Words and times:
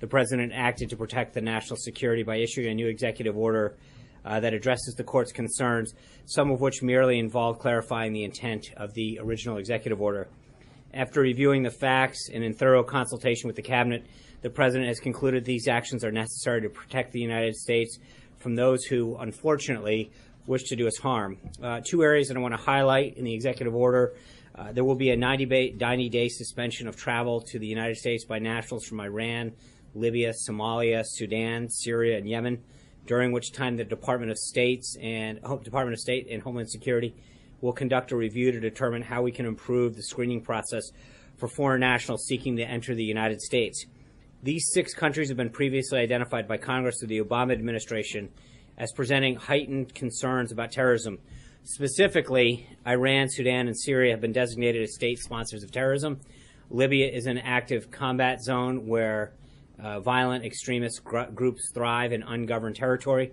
The 0.00 0.06
president 0.06 0.52
acted 0.54 0.90
to 0.90 0.96
protect 0.96 1.34
the 1.34 1.40
national 1.40 1.76
security 1.76 2.22
by 2.22 2.36
issuing 2.36 2.68
a 2.68 2.74
new 2.74 2.86
executive 2.86 3.36
order 3.36 3.76
uh, 4.24 4.40
that 4.40 4.54
addresses 4.54 4.94
the 4.94 5.04
court's 5.04 5.32
concerns, 5.32 5.94
some 6.26 6.50
of 6.50 6.60
which 6.60 6.82
merely 6.82 7.18
involve 7.18 7.58
clarifying 7.58 8.12
the 8.12 8.24
intent 8.24 8.70
of 8.76 8.94
the 8.94 9.18
original 9.22 9.58
executive 9.58 10.00
order. 10.00 10.28
After 10.94 11.20
reviewing 11.20 11.62
the 11.62 11.70
facts 11.70 12.28
and 12.32 12.42
in 12.42 12.54
thorough 12.54 12.82
consultation 12.82 13.46
with 13.46 13.56
the 13.56 13.62
cabinet, 13.62 14.06
the 14.40 14.50
president 14.50 14.88
has 14.88 15.00
concluded 15.00 15.44
these 15.44 15.68
actions 15.68 16.04
are 16.04 16.12
necessary 16.12 16.62
to 16.62 16.68
protect 16.68 17.12
the 17.12 17.20
United 17.20 17.56
States 17.56 17.98
from 18.38 18.54
those 18.54 18.84
who, 18.84 19.16
unfortunately, 19.16 20.10
wish 20.46 20.64
to 20.64 20.76
do 20.76 20.86
us 20.86 20.96
harm. 20.96 21.36
Uh, 21.62 21.80
two 21.84 22.02
areas 22.02 22.28
that 22.28 22.36
I 22.36 22.40
want 22.40 22.54
to 22.54 22.60
highlight 22.60 23.16
in 23.16 23.24
the 23.24 23.34
executive 23.34 23.74
order. 23.74 24.14
Uh, 24.54 24.72
there 24.72 24.84
will 24.84 24.96
be 24.96 25.10
a 25.10 25.16
90 25.16 25.46
day, 25.46 25.74
90 25.78 26.08
day 26.08 26.28
suspension 26.28 26.88
of 26.88 26.96
travel 26.96 27.40
to 27.42 27.58
the 27.58 27.66
United 27.66 27.96
States 27.96 28.24
by 28.24 28.38
nationals 28.38 28.84
from 28.84 29.00
Iran, 29.00 29.52
Libya, 29.94 30.32
Somalia, 30.48 31.02
Sudan, 31.04 31.68
Syria, 31.68 32.18
and 32.18 32.28
Yemen, 32.28 32.62
during 33.06 33.32
which 33.32 33.52
time 33.52 33.76
the 33.76 33.84
Department 33.84 34.30
of 34.30 34.38
States 34.38 34.96
and 35.00 35.40
oh, 35.44 35.58
Department 35.58 35.94
of 35.94 36.00
State 36.00 36.28
and 36.30 36.42
Homeland 36.42 36.70
Security 36.70 37.14
will 37.60 37.72
conduct 37.72 38.12
a 38.12 38.16
review 38.16 38.52
to 38.52 38.60
determine 38.60 39.02
how 39.02 39.22
we 39.22 39.32
can 39.32 39.46
improve 39.46 39.96
the 39.96 40.02
screening 40.02 40.42
process 40.42 40.84
for 41.36 41.48
foreign 41.48 41.80
nationals 41.80 42.24
seeking 42.26 42.56
to 42.56 42.62
enter 42.62 42.94
the 42.94 43.04
United 43.04 43.40
States. 43.40 43.86
These 44.42 44.70
six 44.72 44.94
countries 44.94 45.28
have 45.28 45.36
been 45.36 45.50
previously 45.50 45.98
identified 45.98 46.46
by 46.46 46.58
Congress 46.58 46.98
through 47.00 47.08
the 47.08 47.20
Obama 47.20 47.52
administration 47.52 48.28
as 48.76 48.92
presenting 48.92 49.34
heightened 49.34 49.94
concerns 49.94 50.52
about 50.52 50.70
terrorism. 50.70 51.18
Specifically, 51.64 52.68
Iran, 52.86 53.28
Sudan, 53.28 53.66
and 53.66 53.78
Syria 53.78 54.12
have 54.12 54.20
been 54.20 54.32
designated 54.32 54.82
as 54.82 54.94
state 54.94 55.18
sponsors 55.18 55.64
of 55.64 55.72
terrorism. 55.72 56.20
Libya 56.70 57.08
is 57.08 57.26
an 57.26 57.38
active 57.38 57.90
combat 57.90 58.40
zone 58.42 58.86
where 58.86 59.32
uh, 59.82 60.00
violent 60.00 60.44
extremist 60.44 61.04
gr- 61.04 61.30
groups 61.34 61.70
thrive 61.72 62.12
in 62.12 62.22
ungoverned 62.22 62.76
territory. 62.76 63.32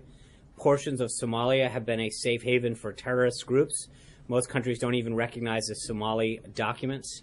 Portions 0.56 1.00
of 1.00 1.10
Somalia 1.10 1.70
have 1.70 1.84
been 1.84 2.00
a 2.00 2.10
safe 2.10 2.42
haven 2.42 2.74
for 2.74 2.92
terrorist 2.92 3.46
groups. 3.46 3.88
Most 4.28 4.48
countries 4.48 4.78
don't 4.78 4.94
even 4.94 5.14
recognize 5.14 5.66
the 5.66 5.74
Somali 5.74 6.40
documents. 6.54 7.22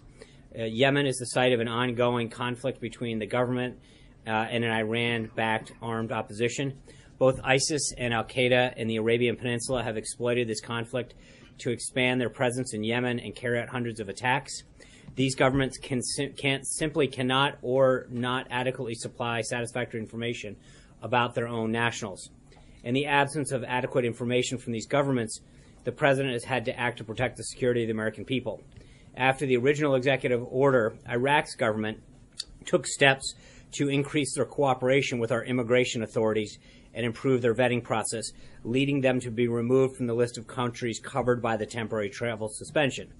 Uh, 0.58 0.64
Yemen 0.64 1.06
is 1.06 1.16
the 1.16 1.26
site 1.26 1.52
of 1.52 1.60
an 1.60 1.68
ongoing 1.68 2.30
conflict 2.30 2.80
between 2.80 3.18
the 3.18 3.26
government 3.26 3.78
uh, 4.26 4.30
and 4.30 4.64
an 4.64 4.70
Iran 4.70 5.30
backed 5.34 5.72
armed 5.82 6.12
opposition. 6.12 6.78
Both 7.18 7.40
ISIS 7.44 7.92
and 7.96 8.14
Al 8.14 8.24
Qaeda 8.24 8.76
in 8.76 8.88
the 8.88 8.96
Arabian 8.96 9.36
Peninsula 9.36 9.82
have 9.82 9.96
exploited 9.96 10.48
this 10.48 10.60
conflict 10.60 11.14
to 11.58 11.70
expand 11.70 12.20
their 12.20 12.30
presence 12.30 12.74
in 12.74 12.82
Yemen 12.82 13.20
and 13.20 13.34
carry 13.34 13.60
out 13.60 13.68
hundreds 13.68 14.00
of 14.00 14.08
attacks. 14.08 14.62
These 15.16 15.36
governments 15.36 15.78
can 15.78 16.00
can't 16.36 16.66
simply 16.66 17.06
cannot 17.06 17.58
or 17.62 18.06
not 18.10 18.46
adequately 18.50 18.94
supply 18.94 19.42
satisfactory 19.42 20.00
information 20.00 20.56
about 21.02 21.34
their 21.34 21.46
own 21.46 21.70
nationals. 21.70 22.30
In 22.82 22.94
the 22.94 23.06
absence 23.06 23.52
of 23.52 23.62
adequate 23.64 24.04
information 24.04 24.58
from 24.58 24.72
these 24.72 24.86
governments, 24.86 25.40
the 25.84 25.92
president 25.92 26.32
has 26.32 26.44
had 26.44 26.64
to 26.64 26.78
act 26.78 26.98
to 26.98 27.04
protect 27.04 27.36
the 27.36 27.44
security 27.44 27.82
of 27.82 27.88
the 27.88 27.92
American 27.92 28.24
people. 28.24 28.62
After 29.16 29.46
the 29.46 29.56
original 29.56 29.94
executive 29.94 30.44
order, 30.50 30.96
Iraq's 31.08 31.54
government 31.54 32.02
took 32.64 32.86
steps 32.86 33.34
to 33.72 33.88
increase 33.88 34.34
their 34.34 34.44
cooperation 34.44 35.18
with 35.18 35.30
our 35.30 35.44
immigration 35.44 36.02
authorities 36.02 36.58
and 36.92 37.04
improve 37.06 37.42
their 37.42 37.54
vetting 37.54 37.82
process, 37.82 38.32
leading 38.64 39.00
them 39.00 39.20
to 39.20 39.30
be 39.30 39.48
removed 39.48 39.96
from 39.96 40.06
the 40.06 40.14
list 40.14 40.38
of 40.38 40.46
countries 40.46 41.00
covered 41.00 41.42
by 41.42 41.56
the 41.56 41.66
temporary 41.66 42.08
travel 42.08 42.48
suspension. 42.48 43.12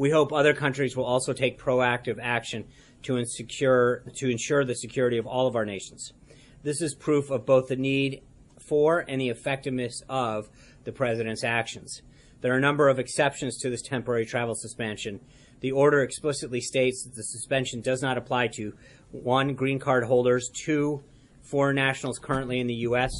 We 0.00 0.08
hope 0.08 0.32
other 0.32 0.54
countries 0.54 0.96
will 0.96 1.04
also 1.04 1.34
take 1.34 1.58
proactive 1.58 2.16
action 2.22 2.64
to, 3.02 3.22
to 3.22 4.30
ensure 4.30 4.64
the 4.64 4.74
security 4.74 5.18
of 5.18 5.26
all 5.26 5.46
of 5.46 5.56
our 5.56 5.66
nations. 5.66 6.14
This 6.62 6.80
is 6.80 6.94
proof 6.94 7.30
of 7.30 7.44
both 7.44 7.68
the 7.68 7.76
need 7.76 8.22
for 8.66 9.04
and 9.06 9.20
the 9.20 9.28
effectiveness 9.28 10.00
of 10.08 10.48
the 10.84 10.92
President's 10.92 11.44
actions. 11.44 12.00
There 12.40 12.54
are 12.54 12.56
a 12.56 12.62
number 12.62 12.88
of 12.88 12.98
exceptions 12.98 13.58
to 13.58 13.68
this 13.68 13.82
temporary 13.82 14.24
travel 14.24 14.54
suspension. 14.54 15.20
The 15.60 15.72
order 15.72 16.00
explicitly 16.00 16.62
states 16.62 17.04
that 17.04 17.14
the 17.14 17.22
suspension 17.22 17.82
does 17.82 18.00
not 18.00 18.16
apply 18.16 18.46
to 18.54 18.72
one, 19.10 19.52
green 19.52 19.78
card 19.78 20.04
holders, 20.04 20.48
two, 20.64 21.04
foreign 21.42 21.76
nationals 21.76 22.18
currently 22.18 22.58
in 22.58 22.68
the 22.68 22.74
U.S., 22.88 23.12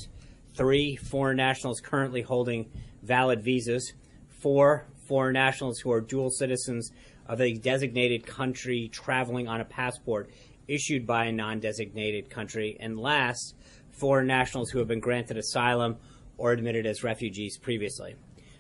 three, 0.57 0.97
foreign 0.97 1.37
nationals 1.37 1.83
currently 1.83 2.23
holding 2.23 2.73
valid 3.03 3.43
visas, 3.43 3.93
four, 4.31 4.87
foreign 5.11 5.35
nationals 5.35 5.81
who 5.81 5.91
are 5.91 6.01
dual 6.01 6.31
citizens 6.31 6.93
of 7.27 7.41
a 7.41 7.53
designated 7.55 8.25
country 8.25 8.89
traveling 8.93 9.49
on 9.49 9.61
a 9.61 9.65
passport 9.65 10.31
issued 10.69 11.05
by 11.05 11.25
a 11.25 11.33
non 11.33 11.59
designated 11.59 12.31
country. 12.31 12.77
And 12.79 12.97
last, 12.97 13.57
foreign 13.91 14.29
nationals 14.29 14.71
who 14.71 14.79
have 14.79 14.87
been 14.87 15.01
granted 15.01 15.37
asylum 15.37 15.97
or 16.39 16.53
admitted 16.53 16.87
as 16.87 17.03
refugees 17.03 17.59
previously. 17.59 18.15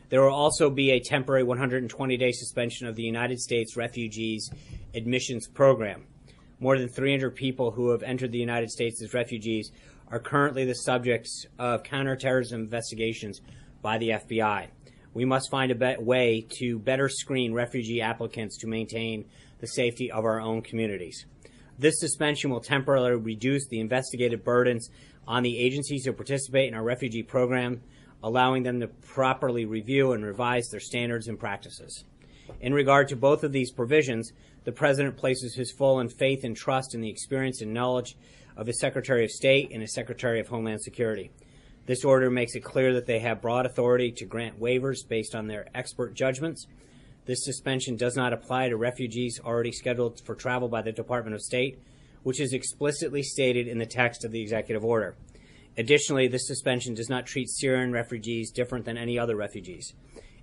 There 0.09 0.22
will 0.22 0.34
also 0.34 0.71
be 0.71 0.91
a 0.91 0.99
temporary 0.99 1.44
120 1.44 2.16
day 2.16 2.33
suspension 2.33 2.88
of 2.88 2.97
the 2.97 3.05
United 3.05 3.38
States 3.38 3.77
Refugees 3.77 4.50
Admissions 4.93 5.47
Program. 5.47 6.05
More 6.59 6.77
than 6.77 6.88
300 6.88 7.37
people 7.37 7.71
who 7.71 7.91
have 7.91 8.03
entered 8.03 8.32
the 8.32 8.38
United 8.38 8.72
States 8.72 9.00
as 9.00 9.15
refugees 9.15 9.71
are 10.09 10.19
currently 10.19 10.65
the 10.65 10.75
subjects 10.75 11.47
of 11.61 11.84
counterterrorism 11.84 12.62
investigations 12.62 13.41
by 13.82 13.99
the 13.99 14.09
FBI 14.09 14.67
we 15.15 15.25
must 15.25 15.50
find 15.50 15.72
a 15.72 15.97
way 16.00 16.47
to 16.59 16.78
better 16.78 17.09
screen 17.09 17.53
refugee 17.53 18.00
applicants 18.00 18.56
to 18.59 18.66
maintain 18.66 19.25
the 19.59 19.66
safety 19.66 20.10
of 20.10 20.25
our 20.25 20.41
own 20.41 20.62
communities. 20.62 21.26
This 21.78 21.98
suspension 21.98 22.50
will 22.50 22.60
temporarily 22.60 23.16
reduce 23.16 23.66
the 23.66 23.81
investigative 23.81 24.44
burdens 24.44 24.91
on 25.26 25.43
the 25.43 25.59
agencies 25.59 26.04
who 26.04 26.12
participate 26.12 26.69
in 26.69 26.75
our 26.75 26.82
refugee 26.82 27.22
program, 27.22 27.81
allowing 28.22 28.62
them 28.62 28.81
to 28.81 28.88
properly 28.88 29.65
review 29.65 30.12
and 30.12 30.25
revise 30.25 30.69
their 30.69 30.81
standards 30.81 31.26
and 31.26 31.38
practices. 31.38 32.04
In 32.60 32.75
regard 32.75 33.09
to 33.09 33.16
both 33.16 33.44
of 33.44 33.53
these 33.53 33.70
provisions, 33.70 34.32
the 34.65 34.72
President 34.72 35.16
places 35.16 35.54
his 35.54 35.72
full 35.72 36.00
and 36.00 36.12
faith 36.12 36.44
and 36.44 36.56
trust 36.56 36.94
in 36.94 37.00
the 37.00 37.09
experience 37.09 37.62
and 37.62 37.72
knowledge 37.72 38.16
of 38.56 38.66
his 38.66 38.78
Secretary 38.78 39.25
of 39.25 39.31
State 39.31 39.70
and 39.72 39.81
his 39.81 39.94
Secretary 39.94 40.38
of 40.41 40.49
Homeland 40.49 40.82
Security. 40.82 41.31
This 41.86 42.04
order 42.04 42.30
makes 42.30 42.54
it 42.54 42.64
clear 42.64 42.94
that 42.94 43.06
they 43.06 43.18
have 43.20 43.42
broad 43.42 43.66
authority 43.66 44.12
to 44.12 44.24
grant 44.24 44.60
waivers 44.60 45.06
based 45.08 45.34
on 45.34 45.46
their 45.46 45.66
expert 45.74 46.14
judgments. 46.14 46.66
This 47.26 47.44
suspension 47.44 47.96
does 47.96 48.16
not 48.16 48.32
apply 48.32 48.68
to 48.68 48.76
refugees 48.76 49.41
already 49.44 49.72
scheduled 49.72 50.20
for 50.24 50.34
travel 50.34 50.69
by 50.69 50.82
the 50.82 50.92
Department 50.92 51.34
of 51.34 51.42
State, 51.42 51.78
which 52.22 52.40
is 52.40 52.52
explicitly 52.52 53.22
stated 53.22 53.66
in 53.66 53.78
the 53.78 53.86
text 53.86 54.24
of 54.24 54.30
the 54.30 54.42
executive 54.42 54.84
order. 54.84 55.16
Additionally, 55.76 56.28
this 56.28 56.46
suspension 56.46 56.94
does 56.94 57.08
not 57.08 57.26
treat 57.26 57.48
Syrian 57.48 57.92
refugees 57.92 58.50
different 58.50 58.84
than 58.84 58.98
any 58.98 59.19
other 59.19 59.36
refugees. 59.36 59.94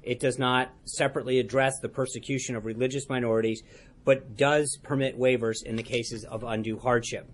It 0.01 0.19
does 0.19 0.39
not 0.39 0.71
separately 0.85 1.37
address 1.39 1.79
the 1.79 1.89
persecution 1.89 2.55
of 2.55 2.65
religious 2.65 3.09
minorities, 3.09 3.61
but 4.05 4.37
does 4.37 4.77
permit 4.81 5.19
waivers 5.19 5.63
in 5.65 5.75
the 5.75 5.83
cases 5.83 6.23
of 6.23 6.43
undue 6.43 6.79
hardship. 6.79 7.29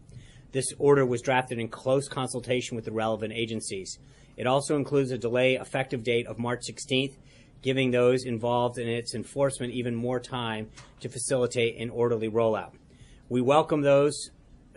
This 0.53 0.71
order 0.77 1.03
was 1.03 1.23
drafted 1.23 1.57
in 1.57 1.67
close 1.67 2.07
consultation 2.07 2.75
with 2.75 2.85
the 2.85 2.91
relevant 2.91 3.33
agencies. 3.33 3.97
It 4.37 4.45
also 4.45 4.75
includes 4.75 5.09
a 5.09 5.17
delay 5.17 5.55
effective 5.55 6.03
date 6.03 6.27
of 6.27 6.37
March 6.37 6.61
16th, 6.69 7.17
giving 7.63 7.89
those 7.89 8.23
involved 8.23 8.77
in 8.77 8.87
its 8.87 9.15
enforcement 9.15 9.73
even 9.73 9.95
more 9.95 10.19
time 10.19 10.69
to 10.99 11.09
facilitate 11.09 11.77
an 11.81 11.89
orderly 11.89 12.29
rollout. 12.29 12.73
We 13.29 13.41
welcome 13.41 13.81
those 13.81 14.29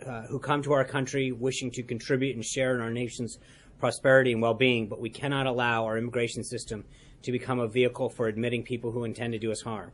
uh, 0.03 0.23
who 0.23 0.39
come 0.39 0.63
to 0.63 0.73
our 0.73 0.83
country 0.83 1.31
wishing 1.31 1.69
to 1.71 1.83
contribute 1.83 2.35
and 2.35 2.43
share 2.43 2.73
in 2.73 2.81
our 2.81 2.89
nation's 2.89 3.37
prosperity 3.79 4.31
and 4.31 4.41
well 4.41 4.55
being, 4.55 4.87
but 4.87 4.99
we 4.99 5.11
cannot 5.11 5.45
allow 5.45 5.85
our 5.85 5.97
immigration 5.99 6.43
system 6.43 6.85
to 7.21 7.31
become 7.31 7.59
a 7.59 7.67
vehicle 7.67 8.09
for 8.09 8.27
admitting 8.27 8.63
people 8.63 8.91
who 8.91 9.03
intend 9.03 9.33
to 9.33 9.39
do 9.39 9.51
us 9.51 9.61
harm. 9.61 9.91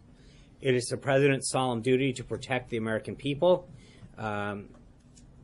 It 0.61 0.75
is 0.75 0.85
the 0.85 0.95
President's 0.95 1.51
solemn 1.51 1.81
duty 1.81 2.13
to 2.13 2.23
protect 2.23 2.69
the 2.69 2.77
American 2.77 3.17
people. 3.17 3.67
Um, 4.17 4.69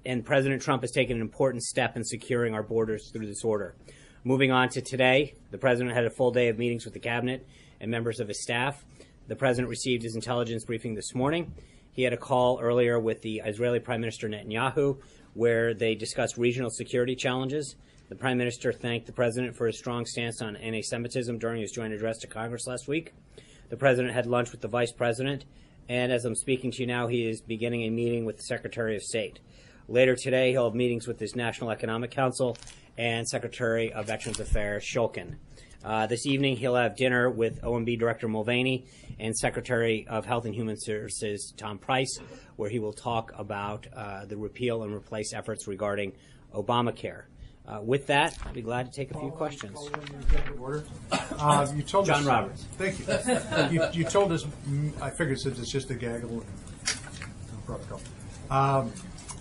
and 0.06 0.26
President 0.26 0.62
Trump 0.62 0.82
has 0.84 0.92
taken 0.92 1.18
an 1.18 1.22
important 1.22 1.64
step 1.64 1.96
in 1.96 2.04
securing 2.04 2.54
our 2.54 2.64
borders 2.64 3.10
through 3.12 3.28
this 3.28 3.44
order. 3.44 3.76
Moving 4.24 4.52
on 4.52 4.70
to 4.70 4.82
today, 4.82 5.36
the 5.52 5.58
president 5.58 5.96
had 5.96 6.06
a 6.06 6.10
full 6.10 6.32
day 6.32 6.50
of 6.50 6.58
meetings 6.58 6.84
with 6.84 6.94
the 6.94 7.00
cabinet 7.00 7.48
and 7.80 7.90
members 7.90 8.20
of 8.20 8.28
his 8.28 8.42
staff. 8.42 8.84
The 9.28 9.36
president 9.36 9.70
received 9.70 10.04
his 10.04 10.16
intelligence 10.16 10.66
briefing 10.66 10.96
this 10.96 11.16
morning. 11.16 11.54
He 11.92 12.04
had 12.04 12.14
a 12.14 12.18
call 12.18 12.60
earlier 12.62 13.00
with 13.00 13.22
the 13.22 13.42
Israeli 13.46 13.80
Prime 13.80 14.02
Minister 14.02 14.28
Netanyahu, 14.28 15.00
where 15.34 15.74
they 15.74 15.96
discussed 15.96 16.38
regional 16.38 16.70
security 16.70 17.16
challenges. 17.16 17.76
The 18.10 18.16
Prime 18.16 18.38
Minister 18.38 18.74
thanked 18.74 19.06
the 19.06 19.14
President 19.14 19.56
for 19.56 19.68
his 19.68 19.78
strong 19.78 20.06
stance 20.06 20.42
on 20.42 20.56
anti 20.58 20.82
Semitism 20.82 21.38
during 21.38 21.62
his 21.62 21.72
joint 21.72 21.94
address 21.94 22.18
to 22.20 22.28
Congress 22.28 22.68
last 22.68 22.88
week. 22.88 23.14
The 23.70 23.78
President 23.78 24.14
had 24.14 24.26
lunch 24.26 24.52
with 24.52 24.62
the 24.62 24.68
Vice 24.68 24.92
President, 24.92 25.46
and 25.88 26.12
as 26.12 26.26
I'm 26.26 26.36
speaking 26.36 26.72
to 26.72 26.82
you 26.82 26.88
now, 26.88 27.08
he 27.08 27.30
is 27.30 27.40
beginning 27.40 27.84
a 27.84 27.90
meeting 27.90 28.26
with 28.26 28.38
the 28.38 28.44
Secretary 28.44 28.96
of 28.96 29.04
State. 29.04 29.40
Later 29.90 30.16
today, 30.16 30.52
he'll 30.52 30.66
have 30.66 30.76
meetings 30.76 31.08
with 31.08 31.20
his 31.20 31.36
National 31.36 31.72
Economic 31.72 32.12
Council 32.12 32.56
and 32.96 33.28
Secretary 33.28 33.92
of 33.92 34.06
Veterans 34.06 34.40
Affairs, 34.40 34.84
Shulkin. 34.84 35.38
Uh, 35.84 36.06
this 36.06 36.28
evening, 36.28 36.58
he'll 36.58 36.76
have 36.76 36.96
dinner 36.96 37.28
with 37.28 37.60
OMB 37.64 37.98
Director 37.98 38.28
Mulvaney 38.28 38.86
and 39.20 39.36
Secretary 39.36 40.06
of 40.08 40.28
Health 40.28 40.46
and 40.46 40.54
Human 40.54 40.80
Services, 40.80 41.56
Tom 41.58 41.80
Price, 41.80 42.20
where 42.56 42.70
he 42.70 42.78
will 42.78 42.94
talk 42.94 43.32
about 43.36 43.88
uh, 43.96 44.26
the 44.26 44.38
repeal 44.38 44.84
and 44.84 44.94
replace 44.94 45.34
efforts 45.34 45.68
regarding 45.68 46.14
Obamacare. 46.54 47.24
Uh, 47.68 47.80
with 47.82 48.06
that, 48.08 48.38
I'd 48.46 48.54
be 48.54 48.62
glad 48.62 48.86
to 48.86 48.92
take 48.92 49.10
a 49.10 49.20
few 49.20 49.32
questions. 49.32 49.90
Uh, 51.12 51.68
you 51.76 51.82
told 51.82 52.06
John 52.06 52.20
us, 52.20 52.26
Roberts. 52.26 52.66
Thank 52.78 53.72
you. 53.72 53.82
you. 53.82 53.88
You 53.94 54.04
told 54.04 54.34
us. 54.34 54.44
mm, 54.44 55.02
I 55.02 55.10
figured 55.10 55.40
since 55.40 55.58
it's 55.58 55.72
just 55.72 55.90
a 55.90 55.96
gaggle, 55.96 56.44
protocol. 57.66 58.02
Um, 58.52 58.92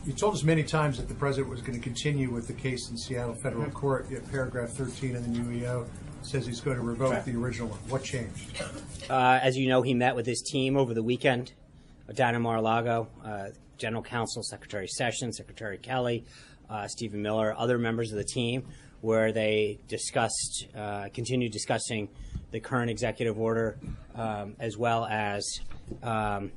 you 0.08 0.14
told 0.14 0.32
us 0.32 0.43
many 0.43 0.62
times 0.62 0.96
that 0.96 1.06
the 1.06 1.14
president 1.14 1.50
was 1.50 1.60
going 1.60 1.78
to 1.78 1.84
continue 1.84 2.31
with 2.31 2.46
the 2.46 2.55
case 2.55 2.88
in 2.88 2.96
Seattle 2.96 3.34
federal 3.34 3.70
court. 3.70 4.06
Yet 4.10 4.26
paragraph 4.31 4.70
13 4.70 5.14
in 5.14 5.22
the 5.22 5.28
new 5.28 5.60
EO 5.60 5.87
says 6.22 6.46
he's 6.46 6.62
going 6.62 6.78
to 6.78 6.82
revoke 6.82 7.10
Correct. 7.10 7.26
the 7.26 7.37
original 7.37 7.69
one. 7.69 7.78
What 7.90 8.05
changed? 8.05 8.62
Uh, 9.10 9.38
as 9.43 9.55
you 9.58 9.69
know, 9.69 9.82
he 9.82 9.93
met 9.93 10.16
with 10.16 10.25
his 10.25 10.40
team 10.40 10.78
over 10.78 10.94
the 10.94 11.02
weekend 11.02 11.52
down 12.14 12.34
in 12.34 12.40
Mar-a-Lago. 12.40 13.06
Uh, 13.22 13.49
General 13.76 14.02
Counsel, 14.02 14.43
Secretary 14.43 14.88
Sessions, 14.88 15.37
Secretary 15.37 15.76
Kelly, 15.76 16.25
uh, 16.70 16.88
Stephen 16.88 17.20
Miller, 17.20 17.54
other 17.54 17.76
members 17.76 18.11
of 18.11 18.16
the 18.16 18.25
team, 18.25 18.64
where 19.02 19.31
they 19.31 19.78
discussed, 19.88 20.69
uh, 20.75 21.11
continued 21.12 21.52
discussing 21.52 22.08
the 22.50 22.61
current 22.61 22.90
executive 22.90 23.38
order, 23.38 23.76
um, 24.14 24.56
as 24.58 24.78
well 24.78 25.04
as 25.04 25.61
um, 26.02 26.50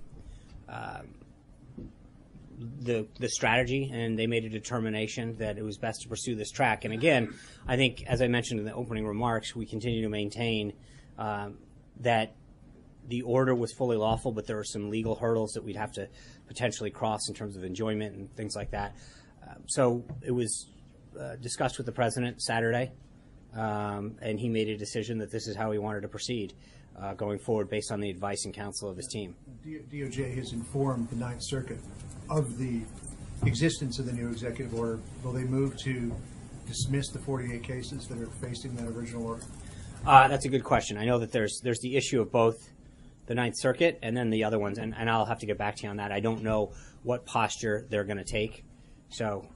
the 2.80 3.08
the 3.20 3.30
strategy, 3.30 3.90
and 3.94 4.18
they 4.18 4.28
made 4.28 4.46
a 4.46 4.50
determination 4.50 5.38
that 5.38 5.58
it 5.58 5.64
was 5.64 5.78
best 5.78 6.02
to 6.02 6.10
pursue 6.10 6.36
this 6.36 6.52
track. 6.52 6.86
And 6.86 6.94
again, 6.94 7.34
I 7.68 7.76
think, 7.76 8.04
as 8.08 8.22
I 8.22 8.28
mentioned 8.28 8.60
in 8.60 8.66
the 8.66 8.74
opening 8.74 9.06
remarks, 9.06 9.56
we 9.56 9.66
continue 9.66 10.02
to 10.04 10.10
maintain 10.10 10.74
um, 11.18 11.58
that 12.02 12.36
the 13.08 13.24
order 13.24 13.56
was 13.56 13.74
fully 13.74 13.98
lawful, 13.98 14.32
but 14.32 14.48
there 14.48 14.56
were 14.56 14.64
some 14.64 14.90
legal 14.90 15.16
hurdles 15.16 15.54
that 15.54 15.64
we'd 15.64 15.76
have 15.76 15.92
to 15.94 16.08
potentially 16.48 16.92
cross 16.92 17.28
in 17.28 17.36
terms 17.36 17.58
of 17.58 17.64
enjoinment 17.64 18.14
and 18.14 18.34
things 18.36 18.56
like 18.56 18.72
that. 18.72 18.96
Um, 19.48 19.64
so 19.68 20.06
it 20.22 20.32
was 20.32 20.68
uh, 21.20 21.36
discussed 21.38 21.78
with 21.78 21.86
the 21.86 21.92
president 21.92 22.42
Saturday, 22.42 22.92
um, 23.56 24.18
and 24.22 24.40
he 24.40 24.50
made 24.50 24.70
a 24.70 24.78
decision 24.78 25.18
that 25.18 25.32
this 25.32 25.48
is 25.48 25.56
how 25.56 25.72
he 25.72 25.80
wanted 25.80 26.02
to 26.02 26.08
proceed 26.08 26.54
uh, 27.00 27.14
going 27.14 27.40
forward 27.40 27.70
based 27.70 27.92
on 27.92 28.00
the 28.00 28.10
advice 28.10 28.46
and 28.46 28.54
counsel 28.54 28.90
of 28.90 28.98
his 28.98 29.08
team. 29.08 29.36
DOJ 29.66 30.36
has 30.36 30.54
informed 30.54 31.10
the 31.10 31.16
Ninth 31.16 31.42
Circuit 31.44 31.80
of 32.30 32.58
the 32.58 32.82
existence 33.46 34.00
of 34.00 34.06
the 34.06 34.14
new 34.14 34.30
executive 34.30 34.74
order. 34.74 35.00
Will 35.24 35.34
they 35.34 35.44
move 35.44 35.78
to 35.80 36.14
dismiss 36.68 37.10
the 37.10 37.20
48 37.20 37.64
cases 37.64 38.08
that 38.08 38.20
are 38.20 38.28
facing 38.28 38.76
that 38.76 38.88
original 38.88 39.26
order? 39.26 39.44
Uh, 40.06 40.28
that's 40.28 40.46
a 40.46 40.50
good 40.50 40.64
question. 40.64 40.98
I 40.98 41.06
know 41.06 41.20
that 41.20 41.32
there's 41.32 41.62
there's 41.64 41.80
the 41.80 41.96
issue 41.96 42.22
of 42.22 42.32
both 42.32 42.70
the 43.28 43.36
Ninth 43.36 43.56
Circuit 43.58 44.00
and 44.02 44.18
then 44.18 44.30
the 44.30 44.44
other 44.44 44.58
ones, 44.58 44.78
and, 44.78 44.96
and 44.98 45.10
I'll 45.10 45.26
have 45.26 45.40
to 45.40 45.46
get 45.46 45.58
back 45.58 45.76
to 45.78 45.84
you 45.84 45.90
on 45.90 45.98
that. 45.98 46.12
I 46.12 46.20
don't 46.20 46.42
know 46.42 46.72
what 47.04 47.26
posture 47.26 47.86
they're 47.90 48.04
going 48.04 48.18
to 48.18 48.24
take, 48.24 48.64
so 49.10 49.48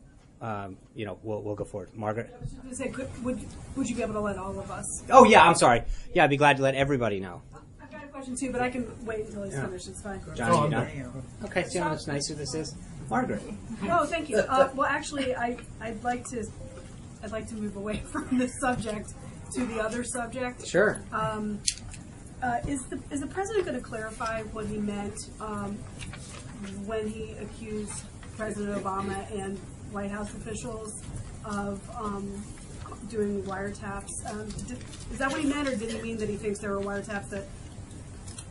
um, 0.42 0.78
you 0.96 1.06
know 1.06 1.18
we'll 1.24 1.42
we'll 1.42 1.56
go 1.56 1.64
forward. 1.66 1.90
Margaret. 1.96 2.30
I 2.36 2.42
was 2.42 2.50
just 2.52 2.62
gonna 2.64 2.76
say, 2.76 2.90
could, 2.90 3.24
would, 3.24 3.40
would 3.76 3.90
you 3.90 3.96
be 3.96 4.02
able 4.02 4.14
to 4.14 4.20
let 4.22 4.38
all 4.38 4.58
of 4.60 4.70
us? 4.72 4.86
Oh 5.10 5.24
yeah, 5.24 5.48
I'm 5.48 5.56
sorry. 5.56 5.84
Yeah, 6.14 6.24
I'd 6.24 6.30
be 6.30 6.38
glad 6.38 6.58
to 6.58 6.64
let 6.64 6.76
everybody 6.76 7.20
know. 7.20 7.42
I've 7.82 7.92
got 7.92 8.04
a 8.04 8.08
question 8.08 8.36
too, 8.36 8.52
but 8.52 8.62
I 8.62 8.70
can 8.70 8.86
wait 9.06 9.26
until 9.28 9.44
he's 9.44 9.54
Yeah. 9.54 9.66
finished, 9.66 9.88
it's 9.88 10.02
fine. 10.02 10.22
John, 10.36 10.52
Oh, 10.52 10.56
you 10.58 10.64
I'm 10.66 10.72
done? 10.72 11.24
Okay, 11.46 11.64
see 11.64 11.80
how 11.80 11.90
much 11.90 12.06
nicer 12.08 12.34
this 12.36 12.54
is, 12.54 12.76
Margaret. 13.10 13.42
Oh, 13.84 14.06
thank 14.06 14.30
you. 14.30 14.38
Uh, 14.38 14.70
well, 14.76 14.88
actually, 14.88 15.36
I, 15.36 15.58
I'd 15.82 16.04
like 16.04 16.26
to, 16.30 16.46
I'd 17.24 17.32
like 17.32 17.48
to 17.50 17.56
move 17.56 17.76
away 17.76 17.98
from 18.12 18.38
this 18.38 18.52
subject 18.60 19.14
to 19.56 19.66
the 19.66 19.80
other 19.80 20.04
subject. 20.04 20.66
Sure. 20.68 21.02
Um, 21.12 21.60
Uh, 22.44 22.60
is 22.68 22.84
the, 22.92 23.00
is 23.10 23.22
the 23.22 23.28
president 23.28 23.66
gonna 23.66 23.80
clarify 23.80 24.44
what 24.54 24.66
he 24.68 24.78
meant, 24.78 25.18
um, 25.40 25.78
when 26.86 27.08
he 27.08 27.32
accused 27.40 28.04
President 28.38 28.76
Obama 28.84 29.16
and 29.34 29.58
White 29.92 30.12
House 30.12 30.34
officials 30.34 31.02
of, 31.46 31.82
um, 31.96 32.44
doing 33.10 33.44
wiretaps? 33.44 34.10
Um, 34.30 34.48
did, 34.68 34.78
is 35.12 35.18
that 35.18 35.32
what 35.32 35.42
he 35.42 35.48
meant, 35.48 35.68
or 35.68 35.76
did 35.76 35.92
he 35.92 36.02
mean 36.02 36.18
that 36.18 36.30
he 36.30 36.36
thinks 36.36 36.60
there 36.60 36.72
were 36.72 36.84
wiretaps 36.84 37.30
that 37.30 37.46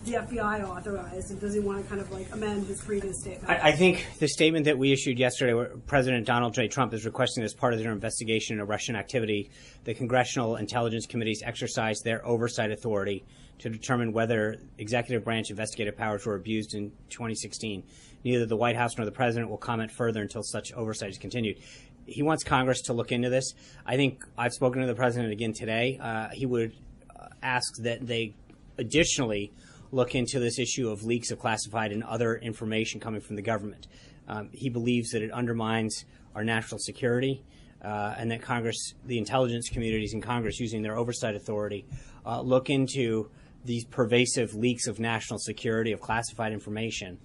the 0.05 0.13
FBI 0.13 0.63
authorized, 0.69 1.31
and 1.31 1.41
does 1.41 1.55
he 1.55 1.61
want 1.61 1.83
to 1.83 1.89
kind 1.89 2.01
of 2.01 2.11
like 2.11 2.31
amend 2.33 2.67
his 2.67 2.81
previous 2.83 3.21
statement? 3.21 3.49
I, 3.49 3.69
I 3.69 3.73
think 3.73 4.07
the 4.19 4.29
statement 4.29 4.67
that 4.67 4.77
we 4.77 4.93
issued 4.93 5.19
yesterday, 5.19 5.55
where 5.55 5.71
President 5.87 6.27
Donald 6.27 6.53
J. 6.55 6.69
Trump 6.69 6.93
is 6.93 7.07
requesting 7.07 7.43
as 7.43 7.55
part 7.55 7.73
of 7.73 7.79
their 7.79 7.93
investigation 7.93 8.61
of 8.61 8.69
Russian 8.69 8.97
activity, 8.97 9.51
the 9.85 9.95
Congressional 9.95 10.57
Intelligence 10.57 11.07
Committees 11.07 11.43
exercise 11.45 12.01
their 12.01 12.25
oversight 12.27 12.71
authority 12.71 13.25
to 13.61 13.71
determine 13.71 14.13
whether 14.13 14.57
executive 14.79 15.25
branch 15.25 15.51
investigative 15.51 15.97
powers 15.97 16.27
were 16.27 16.35
abused 16.35 16.75
in 16.75 16.91
2016. 17.09 17.83
Neither 18.25 18.47
the 18.47 18.57
White 18.57 18.77
House 18.77 18.97
nor 18.97 19.05
the 19.05 19.13
President 19.13 19.51
will 19.51 19.59
comment 19.59 19.91
further 19.91 20.23
until 20.23 20.43
such 20.43 20.73
oversight 20.73 21.11
is 21.11 21.19
continued. 21.19 21.59
He 22.07 22.23
wants 22.23 22.43
Congress 22.43 22.83
to 22.83 22.93
look 22.93 23.13
into 23.13 23.31
this. 23.31 23.55
I 23.87 23.97
think 23.97 24.25
I've 24.37 24.53
spoken 24.53 24.81
to 24.81 24.87
the 24.87 24.95
President 24.95 25.33
again 25.33 25.53
today. 25.53 25.99
Uh, 26.01 26.29
he 26.33 26.47
would 26.47 26.73
uh, 27.15 27.29
ask 27.43 27.71
that 27.83 28.07
they 28.07 28.35
additionally 28.79 29.53
look 29.93 30.15
into 30.15 30.41
this 30.41 30.59
issue 30.59 30.89
of 30.91 31.05
leaks 31.05 31.31
of 31.31 31.39
classified 31.39 31.93
and 31.93 32.03
other 32.03 32.35
information 32.37 33.01
coming 33.01 33.21
from 33.21 33.37
the 33.37 33.43
government. 33.43 33.87
Um, 34.27 34.49
he 34.53 34.69
believes 34.69 35.11
that 35.11 35.23
it 35.23 35.31
undermines 35.31 36.05
our 36.35 36.45
national 36.45 36.79
security 36.81 37.43
uh, 37.83 38.15
and 38.17 38.31
that 38.31 38.43
Congress, 38.43 38.95
the 39.05 39.19
intelligence 39.19 39.69
communities 39.69 40.15
in 40.15 40.21
Congress, 40.21 40.59
using 40.59 40.83
their 40.83 40.97
oversight 40.97 41.35
authority, 41.35 41.85
uh, 42.27 42.41
look 42.41 42.71
into 42.71 43.31
these 43.65 43.85
pervasive 43.85 44.55
leaks 44.55 44.87
of 44.87 44.99
national 44.99 45.39
security, 45.39 45.93
of 45.93 46.01
classified 46.01 46.53
information. 46.53 47.19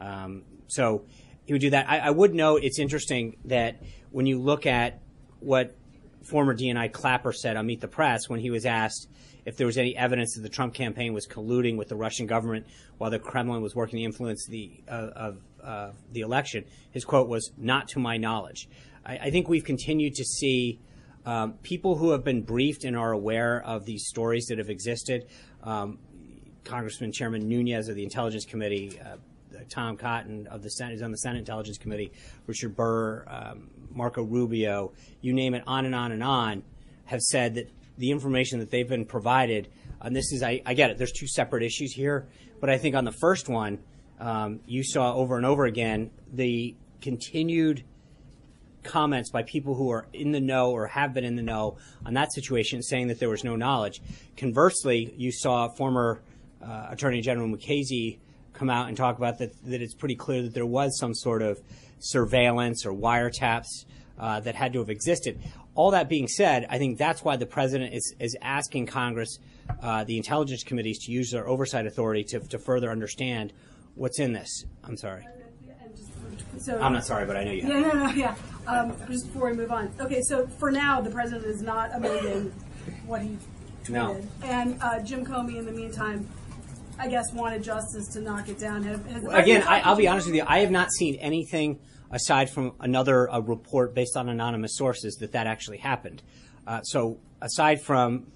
Um, 0.00 0.44
so 0.68 1.04
he 1.44 1.52
would 1.52 1.60
do 1.60 1.70
that. 1.70 1.88
I, 1.88 1.98
I 1.98 2.10
would 2.10 2.34
note 2.34 2.62
it's 2.64 2.78
interesting 2.78 3.36
that 3.46 3.82
when 4.10 4.26
you 4.26 4.40
look 4.40 4.66
at 4.66 5.00
what 5.40 5.76
former 6.22 6.54
DNI 6.54 6.92
Clapper 6.92 7.32
said 7.32 7.56
on 7.56 7.66
Meet 7.66 7.80
the 7.80 7.88
Press 7.88 8.28
when 8.28 8.40
he 8.40 8.50
was 8.50 8.66
asked 8.66 9.08
if 9.46 9.56
there 9.56 9.66
was 9.66 9.78
any 9.78 9.96
evidence 9.96 10.34
that 10.34 10.42
the 10.42 10.48
Trump 10.48 10.74
campaign 10.74 11.12
was 11.14 11.26
colluding 11.26 11.76
with 11.76 11.88
the 11.88 11.96
Russian 11.96 12.26
government 12.26 12.66
while 12.98 13.10
the 13.10 13.18
Kremlin 13.18 13.62
was 13.62 13.74
working 13.74 13.98
to 13.98 14.04
influence 14.04 14.46
the 14.46 14.82
uh, 14.88 15.10
of 15.16 15.38
uh, 15.62 15.90
the 16.12 16.20
election. 16.20 16.64
His 16.90 17.04
quote 17.04 17.28
was, 17.28 17.50
"Not 17.56 17.88
to 17.88 17.98
my 17.98 18.16
knowledge." 18.16 18.68
I, 19.04 19.18
I 19.18 19.30
think 19.30 19.48
we've 19.48 19.64
continued 19.64 20.14
to 20.14 20.24
see 20.24 20.78
um, 21.24 21.54
people 21.62 21.96
who 21.96 22.10
have 22.10 22.24
been 22.24 22.42
briefed 22.42 22.84
and 22.84 22.96
are 22.96 23.12
aware 23.12 23.62
of 23.64 23.84
these 23.84 24.06
stories 24.06 24.46
that 24.46 24.58
have 24.58 24.70
existed. 24.70 25.26
Um, 25.62 25.98
Congressman 26.64 27.12
Chairman 27.12 27.48
Nunes 27.48 27.88
of 27.88 27.96
the 27.96 28.04
Intelligence 28.04 28.44
Committee, 28.44 29.00
uh, 29.00 29.16
Tom 29.68 29.96
Cotton 29.96 30.46
of 30.46 30.62
the 30.62 30.70
Senate 30.70 30.94
is 30.94 31.02
on 31.02 31.10
the 31.10 31.18
Senate 31.18 31.38
Intelligence 31.38 31.78
Committee, 31.78 32.12
Richard 32.46 32.76
Burr, 32.76 33.24
um, 33.26 33.70
Marco 33.92 34.22
Rubio, 34.22 34.92
you 35.20 35.32
name 35.32 35.54
it, 35.54 35.62
on 35.66 35.84
and 35.84 35.94
on 35.94 36.12
and 36.12 36.22
on, 36.22 36.62
have 37.04 37.20
said 37.20 37.54
that 37.56 37.70
the 37.98 38.10
information 38.10 38.60
that 38.60 38.70
they've 38.70 38.88
been 38.88 39.04
provided, 39.04 39.68
and 40.00 40.14
this 40.14 40.32
is, 40.32 40.42
I, 40.42 40.62
I 40.64 40.74
get 40.74 40.90
it, 40.90 40.98
there's 40.98 41.12
two 41.12 41.26
separate 41.26 41.62
issues 41.62 41.92
here, 41.92 42.26
but 42.60 42.70
I 42.70 42.78
think 42.78 42.94
on 42.94 43.04
the 43.04 43.12
first 43.12 43.48
one, 43.48 43.78
um, 44.18 44.60
you 44.66 44.84
saw 44.84 45.14
over 45.14 45.36
and 45.36 45.46
over 45.46 45.64
again 45.64 46.10
the 46.32 46.74
continued 47.00 47.84
comments 48.82 49.30
by 49.30 49.42
people 49.42 49.74
who 49.74 49.90
are 49.90 50.06
in 50.12 50.32
the 50.32 50.40
know 50.40 50.70
or 50.70 50.86
have 50.86 51.12
been 51.12 51.24
in 51.24 51.36
the 51.36 51.42
know 51.42 51.76
on 52.04 52.14
that 52.14 52.32
situation 52.32 52.82
saying 52.82 53.08
that 53.08 53.18
there 53.18 53.28
was 53.28 53.44
no 53.44 53.56
knowledge. 53.56 54.00
Conversely, 54.36 55.12
you 55.16 55.32
saw 55.32 55.68
former 55.68 56.22
uh, 56.64 56.88
Attorney 56.90 57.20
General 57.20 57.48
Mukasey 57.48 58.18
come 58.60 58.68
out 58.68 58.88
and 58.88 58.96
talk 58.96 59.16
about 59.16 59.38
that, 59.38 59.50
that 59.64 59.80
it's 59.80 59.94
pretty 59.94 60.14
clear 60.14 60.42
that 60.42 60.52
there 60.52 60.66
was 60.66 60.98
some 60.98 61.14
sort 61.14 61.40
of 61.40 61.58
surveillance 61.98 62.84
or 62.84 62.92
wiretaps 62.92 63.86
uh, 64.18 64.38
that 64.40 64.54
had 64.54 64.74
to 64.74 64.80
have 64.80 64.90
existed. 64.90 65.40
All 65.74 65.92
that 65.92 66.10
being 66.10 66.28
said, 66.28 66.66
I 66.68 66.76
think 66.76 66.98
that's 66.98 67.24
why 67.24 67.36
the 67.36 67.46
president 67.46 67.94
is, 67.94 68.14
is 68.20 68.36
asking 68.42 68.84
Congress, 68.86 69.38
uh, 69.82 70.04
the 70.04 70.18
intelligence 70.18 70.62
committees, 70.62 70.98
to 71.06 71.12
use 71.12 71.30
their 71.30 71.48
oversight 71.48 71.86
authority 71.86 72.22
to, 72.24 72.40
to 72.40 72.58
further 72.58 72.90
understand 72.90 73.54
what's 73.94 74.20
in 74.20 74.34
this. 74.34 74.66
I'm 74.84 74.98
sorry. 74.98 75.26
So- 76.58 76.78
I'm 76.78 76.92
not 76.92 77.06
sorry, 77.06 77.24
but 77.24 77.36
I 77.36 77.44
know 77.44 77.52
you 77.52 77.62
have. 77.62 77.70
No, 77.70 77.92
no, 77.92 78.10
yeah. 78.10 78.34
Um, 78.66 78.94
just 79.08 79.32
before 79.32 79.50
we 79.50 79.56
move 79.56 79.70
on. 79.70 79.90
Okay, 79.98 80.20
so 80.20 80.46
for 80.46 80.70
now, 80.70 81.00
the 81.00 81.08
president 81.08 81.46
is 81.46 81.62
not 81.62 81.94
amending 81.94 82.52
what 83.06 83.22
he 83.22 83.38
No. 83.88 84.20
And 84.42 84.76
uh, 84.82 85.00
Jim 85.00 85.24
Comey, 85.24 85.56
in 85.56 85.64
the 85.64 85.72
meantime, 85.72 86.28
I 87.00 87.08
guess 87.08 87.32
wanted 87.32 87.62
justice 87.62 88.08
to 88.08 88.20
knock 88.20 88.50
it 88.50 88.58
down. 88.58 88.82
Have, 88.82 89.06
has 89.06 89.22
the 89.22 89.30
Again, 89.30 89.62
I, 89.66 89.80
I'll 89.80 89.96
be 89.96 90.06
honest 90.06 90.26
with 90.26 90.36
you. 90.36 90.44
I 90.46 90.58
have 90.58 90.70
not 90.70 90.92
seen 90.92 91.14
anything 91.14 91.78
aside 92.10 92.50
from 92.50 92.72
another 92.78 93.24
a 93.32 93.40
report 93.40 93.94
based 93.94 94.18
on 94.18 94.28
anonymous 94.28 94.76
sources, 94.76 95.14
that 95.16 95.32
that 95.32 95.46
actually 95.46 95.78
happened. 95.78 96.22
Uh, 96.66 96.82
so, 96.82 97.18
aside 97.40 97.80
from 97.80 98.26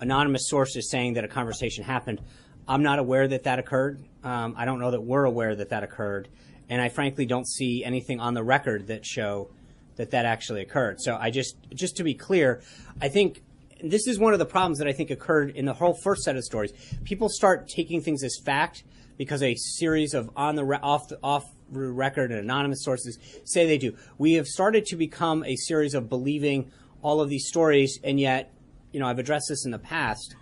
anonymous 0.00 0.48
sources 0.48 0.90
saying 0.90 1.14
that 1.14 1.24
a 1.24 1.28
conversation 1.28 1.82
happened, 1.82 2.20
I'm 2.68 2.82
not 2.82 2.98
aware 2.98 3.26
that 3.26 3.44
that 3.44 3.58
occurred. 3.58 4.04
Um, 4.22 4.54
I 4.58 4.66
don't 4.66 4.80
know 4.80 4.90
that 4.90 5.00
we're 5.00 5.24
aware 5.24 5.56
that 5.56 5.70
that 5.70 5.82
occurred, 5.82 6.28
and 6.68 6.82
I 6.82 6.90
frankly 6.90 7.24
don't 7.24 7.48
see 7.48 7.84
anything 7.84 8.20
on 8.20 8.34
the 8.34 8.44
record 8.44 8.88
that 8.88 9.06
show 9.06 9.48
that 9.96 10.10
that 10.10 10.26
actually 10.26 10.60
occurred. 10.60 11.00
So, 11.00 11.16
I 11.18 11.30
just 11.30 11.56
just 11.72 11.96
to 11.96 12.04
be 12.04 12.12
clear, 12.12 12.60
I 13.00 13.08
think 13.08 13.42
this 13.90 14.06
is 14.06 14.18
one 14.18 14.32
of 14.32 14.38
the 14.38 14.46
problems 14.46 14.78
that 14.78 14.88
I 14.88 14.92
think 14.92 15.10
occurred 15.10 15.50
in 15.50 15.64
the 15.64 15.74
whole 15.74 15.94
first 15.94 16.22
set 16.22 16.36
of 16.36 16.44
stories. 16.44 16.72
People 17.04 17.28
start 17.28 17.68
taking 17.68 18.00
things 18.00 18.22
as 18.24 18.38
fact 18.44 18.84
because 19.16 19.42
a 19.42 19.54
series 19.54 20.14
of 20.14 20.30
on 20.36 20.56
the 20.56 20.64
re- 20.64 20.78
off 20.82 21.08
the, 21.08 21.18
off 21.22 21.44
record 21.70 22.30
and 22.30 22.40
anonymous 22.40 22.82
sources 22.82 23.18
say 23.44 23.66
they 23.66 23.78
do. 23.78 23.96
We 24.18 24.34
have 24.34 24.46
started 24.46 24.86
to 24.86 24.96
become 24.96 25.44
a 25.44 25.56
series 25.56 25.94
of 25.94 26.08
believing 26.08 26.70
all 27.02 27.20
of 27.20 27.28
these 27.28 27.46
stories, 27.46 27.98
and 28.02 28.18
yet, 28.18 28.52
you 28.92 29.00
know, 29.00 29.06
I've 29.06 29.18
addressed 29.18 29.46
this 29.48 29.64
in 29.64 29.70
the 29.70 29.78
past. 29.78 30.34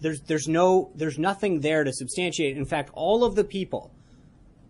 There's 0.00 0.20
there's 0.22 0.48
no 0.48 0.90
there's 0.94 1.18
nothing 1.18 1.60
there 1.60 1.84
to 1.84 1.92
substantiate. 1.92 2.56
In 2.56 2.66
fact, 2.66 2.90
all 2.92 3.24
of 3.24 3.34
the 3.34 3.44
people 3.44 3.90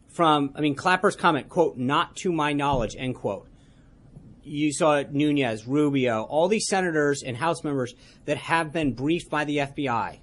from 0.08 0.52
I 0.54 0.61
mean 0.61 0.75
Clapper's 0.75 1.16
comment 1.16 1.49
quote 1.49 1.76
not 1.76 2.16
to 2.16 2.32
my 2.32 2.52
knowledge 2.52 2.96
end 2.99 3.16
quote 3.16 3.49
you 4.47 4.73
saw 4.73 5.03
Nunes, 5.11 5.67
Rubio, 5.67 6.23
all 6.23 6.49
these 6.49 6.69
senators 6.69 7.23
and 7.23 7.37
House 7.37 7.65
members 7.65 7.95
that 8.26 8.37
have 8.37 8.73
been 8.73 8.95
briefed 8.95 9.29
by 9.29 9.45
the 9.45 9.59
FBI 9.59 10.19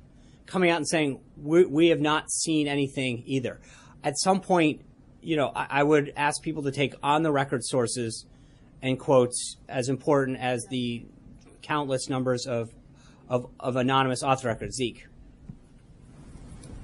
coming 0.46 0.70
out 0.70 0.78
and 0.78 0.88
saying, 0.88 1.20
we, 1.42 1.66
we 1.66 1.88
have 1.90 2.00
not 2.00 2.32
seen 2.32 2.68
anything 2.68 3.24
either. 3.26 3.60
At 4.04 4.18
some 4.18 4.42
point, 4.42 4.82
you 5.22 5.36
know, 5.36 5.52
I, 5.56 5.68
I 5.70 5.84
would 5.84 6.14
ask 6.16 6.42
people 6.42 6.64
to 6.64 6.72
take 6.72 6.94
on 7.02 7.24
the 7.24 7.32
record 7.32 7.64
sources 7.64 8.26
and 8.82 9.00
quotes 9.00 9.58
as 9.68 9.90
important 9.90 10.38
as 10.40 10.66
the 10.70 11.06
countless 11.62 12.10
numbers 12.10 12.46
of, 12.46 12.74
of, 13.30 13.48
of 13.60 13.76
anonymous 13.76 14.24
off 14.24 14.42
the 14.42 14.50
record. 14.50 14.74
Zeke. 14.74 15.08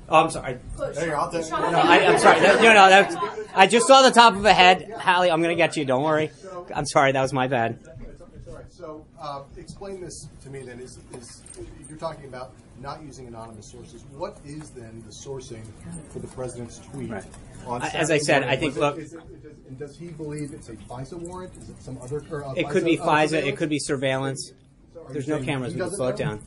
Oh, 0.10 0.24
I'm 0.24 0.30
sorry. 0.30 0.58
Hey, 0.96 1.12
I'll 1.12 1.32
take- 1.32 1.50
No, 1.52 1.58
I, 1.58 1.98
am 1.98 2.18
sorry. 2.20 2.40
That, 2.40 2.62
no, 2.62 2.74
no, 2.74 2.90
that's, 2.90 3.16
I 3.54 3.68
just 3.68 3.88
saw 3.88 4.02
the 4.02 4.12
top 4.12 4.36
of 4.36 4.44
a 4.46 4.54
head. 4.54 4.92
Hallie, 4.98 5.30
I'm 5.32 5.42
going 5.42 5.56
to 5.56 5.62
get 5.62 5.78
you. 5.78 5.86
Don't 5.86 6.04
worry. 6.04 6.32
I'm 6.74 6.86
sorry. 6.86 7.12
That 7.12 7.22
was 7.22 7.34
my 7.34 7.48
bad. 7.48 7.80
It's 7.82 7.88
it's 8.36 8.48
all 8.48 8.56
right. 8.56 8.72
So, 8.74 9.06
uh, 9.20 9.42
explain 9.58 10.02
this 10.02 10.28
to 10.44 10.50
me 10.50 10.62
then. 10.62 10.80
Is, 10.80 10.98
is 11.18 11.42
you're 11.88 11.98
talking 11.98 12.26
about 12.26 12.54
not 12.80 13.02
using 13.04 13.28
anonymous 13.28 13.68
sources? 13.72 14.04
What 14.16 14.38
is 14.46 14.70
then 14.72 15.04
the 15.06 15.12
sourcing 15.12 15.64
for 16.12 16.20
the 16.20 16.28
president's 16.28 16.80
tweet? 16.80 17.10
Right. 17.12 17.24
On 17.68 17.82
as 17.82 18.10
I 18.10 18.18
said, 18.18 18.42
morning? 18.42 18.50
I 18.50 18.56
think, 18.60 18.76
it- 18.76 18.80
look- 18.80 18.98
is 18.98 19.14
it- 19.14 19.44
does- 19.44 19.52
and 19.68 19.78
does 19.78 19.98
he 19.98 20.08
believe 20.08 20.54
it's 20.54 20.70
a 20.70 20.74
FISA 20.74 21.14
warrant? 21.14 21.56
Is 21.58 21.70
it 21.70 21.82
some 21.82 22.00
other? 22.02 22.24
Or, 22.32 22.46
uh, 22.46 22.54
It 22.54 22.70
could 22.70 22.84
be 22.86 22.98
uh, 23.00 23.06
FISA. 23.06 23.24
It 23.24 23.30
surveillance? 23.30 23.60
could 23.60 23.70
be 23.70 23.80
surveillance. 23.80 24.54
So 24.94 25.06
There's 25.12 25.28
no 25.28 25.42
cameras. 25.44 25.74
We 25.76 25.80
can 25.82 25.92
slow 25.92 26.08
it 26.08 26.12
know? 26.12 26.18
down. 26.18 26.44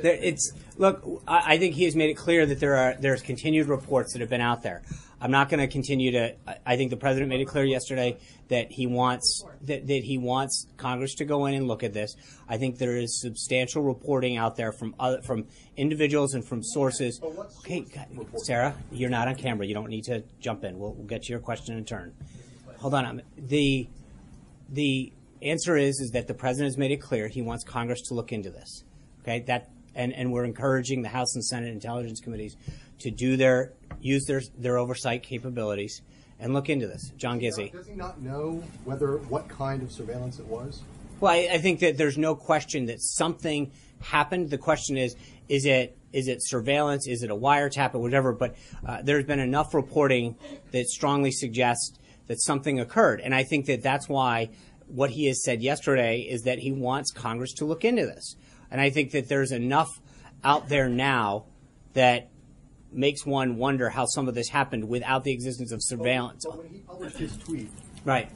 There, 0.00 0.14
it's 0.14 0.52
look. 0.76 1.22
I, 1.26 1.54
I 1.54 1.58
think 1.58 1.74
he 1.74 1.84
has 1.84 1.94
made 1.96 2.10
it 2.10 2.14
clear 2.14 2.46
that 2.46 2.60
there 2.60 2.76
are 2.76 2.94
there's 2.98 3.22
continued 3.22 3.68
reports 3.68 4.12
that 4.12 4.20
have 4.20 4.30
been 4.30 4.40
out 4.40 4.62
there. 4.62 4.82
I'm 5.20 5.32
not 5.32 5.48
going 5.48 5.58
to 5.60 5.66
continue 5.66 6.12
to. 6.12 6.34
I, 6.46 6.56
I 6.64 6.76
think 6.76 6.90
the 6.90 6.96
president 6.96 7.28
made 7.28 7.40
it 7.40 7.46
clear 7.46 7.64
yesterday 7.64 8.16
that 8.48 8.70
he 8.70 8.86
wants 8.86 9.44
that, 9.62 9.86
that 9.86 10.04
he 10.04 10.16
wants 10.16 10.66
Congress 10.76 11.14
to 11.16 11.24
go 11.24 11.46
in 11.46 11.54
and 11.54 11.66
look 11.66 11.82
at 11.82 11.92
this. 11.92 12.16
I 12.48 12.56
think 12.56 12.78
there 12.78 12.96
is 12.96 13.20
substantial 13.20 13.82
reporting 13.82 14.36
out 14.36 14.56
there 14.56 14.72
from 14.72 14.94
other, 14.98 15.20
from 15.22 15.46
individuals 15.76 16.34
and 16.34 16.44
from 16.44 16.62
sources. 16.62 17.20
Okay, 17.60 17.80
God. 17.80 18.06
Sarah, 18.36 18.76
you're 18.92 19.10
not 19.10 19.26
on 19.28 19.34
camera. 19.34 19.66
You 19.66 19.74
don't 19.74 19.90
need 19.90 20.04
to 20.04 20.22
jump 20.40 20.62
in. 20.64 20.78
We'll, 20.78 20.92
we'll 20.92 21.06
get 21.06 21.24
to 21.24 21.30
your 21.30 21.40
question 21.40 21.76
in 21.76 21.84
turn. 21.84 22.14
Hold 22.78 22.94
on. 22.94 23.04
I'm- 23.04 23.22
The 23.36 23.88
the 24.68 25.12
answer 25.42 25.76
is 25.76 26.00
is 26.00 26.10
that 26.12 26.26
the 26.28 26.34
president 26.34 26.68
has 26.68 26.78
made 26.78 26.90
it 26.90 26.98
clear 26.98 27.28
he 27.28 27.42
wants 27.42 27.64
Congress 27.64 28.02
to 28.02 28.14
look 28.14 28.32
into 28.32 28.50
this. 28.50 28.84
Okay, 29.28 29.40
that 29.40 29.68
and, 29.94 30.14
and 30.14 30.32
we're 30.32 30.44
encouraging 30.44 31.02
the 31.02 31.10
House 31.10 31.34
and 31.34 31.44
Senate 31.44 31.70
intelligence 31.70 32.18
committees 32.18 32.56
to 33.00 33.10
do 33.10 33.36
their 33.36 33.74
use 34.00 34.24
their 34.24 34.40
their 34.56 34.78
oversight 34.78 35.22
capabilities 35.22 36.00
and 36.40 36.54
look 36.54 36.70
into 36.70 36.86
this. 36.86 37.12
John 37.18 37.38
Gizzi. 37.38 37.70
Does 37.70 37.86
he 37.86 37.94
not 37.94 38.22
know 38.22 38.62
whether 38.84 39.18
what 39.18 39.46
kind 39.48 39.82
of 39.82 39.92
surveillance 39.92 40.38
it 40.38 40.46
was? 40.46 40.82
Well, 41.20 41.32
I, 41.32 41.48
I 41.52 41.58
think 41.58 41.80
that 41.80 41.98
there's 41.98 42.16
no 42.16 42.34
question 42.34 42.86
that 42.86 43.02
something 43.02 43.70
happened. 44.00 44.48
The 44.48 44.56
question 44.56 44.96
is, 44.96 45.14
is 45.50 45.66
it 45.66 45.94
is 46.10 46.26
it 46.26 46.38
surveillance? 46.42 47.06
Is 47.06 47.22
it 47.22 47.30
a 47.30 47.36
wiretap 47.36 47.94
or 47.94 47.98
whatever? 47.98 48.32
But 48.32 48.56
uh, 48.86 49.02
there's 49.02 49.26
been 49.26 49.40
enough 49.40 49.74
reporting 49.74 50.36
that 50.72 50.86
strongly 50.88 51.32
suggests 51.32 51.98
that 52.28 52.40
something 52.40 52.80
occurred, 52.80 53.20
and 53.20 53.34
I 53.34 53.44
think 53.44 53.66
that 53.66 53.82
that's 53.82 54.08
why 54.08 54.48
what 54.86 55.10
he 55.10 55.26
has 55.26 55.44
said 55.44 55.62
yesterday 55.62 56.20
is 56.20 56.44
that 56.44 56.58
he 56.58 56.72
wants 56.72 57.10
Congress 57.10 57.52
to 57.52 57.66
look 57.66 57.84
into 57.84 58.06
this. 58.06 58.36
And 58.70 58.80
I 58.80 58.90
think 58.90 59.12
that 59.12 59.28
there's 59.28 59.52
enough 59.52 59.88
out 60.44 60.68
there 60.68 60.88
now 60.88 61.44
that 61.94 62.28
makes 62.92 63.26
one 63.26 63.56
wonder 63.56 63.90
how 63.90 64.06
some 64.06 64.28
of 64.28 64.34
this 64.34 64.48
happened 64.48 64.88
without 64.88 65.24
the 65.24 65.32
existence 65.32 65.72
of 65.72 65.82
surveillance. 65.82 66.44
But 66.46 66.58
when 66.58 66.68
he 66.68 66.78
published 66.78 67.16
his 67.18 67.36
tweet, 67.36 67.70
Right. 68.04 68.30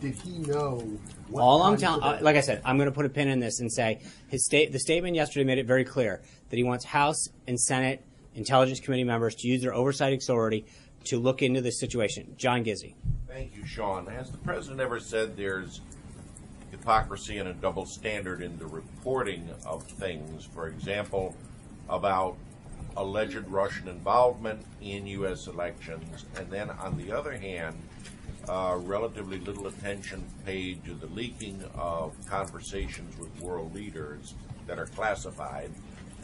did 0.00 0.14
he 0.14 0.38
know? 0.38 0.98
What 1.28 1.42
All 1.42 1.62
I'm 1.62 1.76
telling, 1.76 2.02
uh, 2.02 2.18
like 2.22 2.36
I 2.36 2.40
said, 2.40 2.62
I'm 2.64 2.76
going 2.76 2.88
to 2.88 2.94
put 2.94 3.04
a 3.06 3.08
pin 3.10 3.28
in 3.28 3.38
this 3.40 3.60
and 3.60 3.70
say 3.70 4.00
his 4.28 4.44
state, 4.44 4.72
the 4.72 4.78
statement 4.80 5.14
yesterday 5.14 5.44
made 5.44 5.58
it 5.58 5.66
very 5.66 5.84
clear 5.84 6.22
that 6.48 6.56
he 6.56 6.64
wants 6.64 6.84
House 6.86 7.28
and 7.46 7.60
Senate 7.60 8.04
Intelligence 8.34 8.80
Committee 8.80 9.04
members 9.04 9.34
to 9.36 9.48
use 9.48 9.62
their 9.62 9.74
oversight 9.74 10.12
authority 10.12 10.64
to 11.04 11.18
look 11.18 11.42
into 11.42 11.60
this 11.60 11.78
situation. 11.78 12.34
John 12.36 12.64
Gizzi. 12.64 12.94
Thank 13.28 13.54
you, 13.56 13.64
Sean. 13.64 14.06
Has 14.06 14.30
the 14.30 14.38
president 14.38 14.80
ever 14.80 14.98
said 14.98 15.36
there's 15.36 15.80
hypocrisy 16.80 17.38
and 17.38 17.48
a 17.48 17.52
double 17.52 17.84
standard 17.84 18.42
in 18.42 18.58
the 18.58 18.66
reporting 18.66 19.48
of 19.66 19.84
things? 19.84 20.44
For 20.44 20.68
example, 20.68 21.36
about 21.88 22.36
alleged 22.96 23.46
Russian 23.48 23.88
involvement 23.88 24.64
in 24.80 25.06
U.S. 25.06 25.46
elections, 25.46 26.24
and 26.36 26.50
then 26.50 26.70
on 26.70 26.96
the 26.96 27.12
other 27.12 27.32
hand, 27.32 27.76
uh, 28.48 28.78
relatively 28.80 29.38
little 29.38 29.66
attention 29.66 30.24
paid 30.46 30.82
to 30.84 30.94
the 30.94 31.06
leaking 31.08 31.62
of 31.74 32.14
conversations 32.26 33.16
with 33.18 33.40
world 33.40 33.74
leaders 33.74 34.34
that 34.66 34.78
are 34.78 34.86
classified. 34.86 35.70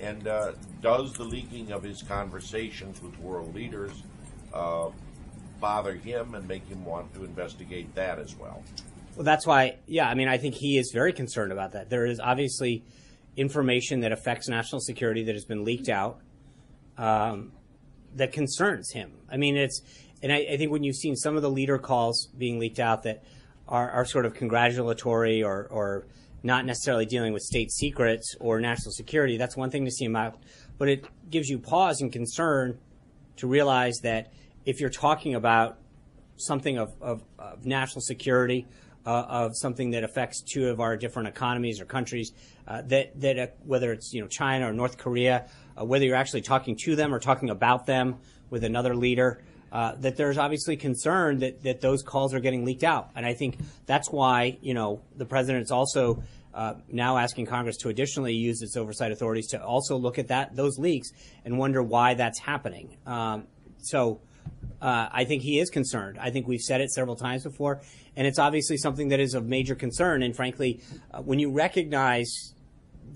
And 0.00 0.26
uh, 0.26 0.52
does 0.82 1.12
the 1.12 1.24
leaking 1.24 1.72
of 1.72 1.82
his 1.82 2.02
conversations 2.02 3.02
with 3.02 3.18
world 3.18 3.54
leaders 3.54 4.02
uh, 4.52 4.90
bother 5.60 5.94
him 5.94 6.34
and 6.34 6.48
make 6.48 6.66
him 6.66 6.84
want 6.84 7.14
to 7.14 7.24
investigate 7.24 7.94
that 7.94 8.18
as 8.18 8.34
well? 8.36 8.62
Well, 9.16 9.24
that's 9.24 9.46
why, 9.46 9.78
yeah, 9.86 10.08
I 10.08 10.14
mean, 10.14 10.28
I 10.28 10.36
think 10.36 10.54
he 10.54 10.76
is 10.76 10.90
very 10.92 11.14
concerned 11.14 11.50
about 11.50 11.72
that. 11.72 11.88
There 11.88 12.04
is 12.04 12.20
obviously 12.20 12.84
information 13.34 14.00
that 14.00 14.12
affects 14.12 14.46
national 14.46 14.80
security 14.82 15.24
that 15.24 15.34
has 15.34 15.46
been 15.46 15.64
leaked 15.64 15.88
out 15.88 16.20
um, 16.98 17.52
that 18.14 18.32
concerns 18.32 18.92
him. 18.92 19.12
I 19.30 19.38
mean, 19.38 19.56
it's, 19.56 19.80
and 20.22 20.30
I, 20.30 20.46
I 20.52 20.56
think 20.58 20.70
when 20.70 20.84
you've 20.84 20.96
seen 20.96 21.16
some 21.16 21.34
of 21.34 21.40
the 21.40 21.50
leader 21.50 21.78
calls 21.78 22.28
being 22.36 22.58
leaked 22.58 22.78
out 22.78 23.04
that 23.04 23.24
are, 23.66 23.90
are 23.90 24.04
sort 24.04 24.26
of 24.26 24.34
congratulatory 24.34 25.42
or, 25.42 25.66
or 25.70 26.06
not 26.42 26.66
necessarily 26.66 27.06
dealing 27.06 27.32
with 27.32 27.42
state 27.42 27.70
secrets 27.70 28.36
or 28.38 28.60
national 28.60 28.92
security, 28.92 29.38
that's 29.38 29.56
one 29.56 29.70
thing 29.70 29.86
to 29.86 29.90
see 29.90 30.04
him 30.04 30.16
out. 30.16 30.38
But 30.76 30.88
it 30.90 31.06
gives 31.30 31.48
you 31.48 31.58
pause 31.58 32.02
and 32.02 32.12
concern 32.12 32.78
to 33.36 33.46
realize 33.46 34.00
that 34.02 34.30
if 34.66 34.78
you're 34.78 34.90
talking 34.90 35.34
about 35.34 35.78
something 36.36 36.76
of, 36.76 36.92
of, 37.00 37.22
of 37.38 37.64
national 37.64 38.02
security, 38.02 38.66
of 39.10 39.56
something 39.56 39.92
that 39.92 40.04
affects 40.04 40.42
two 40.42 40.68
of 40.68 40.80
our 40.80 40.96
different 40.96 41.28
economies 41.28 41.80
or 41.80 41.84
countries, 41.84 42.32
uh, 42.66 42.82
that 42.82 43.18
that 43.20 43.38
uh, 43.38 43.46
whether 43.64 43.92
it's 43.92 44.12
you 44.12 44.20
know 44.20 44.26
China 44.26 44.68
or 44.68 44.72
North 44.72 44.98
Korea, 44.98 45.48
uh, 45.80 45.84
whether 45.84 46.04
you're 46.04 46.16
actually 46.16 46.42
talking 46.42 46.76
to 46.84 46.96
them 46.96 47.14
or 47.14 47.20
talking 47.20 47.50
about 47.50 47.86
them 47.86 48.16
with 48.50 48.64
another 48.64 48.94
leader, 48.94 49.42
uh, 49.72 49.94
that 49.96 50.16
there's 50.16 50.38
obviously 50.38 50.76
concern 50.76 51.38
that 51.38 51.62
that 51.62 51.80
those 51.80 52.02
calls 52.02 52.34
are 52.34 52.40
getting 52.40 52.64
leaked 52.64 52.84
out, 52.84 53.10
and 53.14 53.24
I 53.24 53.34
think 53.34 53.58
that's 53.86 54.10
why 54.10 54.58
you 54.60 54.74
know 54.74 55.02
the 55.16 55.26
president's 55.26 55.70
also. 55.70 56.22
Uh, 56.54 56.72
now 56.90 57.18
asking 57.18 57.44
Congress 57.44 57.76
to 57.76 57.90
additionally 57.90 58.32
use 58.32 58.62
its 58.62 58.78
oversight 58.78 59.12
authorities 59.12 59.48
to 59.48 59.62
also 59.62 59.94
look 59.98 60.18
at 60.18 60.28
that 60.28 60.56
those 60.56 60.78
leaks 60.78 61.10
and 61.44 61.58
wonder 61.58 61.82
why 61.82 62.14
that's 62.14 62.38
happening. 62.38 62.96
Um, 63.04 63.46
so 63.76 64.22
uh, 64.80 65.08
I 65.10 65.24
think 65.24 65.42
he 65.42 65.58
is 65.58 65.70
concerned. 65.70 66.18
I 66.20 66.30
think 66.30 66.46
we've 66.46 66.60
said 66.60 66.80
it 66.80 66.90
several 66.90 67.16
times 67.16 67.44
before, 67.44 67.80
and 68.14 68.26
it's 68.26 68.38
obviously 68.38 68.76
something 68.76 69.08
that 69.08 69.20
is 69.20 69.34
of 69.34 69.46
major 69.46 69.74
concern. 69.74 70.22
And 70.22 70.34
frankly, 70.34 70.80
uh, 71.12 71.22
when 71.22 71.38
you 71.38 71.50
recognize 71.50 72.54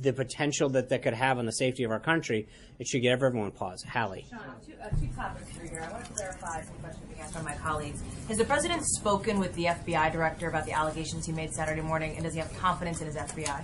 the 0.00 0.12
potential 0.12 0.70
that 0.70 0.88
that 0.88 1.02
could 1.02 1.12
have 1.12 1.38
on 1.38 1.44
the 1.44 1.52
safety 1.52 1.84
of 1.84 1.90
our 1.90 2.00
country, 2.00 2.48
it 2.78 2.86
should 2.86 3.02
give 3.02 3.12
everyone 3.12 3.50
pause. 3.50 3.82
Hallie. 3.82 4.24
Sean, 4.30 4.40
two, 4.66 4.72
uh, 4.82 4.88
two 4.98 5.08
topics 5.14 5.50
for 5.52 5.64
you 5.64 5.70
here. 5.70 5.86
I 5.86 5.92
want 5.92 6.04
to 6.06 6.12
clarify 6.12 6.62
some 6.62 6.74
questions 6.76 7.06
being 7.08 7.20
asked 7.20 7.34
by 7.34 7.42
my 7.42 7.54
colleagues. 7.56 8.02
Has 8.28 8.38
the 8.38 8.44
president 8.44 8.84
spoken 8.86 9.38
with 9.38 9.54
the 9.54 9.64
FBI 9.64 10.10
director 10.12 10.48
about 10.48 10.64
the 10.64 10.72
allegations 10.72 11.26
he 11.26 11.32
made 11.32 11.52
Saturday 11.52 11.82
morning, 11.82 12.14
and 12.14 12.24
does 12.24 12.32
he 12.32 12.40
have 12.40 12.56
confidence 12.56 13.00
in 13.00 13.06
his 13.06 13.16
FBI? 13.16 13.62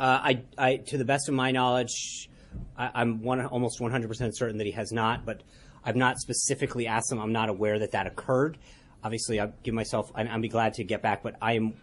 Uh, 0.00 0.04
I, 0.22 0.42
I, 0.56 0.76
to 0.76 0.96
the 0.96 1.04
best 1.04 1.28
of 1.28 1.34
my 1.34 1.50
knowledge, 1.50 2.30
I, 2.76 2.90
I'm 2.94 3.22
one, 3.22 3.44
almost 3.44 3.80
100% 3.80 4.30
certain 4.34 4.58
that 4.58 4.66
he 4.66 4.72
has 4.72 4.92
not, 4.92 5.26
but 5.26 5.42
I've 5.84 5.96
not 5.96 6.18
specifically 6.18 6.86
asked 6.86 7.10
him. 7.12 7.18
I'm 7.18 7.32
not 7.32 7.48
aware 7.48 7.78
that 7.78 7.92
that 7.92 8.06
occurred. 8.06 8.58
obviously, 9.04 9.40
I 9.40 9.52
give 9.62 9.74
myself. 9.74 10.10
I- 10.14 10.26
I'd 10.26 10.42
be 10.42 10.48
glad 10.48 10.74
to 10.74 10.84
get 10.84 11.02
back, 11.02 11.22
but 11.22 11.36
I 11.40 11.52
am. 11.52 11.74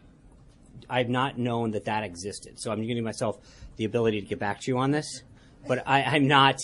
I've 0.90 1.10
not 1.10 1.38
known 1.38 1.72
that 1.72 1.86
that 1.86 2.04
existed, 2.04 2.60
so 2.60 2.72
I'm 2.72 2.86
giving 2.86 3.04
myself 3.04 3.38
the 3.78 3.86
ability 3.86 4.20
to 4.22 4.28
get 4.28 4.38
back 4.40 4.60
to 4.62 4.72
you 4.72 4.78
on 4.78 4.92
this. 4.92 5.24
But 5.68 5.88
I, 5.88 6.04
I'm 6.04 6.28
not, 6.28 6.60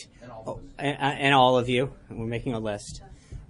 oh, 0.46 0.60
and, 0.78 0.98
and 1.00 1.34
all 1.34 1.58
of 1.58 1.70
you. 1.70 1.94
We're 2.10 2.26
making 2.26 2.54
a 2.54 2.60
list, 2.60 3.02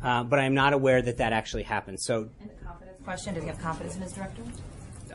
uh, 0.04 0.24
but 0.24 0.40
I'm 0.40 0.54
not 0.54 0.74
aware 0.74 1.02
that 1.02 1.18
that 1.18 1.34
actually 1.34 1.64
happened. 1.64 2.00
So 2.00 2.30
And 2.40 2.50
the 2.52 2.64
confidence 2.64 3.04
question, 3.04 3.34
does 3.34 3.44
he 3.44 3.50
have 3.50 3.60
confidence 3.60 3.96
in 3.96 4.02
his 4.04 4.14
director? 4.14 4.44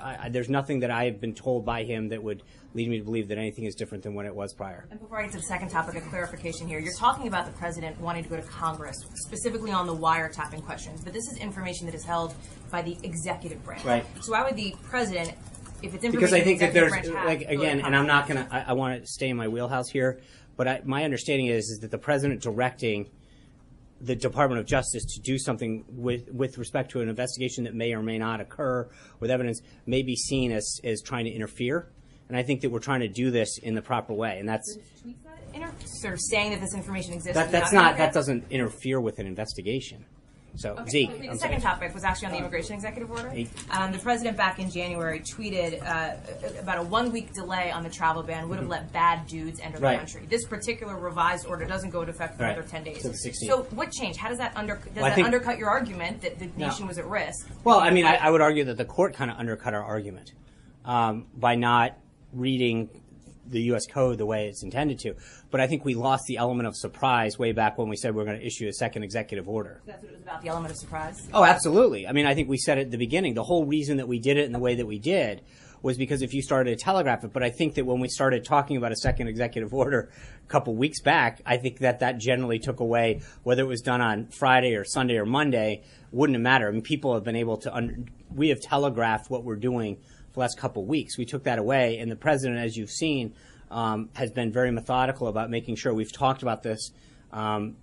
I, 0.07 0.29
there's 0.29 0.49
nothing 0.49 0.81
that 0.81 0.91
I 0.91 1.05
have 1.07 1.21
been 1.21 1.35
told 1.35 1.65
by 1.65 1.85
him 1.85 2.09
that 2.09 2.23
would 2.23 2.43
lead 2.75 2.89
me 2.89 2.99
to 2.99 3.05
believe 3.05 3.29
that 3.29 3.39
anything 3.39 3.65
is 3.65 3.75
different 3.75 4.05
than 4.05 4.15
what 4.15 4.27
it 4.27 4.35
was 4.35 4.53
prior. 4.53 4.87
And 4.91 5.01
before 5.01 5.19
I 5.19 5.23
get 5.23 5.33
to 5.33 5.39
the 5.39 5.45
second 5.45 5.71
topic 5.71 5.97
of 5.97 6.03
clarification 6.05 6.69
here, 6.69 6.79
you're 6.79 6.95
talking 6.95 7.27
about 7.27 7.47
the 7.47 7.53
president 7.53 7.99
wanting 8.01 8.23
to 8.25 8.29
go 8.29 8.37
to 8.37 8.43
Congress, 8.43 8.97
specifically 9.15 9.73
on 9.73 9.87
the 9.87 9.97
wiretapping 9.97 10.63
questions, 10.65 11.03
but 11.03 11.13
this 11.13 11.27
is 11.31 11.39
information 11.39 11.87
that 11.87 11.95
is 11.95 12.05
held 12.05 12.35
by 12.71 12.83
the 12.83 12.97
executive 13.03 13.65
branch. 13.65 13.85
Right. 13.85 14.05
So 14.21 14.33
why 14.33 14.45
would 14.45 14.57
the 14.57 14.75
president, 14.85 15.33
if 15.83 15.95
it's 15.95 16.05
information 16.05 16.13
because 16.13 16.33
I 16.33 16.41
think 16.43 16.61
the 16.61 16.67
that 16.67 16.75
there's 16.75 16.93
like 16.93 17.05
has, 17.05 17.11
go 17.11 17.39
to 17.39 17.53
again, 17.53 17.81
and 17.81 17.97
I'm 17.97 18.07
not 18.07 18.29
gonna. 18.29 18.47
I, 18.51 18.61
I 18.69 18.73
want 18.75 19.01
to 19.01 19.07
stay 19.07 19.29
in 19.29 19.37
my 19.37 19.49
wheelhouse 19.49 19.89
here, 19.89 20.21
but 20.57 20.69
I, 20.69 20.83
my 20.85 21.05
understanding 21.05 21.47
is 21.47 21.71
is 21.71 21.79
that 21.81 21.91
the 21.91 21.99
president 21.99 22.43
directing 22.43 23.11
the 24.01 24.15
Department 24.15 24.61
of 24.61 24.67
Justice 24.67 25.05
to 25.05 25.21
do 25.21 25.39
something 25.39 25.85
with 25.89 26.29
with 26.31 26.59
respect 26.59 26.91
to 26.93 27.01
an 27.01 27.09
investigation 27.09 27.65
that 27.65 27.75
may 27.75 27.95
or 27.95 28.03
may 28.03 28.19
not 28.19 28.41
occur 28.41 28.89
with 29.21 29.31
evidence 29.31 29.61
may 29.87 30.03
be 30.03 30.17
seen 30.17 30.53
as 30.53 30.81
as 30.85 31.01
trying 31.03 31.25
to 31.25 31.31
interfere, 31.31 31.89
and 32.29 32.37
I 32.37 32.43
think 32.43 32.61
that 32.61 32.71
we're 32.71 32.81
trying 32.81 33.01
to 33.01 33.09
do 33.09 33.31
this 33.31 33.59
in 33.59 33.75
the 33.75 33.83
proper 33.83 34.13
way, 34.13 34.39
and 34.39 34.49
that's 34.49 34.79
sort 36.01 36.15
of 36.15 36.21
saying 36.21 36.51
that 36.51 36.61
this 36.61 36.75
information 36.75 37.15
exists. 37.15 37.37
that 37.37 37.51
that's 37.51 37.73
not 37.73 37.97
that 37.97 38.13
doesn't 38.13 38.45
interfere 38.51 39.01
with 39.01 39.19
an 39.19 39.27
investigation. 39.27 40.05
So 40.57 40.73
Okay. 40.73 40.91
Zeke, 40.91 41.21
The 41.21 41.31
I'm 41.31 41.39
second 41.39 41.61
sorry. 41.61 41.75
topic 41.75 41.95
was 41.95 42.03
actually 42.05 42.27
on 42.27 42.33
the 42.33 42.39
immigration 42.39 42.75
executive 42.75 43.11
order. 43.11 43.33
Um, 43.71 43.93
the 43.93 43.99
president 43.99 44.37
back 44.37 44.59
in 44.59 44.71
January 44.71 45.21
tweeted 45.21 45.83
uh, 45.83 46.17
about 46.61 46.79
a 46.79 46.83
one 46.83 47.13
week 47.13 47.33
delay 47.35 47.71
on 47.71 47.83
the 47.83 47.91
travel 47.91 48.23
ban 48.23 48.49
would 48.49 48.59
have 48.59 48.67
Mhm. 48.67 48.71
let 48.71 48.93
bad 48.93 49.27
dudes 49.27 49.61
enter 49.61 49.79
Right. 49.79 49.93
the 49.93 49.99
country. 49.99 50.27
This 50.29 50.47
particular 50.47 50.99
revised 50.99 51.47
order 51.47 51.67
doesn't 51.67 51.91
go 51.91 52.01
into 52.01 52.13
effect 52.13 52.37
for 52.39 52.45
Right. 52.45 52.53
another 52.53 52.67
10 52.69 52.85
days. 52.85 53.03
So 53.03 53.09
the 53.11 53.15
16th. 53.19 53.51
So 53.51 53.63
what 53.77 53.93
changed? 53.93 54.19
How 54.19 54.29
does 54.29 54.39
that, 54.39 54.57
under, 54.57 54.77
does 54.77 54.87
Well, 54.97 55.05
that 55.05 55.15
think- 55.15 55.27
undercut 55.27 55.59
your 55.59 55.69
argument 55.69 56.23
that 56.23 56.39
the 56.39 56.47
No. 56.57 56.69
nation 56.69 56.87
was 56.87 56.99
at 56.99 57.07
risk? 57.07 57.49
Well, 57.65 57.79
I 57.79 57.91
mean, 57.91 58.07
I, 58.07 58.17
I 58.17 58.31
would 58.31 58.41
argue 58.41 58.65
that 58.65 58.77
the 58.79 58.85
court 58.87 59.15
kind 59.15 59.31
of 59.31 59.37
undercut 59.39 59.75
our 59.75 59.85
argument 59.85 60.33
um, 60.85 61.27
by 61.37 61.55
not 61.57 61.99
reading 62.33 62.89
the 63.49 63.63
U.S. 63.63 63.87
code 63.87 64.19
the 64.19 64.27
way 64.27 64.49
it's 64.49 64.63
intended 64.63 64.99
to. 65.01 65.15
But 65.51 65.61
I 65.61 65.67
think 65.67 65.85
we 65.85 65.95
lost 65.95 66.25
the 66.27 66.37
element 66.37 66.67
of 66.67 66.77
surprise 66.77 67.39
way 67.39 67.53
back 67.53 67.79
when 67.79 67.89
we 67.89 67.97
said 67.97 68.15
we 68.15 68.23
are 68.23 68.27
going 68.27 68.39
to 68.39 68.47
issue 68.47 68.69
a 68.69 68.73
second 68.73 69.03
executive 69.03 69.49
order. 69.49 69.81
That's 69.87 70.03
what 70.03 70.13
it 70.13 70.17
was 70.17 70.23
about, 70.23 70.43
the 70.43 70.49
element 70.49 70.73
of 70.73 70.79
surprise. 70.79 71.29
Oh, 71.33 71.45
absolutely. 71.45 72.07
I 72.07 72.13
mean, 72.13 72.27
I 72.27 72.35
think 72.35 72.49
we 72.49 72.59
said 72.59 72.79
at 72.79 72.91
the 72.91 72.99
beginning 72.99 73.35
the 73.35 73.45
whole 73.45 73.65
reason 73.67 73.99
that 73.99 74.09
we 74.09 74.19
did 74.19 74.37
it 74.37 74.45
in 74.45 74.53
the 74.53 74.59
way 74.59 74.75
that 74.75 74.87
we 74.87 74.99
did 74.99 75.43
was 75.83 75.97
because 75.97 76.23
if 76.23 76.35
you 76.35 76.43
started 76.43 76.77
to 76.77 76.85
telegraph 76.85 77.25
it. 77.25 77.33
But 77.33 77.43
I 77.43 77.51
think 77.51 77.75
that 77.75 77.87
when 77.87 78.01
we 78.01 78.09
started 78.09 78.45
talking 78.45 78.77
about 78.77 78.93
a 78.93 78.97
second 78.97 79.29
executive 79.29 79.73
order 79.73 80.11
a 80.45 80.49
couple 80.49 80.75
weeks 80.75 81.01
back, 81.01 81.41
I 81.47 81.57
think 81.59 81.79
that 81.79 82.01
that 82.01 82.19
generally 82.19 82.59
took 82.59 82.81
away 82.81 83.21
whether 83.43 83.63
it 83.63 83.67
was 83.67 83.83
done 83.83 84.01
on 84.01 84.27
Friday 84.27 84.75
or 84.75 84.85
Sunday 84.85 85.17
or 85.17 85.27
Monday 85.27 85.83
wouldn't 86.11 86.35
have 86.35 86.43
mattered. 86.43 86.69
I 86.69 86.73
mean, 86.73 86.83
people 86.83 87.15
have 87.15 87.25
been 87.25 87.37
able 87.37 87.59
to. 87.59 87.75
Un- 87.75 88.11
we 88.35 88.49
have 88.49 88.61
telegraphed 88.61 89.31
what 89.31 89.45
we're 89.45 89.57
doing 89.57 89.99
the 90.37 90.41
last 90.41 90.59
couple 90.59 90.85
weeks. 90.85 91.19
We 91.19 91.25
took 91.25 91.45
that 91.45 91.59
away, 91.59 91.99
and 91.99 92.11
the 92.11 92.17
president, 92.17 92.61
as 92.61 92.77
you've 92.77 92.91
seen, 92.91 93.35
um, 93.71 94.11
has 94.15 94.31
been 94.31 94.53
very 94.53 94.71
methodical 94.71 95.27
about 95.27 95.51
making 95.51 95.77
sure 95.77 95.93
we've 95.93 96.13
talked 96.13 96.43
about 96.43 96.63
this. 96.63 96.93
Um, 97.33 97.77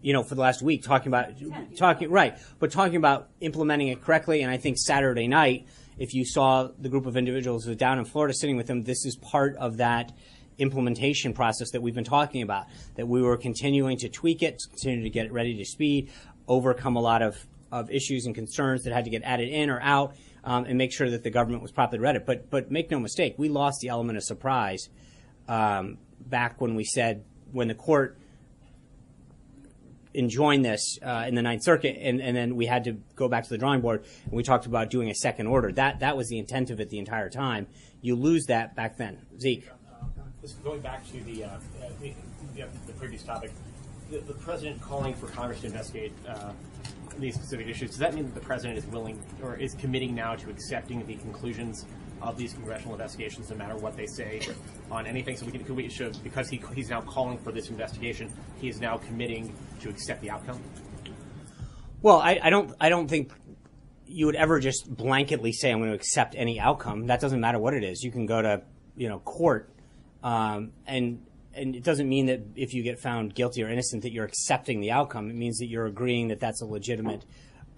you 0.00 0.12
know, 0.12 0.22
for 0.22 0.36
the 0.36 0.40
last 0.40 0.62
week, 0.62 0.84
talking 0.84 1.08
about 1.08 1.30
talking 1.76 2.10
right, 2.10 2.38
but 2.60 2.70
talking 2.70 2.96
about 2.96 3.28
implementing 3.40 3.88
it 3.88 4.00
correctly. 4.00 4.42
And 4.42 4.50
I 4.50 4.56
think 4.56 4.78
Saturday 4.78 5.26
night, 5.26 5.66
if 5.98 6.14
you 6.14 6.24
saw 6.24 6.68
the 6.78 6.88
group 6.88 7.06
of 7.06 7.16
individuals 7.16 7.64
who 7.64 7.70
was 7.70 7.78
down 7.78 7.98
in 7.98 8.04
Florida 8.04 8.32
sitting 8.32 8.56
with 8.56 8.68
them, 8.68 8.82
this 8.82 9.04
is 9.04 9.16
part 9.16 9.56
of 9.56 9.78
that 9.78 10.12
implementation 10.58 11.32
process 11.32 11.72
that 11.72 11.82
we've 11.82 11.94
been 11.94 12.04
talking 12.04 12.42
about. 12.42 12.66
That 12.94 13.08
we 13.08 13.20
were 13.20 13.36
continuing 13.36 13.98
to 13.98 14.08
tweak 14.08 14.42
it, 14.42 14.62
continue 14.70 15.02
to 15.02 15.10
get 15.10 15.26
it 15.26 15.32
ready 15.32 15.56
to 15.56 15.64
speed, 15.64 16.12
overcome 16.46 16.94
a 16.94 17.00
lot 17.00 17.22
of 17.22 17.44
of 17.72 17.90
issues 17.90 18.26
and 18.26 18.34
concerns 18.34 18.84
that 18.84 18.92
had 18.92 19.04
to 19.04 19.10
get 19.10 19.22
added 19.24 19.48
in 19.48 19.70
or 19.70 19.80
out, 19.80 20.14
um, 20.46 20.64
and 20.64 20.78
make 20.78 20.92
sure 20.92 21.10
that 21.10 21.24
the 21.24 21.30
government 21.30 21.60
was 21.60 21.72
properly 21.72 21.98
read 21.98 22.16
it. 22.16 22.24
But 22.24 22.48
but 22.48 22.70
make 22.70 22.90
no 22.90 22.98
mistake, 22.98 23.34
we 23.36 23.48
lost 23.48 23.80
the 23.80 23.88
element 23.88 24.16
of 24.16 24.24
surprise 24.24 24.88
um, 25.48 25.98
back 26.20 26.60
when 26.60 26.74
we 26.76 26.84
said 26.84 27.24
when 27.52 27.68
the 27.68 27.74
court 27.74 28.16
enjoined 30.14 30.64
this 30.64 30.98
uh, 31.02 31.26
in 31.28 31.34
the 31.34 31.42
Ninth 31.42 31.62
Circuit, 31.62 31.98
and, 32.00 32.22
and 32.22 32.34
then 32.34 32.56
we 32.56 32.64
had 32.64 32.84
to 32.84 32.92
go 33.16 33.28
back 33.28 33.44
to 33.44 33.50
the 33.50 33.58
drawing 33.58 33.82
board, 33.82 34.04
and 34.24 34.32
we 34.32 34.42
talked 34.42 34.64
about 34.64 34.88
doing 34.88 35.10
a 35.10 35.14
second 35.14 35.46
order. 35.46 35.70
That 35.72 36.00
that 36.00 36.16
was 36.16 36.28
the 36.28 36.38
intent 36.38 36.70
of 36.70 36.80
it 36.80 36.88
the 36.88 36.98
entire 36.98 37.28
time. 37.28 37.66
You 38.00 38.14
lose 38.14 38.46
that 38.46 38.74
back 38.76 38.96
then, 38.96 39.26
Zeke. 39.38 39.68
This, 40.40 40.52
going 40.52 40.80
back 40.80 41.04
to 41.08 41.20
the, 41.24 41.44
uh, 41.44 41.48
uh, 41.48 41.58
the, 42.00 42.14
the, 42.54 42.66
the 42.86 42.92
previous 42.92 43.22
topic, 43.24 43.50
the, 44.10 44.18
the 44.18 44.34
president 44.34 44.80
calling 44.80 45.12
for 45.14 45.26
Congress 45.26 45.60
to 45.62 45.66
investigate 45.66 46.12
uh, 46.28 46.52
these 47.18 47.34
specific 47.34 47.68
issues, 47.68 47.90
does 47.90 47.98
that 47.98 48.14
mean 48.14 48.24
that 48.24 48.34
the 48.34 48.40
president 48.40 48.78
is 48.78 48.86
willing 48.86 49.22
or 49.42 49.56
is 49.56 49.74
committing 49.74 50.14
now 50.14 50.34
to 50.34 50.50
accepting 50.50 51.04
the 51.06 51.14
conclusions 51.16 51.86
of 52.22 52.36
these 52.36 52.52
congressional 52.52 52.94
investigations, 52.94 53.50
no 53.50 53.56
matter 53.56 53.76
what 53.76 53.96
they 53.96 54.06
say 54.06 54.40
on 54.90 55.06
anything? 55.06 55.36
So 55.36 55.46
we 55.46 55.52
can, 55.52 55.64
could 55.64 55.76
we 55.76 55.88
should, 55.88 56.18
because 56.22 56.48
he, 56.48 56.62
he's 56.74 56.90
now 56.90 57.00
calling 57.02 57.38
for 57.38 57.52
this 57.52 57.70
investigation, 57.70 58.32
he 58.60 58.68
is 58.68 58.80
now 58.80 58.96
committing 58.96 59.54
to 59.80 59.88
accept 59.88 60.20
the 60.22 60.30
outcome? 60.30 60.60
Well, 62.02 62.18
I, 62.18 62.38
I 62.42 62.50
don't 62.50 62.72
I 62.80 62.88
don't 62.88 63.08
think 63.08 63.32
you 64.06 64.26
would 64.26 64.36
ever 64.36 64.60
just 64.60 64.94
blanketly 64.94 65.52
say 65.52 65.72
I'm 65.72 65.78
going 65.78 65.90
to 65.90 65.96
accept 65.96 66.34
any 66.36 66.60
outcome. 66.60 67.06
That 67.06 67.20
doesn't 67.20 67.40
matter 67.40 67.58
what 67.58 67.74
it 67.74 67.82
is. 67.82 68.02
You 68.02 68.12
can 68.12 68.26
go 68.26 68.40
to 68.40 68.62
you 68.96 69.08
know 69.08 69.18
court, 69.20 69.70
um, 70.22 70.72
and 70.86 71.24
and 71.56 71.74
it 71.74 71.82
doesn't 71.82 72.08
mean 72.08 72.26
that 72.26 72.40
if 72.54 72.74
you 72.74 72.82
get 72.82 72.98
found 72.98 73.34
guilty 73.34 73.62
or 73.62 73.68
innocent 73.68 74.02
that 74.02 74.12
you're 74.12 74.24
accepting 74.24 74.80
the 74.80 74.90
outcome. 74.90 75.30
It 75.30 75.36
means 75.36 75.58
that 75.58 75.66
you're 75.66 75.86
agreeing 75.86 76.28
that 76.28 76.40
that's 76.40 76.62
a 76.62 76.66
legitimate. 76.66 77.24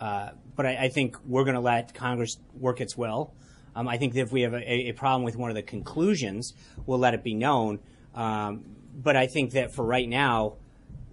Uh, 0.01 0.31
but 0.55 0.67
I, 0.67 0.85
I 0.85 0.89
think 0.89 1.17
we're 1.25 1.45
going 1.45 1.55
to 1.55 1.61
let 1.61 1.95
Congress 1.95 2.37
work 2.55 2.81
its 2.81 2.97
will. 2.97 3.35
Um, 3.75 3.89
I 3.89 3.97
think 3.97 4.15
that 4.15 4.21
if 4.21 4.33
we 4.33 4.43
have 4.43 4.55
a, 4.55 4.89
a 4.89 4.93
problem 4.93 5.23
with 5.23 5.37
one 5.37 5.51
of 5.51 5.57
the 5.57 5.63
conclusions, 5.63 6.53
we'll 6.87 6.99
let 6.99 7.15
it 7.15 7.23
be 7.23 7.35
known. 7.35 7.81
Um, 8.15 8.65
but 8.95 9.17
I 9.17 9.27
think 9.27 9.53
that 9.53 9.75
for 9.75 9.85
right 9.85 10.09
now, 10.09 10.57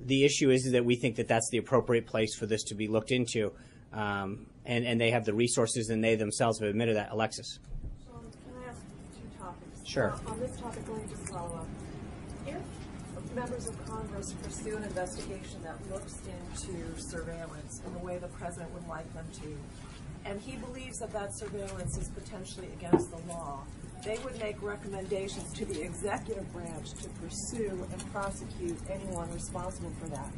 the 0.04 0.24
issue 0.24 0.50
is 0.50 0.72
that 0.72 0.86
we 0.86 0.96
think 0.96 1.16
that 1.18 1.28
that's 1.28 1.50
the 1.52 1.58
appropriate 1.58 2.08
place 2.08 2.36
for 2.36 2.46
this 2.46 2.64
to 2.64 2.76
be 2.76 2.88
looked 2.88 3.12
into, 3.12 3.54
um, 3.94 4.48
and 4.66 4.86
and 4.86 5.00
they 5.02 5.12
have 5.12 5.26
the 5.26 5.34
resources, 5.34 5.90
and 5.90 6.04
they 6.04 6.16
themselves 6.16 6.60
have 6.60 6.70
admitted 6.70 6.96
that. 6.96 7.12
Alexis. 7.12 7.60
Sean, 8.04 8.22
can 8.22 8.64
I 8.64 8.70
ask 8.70 8.82
two 9.14 9.40
topics? 9.40 9.88
Sure. 9.88 10.12
Uh, 10.12 10.32
on 10.32 10.40
this 10.40 10.56
topic, 10.58 10.84
let 10.88 11.02
me 11.02 11.08
just 11.10 11.30
follow 11.30 11.56
up. 11.56 11.68
Members 13.36 13.68
of 13.68 13.86
Congress 13.86 14.34
pursue 14.42 14.78
an 14.78 14.84
investigation 14.84 15.62
that 15.64 15.76
looks 15.92 16.22
into 16.22 16.98
surveillance 16.98 17.82
in 17.86 17.92
the 17.92 18.00
way 18.00 18.18
the 18.18 18.30
president 18.30 18.74
would 18.74 18.88
like 18.88 19.14
them 19.14 19.28
to, 19.42 19.58
and 20.24 20.40
he 20.40 20.56
believes 20.56 21.00
that 21.00 21.12
that 21.12 21.36
surveillance 21.38 21.98
is 21.98 22.08
potentially 22.10 22.70
against 22.80 23.12
the 23.12 23.18
law, 23.28 23.62
they 24.06 24.18
would 24.20 24.40
make 24.40 24.62
recommendations 24.62 25.52
to 25.52 25.66
the 25.66 25.82
executive 25.82 26.50
branch 26.54 26.92
to 26.94 27.10
pursue 27.22 27.86
and 27.92 28.12
prosecute 28.14 28.78
anyone 28.90 29.30
responsible 29.34 29.92
for 30.00 30.08
that. 30.08 30.32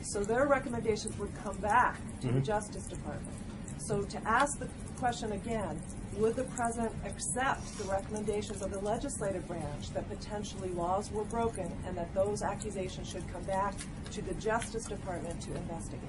So 0.00 0.24
their 0.24 0.46
recommendations 0.46 1.18
would 1.18 1.34
come 1.44 1.58
back 1.58 2.00
to 2.22 2.28
the 2.28 2.40
Mhm. 2.40 2.44
Justice 2.44 2.86
Department. 2.86 3.36
So 3.76 4.02
to 4.02 4.18
ask 4.26 4.58
the 4.58 4.68
question 4.98 5.32
again, 5.32 5.78
would 6.16 6.36
the 6.36 6.44
president 6.44 6.92
accept 7.04 7.78
the 7.78 7.84
recommendations 7.84 8.62
of 8.62 8.70
the 8.70 8.80
legislative 8.80 9.46
branch 9.46 9.90
that 9.94 10.08
potentially 10.08 10.70
laws 10.70 11.10
were 11.10 11.24
broken 11.24 11.70
and 11.86 11.96
that 11.96 12.12
those 12.14 12.42
accusations 12.42 13.08
should 13.08 13.26
come 13.32 13.42
back 13.44 13.74
to 14.10 14.22
the 14.22 14.34
Justice 14.34 14.84
Department 14.86 15.40
to 15.42 15.54
investigate? 15.54 16.00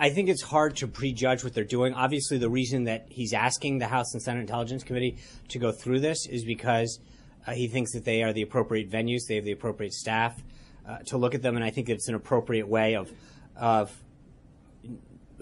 I- 0.00 0.10
think 0.10 0.28
it's 0.28 0.42
hard 0.42 0.76
to 0.78 0.88
prejudge 0.88 1.44
what 1.44 1.54
they're 1.54 1.64
doing. 1.64 1.94
Obviously, 1.94 2.36
the 2.36 2.50
reason 2.50 2.84
that 2.84 3.06
he's 3.08 3.32
asking 3.32 3.78
the 3.78 3.86
House 3.86 4.12
and 4.12 4.20
Senate 4.20 4.40
Intelligence 4.40 4.82
Committee 4.82 5.16
to 5.48 5.58
go 5.58 5.70
through 5.70 6.00
this 6.00 6.26
is 6.26 6.44
because 6.44 6.98
uh, 7.46 7.52
he 7.52 7.68
thinks 7.68 7.92
that 7.92 8.04
they 8.04 8.22
are 8.22 8.32
the 8.32 8.42
appropriate 8.42 8.90
venues, 8.90 9.20
they 9.28 9.36
have 9.36 9.44
the 9.44 9.52
appropriate 9.52 9.92
staff 9.92 10.42
uh, 10.86 10.98
to 11.06 11.16
look 11.16 11.34
at 11.34 11.42
them, 11.42 11.54
and 11.54 11.64
I 11.64 11.70
think 11.70 11.88
it's 11.88 12.08
an 12.08 12.14
appropriate 12.14 12.66
way 12.66 12.96
of 12.96 13.10
of 13.56 13.96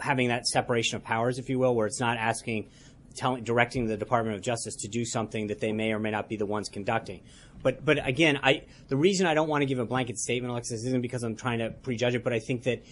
having 0.01 0.29
that 0.29 0.47
separation 0.47 0.97
of 0.97 1.05
powers, 1.05 1.39
if 1.39 1.49
you 1.49 1.59
will, 1.59 1.75
where 1.75 1.87
it's 1.87 2.01
not 2.01 2.17
asking, 2.17 2.69
telling, 3.17 3.45
directing 3.45 3.87
the 3.87 3.97
Department 3.97 4.37
of 4.37 4.43
Justice 4.43 4.77
to 4.77 4.89
do 4.89 5.05
something 5.05 5.49
that 5.49 5.61
they 5.61 5.73
may 5.73 5.93
or 5.93 5.99
may 5.99 6.11
not 6.11 6.29
be 6.29 6.37
the 6.37 6.47
ones 6.47 6.69
conducting. 6.69 7.23
But 7.63 7.85
but 7.85 8.07
again, 8.07 8.39
I 8.43 8.65
the 8.89 8.97
reason 8.97 9.27
I 9.27 9.35
don't 9.35 9.49
want 9.49 9.63
to 9.63 9.67
give 9.67 9.79
a 9.79 9.85
blanket 9.85 10.19
statement, 10.19 10.51
Alexis, 10.51 10.85
isn't 10.85 11.03
because 11.03 11.23
I'm 11.23 11.37
trying 11.37 11.59
to 11.59 11.71
prejudge 11.71 12.15
it, 12.15 12.23
but 12.23 12.33
I 12.33 12.39
think 12.39 12.65
that 12.65 12.85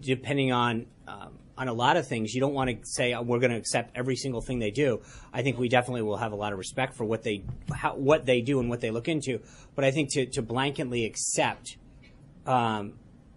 depending 0.00 0.52
on 0.52 0.86
um, 1.06 1.38
on 1.58 1.68
a 1.68 1.72
lot 1.72 1.96
of 1.96 2.06
things, 2.06 2.34
you 2.34 2.40
don't 2.40 2.54
want 2.54 2.70
to 2.70 2.76
say 2.84 3.14
oh, 3.14 3.22
we're 3.22 3.38
going 3.38 3.52
to 3.52 3.56
accept 3.56 3.92
every 3.94 4.16
single 4.16 4.40
thing 4.40 4.58
they 4.58 4.70
do. 4.70 5.00
I 5.32 5.42
think 5.42 5.58
we 5.58 5.68
definitely 5.68 6.02
will 6.02 6.16
have 6.16 6.32
a 6.32 6.36
lot 6.36 6.52
of 6.52 6.58
respect 6.58 6.94
for 6.94 7.04
what 7.04 7.22
they 7.22 7.44
how, 7.72 7.94
what 7.94 8.26
they 8.26 8.40
do 8.40 8.60
and 8.60 8.68
what 8.68 8.80
they 8.80 8.90
look 8.90 9.08
into. 9.08 9.40
But 9.74 9.84
I 9.84 9.90
think 9.90 10.10
to 10.12 10.26
to 10.26 10.42
blanketly 10.42 11.06
accept, 11.06 11.76
um, 12.46 12.94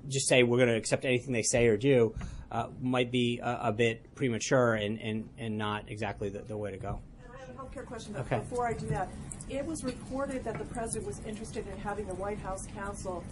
just 0.07 0.27
say 0.27 0.43
we're 0.43 0.57
going 0.57 0.69
to 0.69 0.77
accept 0.77 1.05
anything 1.05 1.33
they 1.33 1.43
say 1.43 1.67
or 1.67 1.77
do. 1.77 2.15
Uh, 2.51 2.67
might 2.81 3.11
be 3.11 3.39
a, 3.39 3.59
a 3.63 3.71
bit 3.71 4.13
premature 4.15 4.73
and, 4.75 4.99
and, 5.01 5.29
and 5.37 5.57
not 5.57 5.85
exactly 5.89 6.29
the, 6.29 6.39
the 6.39 6.57
way 6.57 6.71
to 6.71 6.77
go. 6.77 6.99
And 7.23 7.33
I 7.35 7.39
have 7.39 7.49
a 7.49 7.53
healthcare 7.53 7.85
question, 7.85 8.13
but 8.13 8.21
Okay. 8.25 8.39
before 8.39 8.67
I 8.67 8.73
do 8.73 8.87
that, 8.87 9.09
it 9.49 9.65
was 9.65 9.83
reported 9.83 10.43
that 10.43 10.57
the 10.57 10.65
president 10.65 11.05
was 11.07 11.19
interested 11.25 11.67
in 11.67 11.77
having 11.79 12.07
the 12.07 12.15
White 12.15 12.39
House 12.39 12.65
counsel 12.75 13.23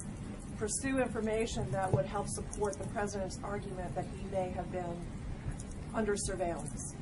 pursue 0.57 0.99
information 0.99 1.69
that 1.71 1.91
would 1.93 2.05
help 2.05 2.27
support 2.27 2.77
the 2.79 2.87
president's 2.87 3.39
argument 3.43 3.93
that 3.95 4.05
he 4.19 4.25
may 4.31 4.49
have 4.49 4.71
been 4.71 4.97
under 5.93 6.15
surveillance. 6.15 6.95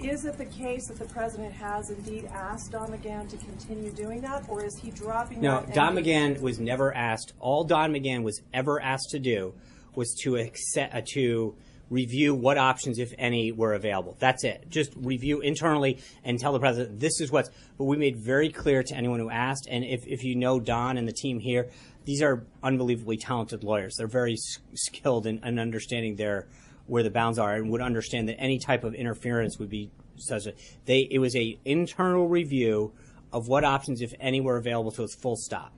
Is 0.00 0.24
it 0.24 0.38
the 0.38 0.46
case 0.46 0.86
that 0.88 0.98
the 0.98 1.06
president 1.06 1.52
has 1.52 1.90
indeed 1.90 2.26
asked 2.32 2.70
Don 2.70 2.90
McGahn 2.92 3.28
to 3.30 3.36
continue 3.36 3.90
doing 3.90 4.20
that, 4.20 4.44
or 4.48 4.64
is 4.64 4.76
he 4.78 4.90
dropping 4.92 5.40
No, 5.40 5.60
that? 5.60 5.74
Don 5.74 5.96
McGahn 5.96 6.40
was 6.40 6.60
never 6.60 6.94
asked. 6.94 7.32
All 7.40 7.64
Don 7.64 7.92
McGahn 7.92 8.22
was 8.22 8.40
ever 8.54 8.80
asked 8.80 9.10
to 9.10 9.18
do 9.18 9.54
was 9.94 10.14
to 10.22 10.36
accept, 10.36 10.94
uh, 10.94 11.00
to 11.14 11.54
review 11.90 12.34
what 12.34 12.58
options, 12.58 12.98
if 12.98 13.12
any, 13.18 13.50
were 13.52 13.74
available. 13.74 14.16
That's 14.18 14.44
it. 14.44 14.66
Just 14.68 14.92
review 14.96 15.40
internally 15.40 15.98
and 16.22 16.38
tell 16.38 16.52
the 16.52 16.60
president 16.60 17.00
this 17.00 17.20
is 17.20 17.30
what's. 17.30 17.50
But 17.78 17.84
we 17.84 17.96
made 17.96 18.16
very 18.16 18.50
clear 18.50 18.82
to 18.82 18.94
anyone 18.94 19.20
who 19.20 19.30
asked, 19.30 19.66
and 19.70 19.84
if, 19.84 20.06
if 20.06 20.22
you 20.22 20.36
know 20.36 20.60
Don 20.60 20.98
and 20.98 21.08
the 21.08 21.12
team 21.12 21.38
here, 21.38 21.68
these 22.04 22.22
are 22.22 22.44
unbelievably 22.62 23.18
talented 23.18 23.64
lawyers. 23.64 23.96
They're 23.96 24.06
very 24.06 24.36
skilled 24.74 25.26
in, 25.26 25.44
in 25.44 25.58
understanding 25.58 26.16
their 26.16 26.46
where 26.86 27.02
the 27.02 27.10
bounds 27.10 27.38
are, 27.38 27.54
and 27.54 27.70
would 27.70 27.82
understand 27.82 28.28
that 28.30 28.40
any 28.40 28.58
type 28.58 28.82
of 28.82 28.94
interference 28.94 29.58
would 29.58 29.68
be 29.68 29.90
such 30.16 30.46
a. 30.46 30.54
They 30.86 31.06
it 31.10 31.18
was 31.18 31.36
a 31.36 31.58
internal 31.64 32.28
review 32.28 32.92
of 33.32 33.46
what 33.46 33.62
options, 33.64 34.00
if 34.00 34.14
any, 34.20 34.40
were 34.40 34.56
available 34.56 34.90
to 34.92 35.04
us. 35.04 35.14
Full 35.14 35.36
stop. 35.36 35.72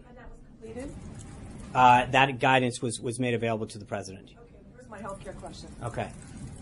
Completed? 0.61 0.94
Uh, 1.74 2.06
that 2.06 2.38
guidance 2.38 2.83
was, 2.83 3.00
was 3.00 3.18
made 3.20 3.35
available 3.35 3.66
to 3.66 3.78
the 3.78 3.85
president. 3.85 4.30
Okay, 4.30 4.38
here's 4.74 4.88
my 4.88 4.98
healthcare 4.98 5.37
question. 5.37 5.68
Okay. 5.85 6.11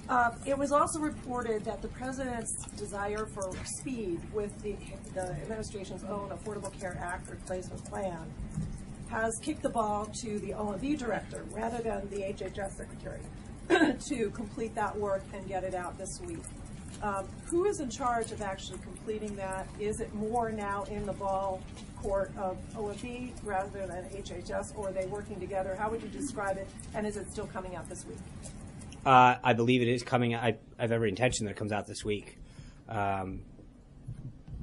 Uh, 0.09 0.31
It 0.47 0.57
was 0.57 0.73
also 0.73 0.99
reported 1.01 1.65
that 1.65 1.83
the 1.83 1.89
president's 1.89 2.67
desire 2.77 3.27
for 3.27 3.51
speed 3.65 4.21
with 4.33 4.61
the, 4.63 4.77
the 5.15 5.31
administration's 5.43 6.05
own 6.05 6.31
Affordable 6.31 6.73
Care 6.79 6.99
Act 7.01 7.31
replacement 7.31 7.85
plan 7.85 8.33
has 9.11 9.39
kicked 9.39 9.63
the 9.63 9.69
ball 9.71 10.07
to 10.23 10.39
the 10.41 10.51
OMB 10.53 10.99
director 10.99 11.45
rather 11.53 11.79
than 11.83 12.09
the 12.11 12.17
HHS 12.19 12.73
secretary 12.77 13.21
to 14.09 14.31
complete 14.31 14.75
that 14.75 14.95
work 14.97 15.23
and 15.35 15.47
get 15.49 15.65
it 15.65 15.75
out 15.75 15.97
this 15.99 16.21
week. 16.27 16.39
Um, 17.03 17.27
Who 17.47 17.65
is 17.67 17.81
in 17.81 17.89
charge 17.91 18.33
of 18.33 18.43
actually 18.43 18.79
completing 18.81 19.37
that? 19.37 19.67
Is 19.79 20.01
it 20.01 20.13
more 20.15 20.51
now 20.51 20.85
in 20.85 21.07
the 21.07 21.13
ball 21.13 21.63
court 22.03 22.33
of 22.37 22.57
OMB 22.75 23.33
rather 23.45 23.87
than 23.87 24.05
HHS, 24.11 24.77
or 24.77 24.89
are 24.89 24.93
they 24.93 25.07
working 25.07 25.39
together? 25.41 25.77
How 25.77 25.91
would 25.91 26.03
you 26.03 26.09
describe 26.09 26.57
it, 26.57 26.69
and 26.95 27.07
is 27.07 27.17
it 27.17 27.31
still 27.31 27.47
coming 27.47 27.77
out 27.77 27.89
this 27.89 28.05
week? 28.07 28.19
Uh, 29.05 29.37
I 29.43 29.53
believe 29.53 29.83
it 29.83 29.89
is 29.89 30.03
coming. 30.03 30.35
I, 30.35 30.57
I 30.79 30.83
have 30.83 30.93
every 30.93 31.09
intention 31.09 31.47
that 31.47 31.53
it 31.53 31.57
comes 31.57 31.73
out 31.73 31.87
this 31.87 32.05
week. 32.05 32.39
Um, 32.89 33.41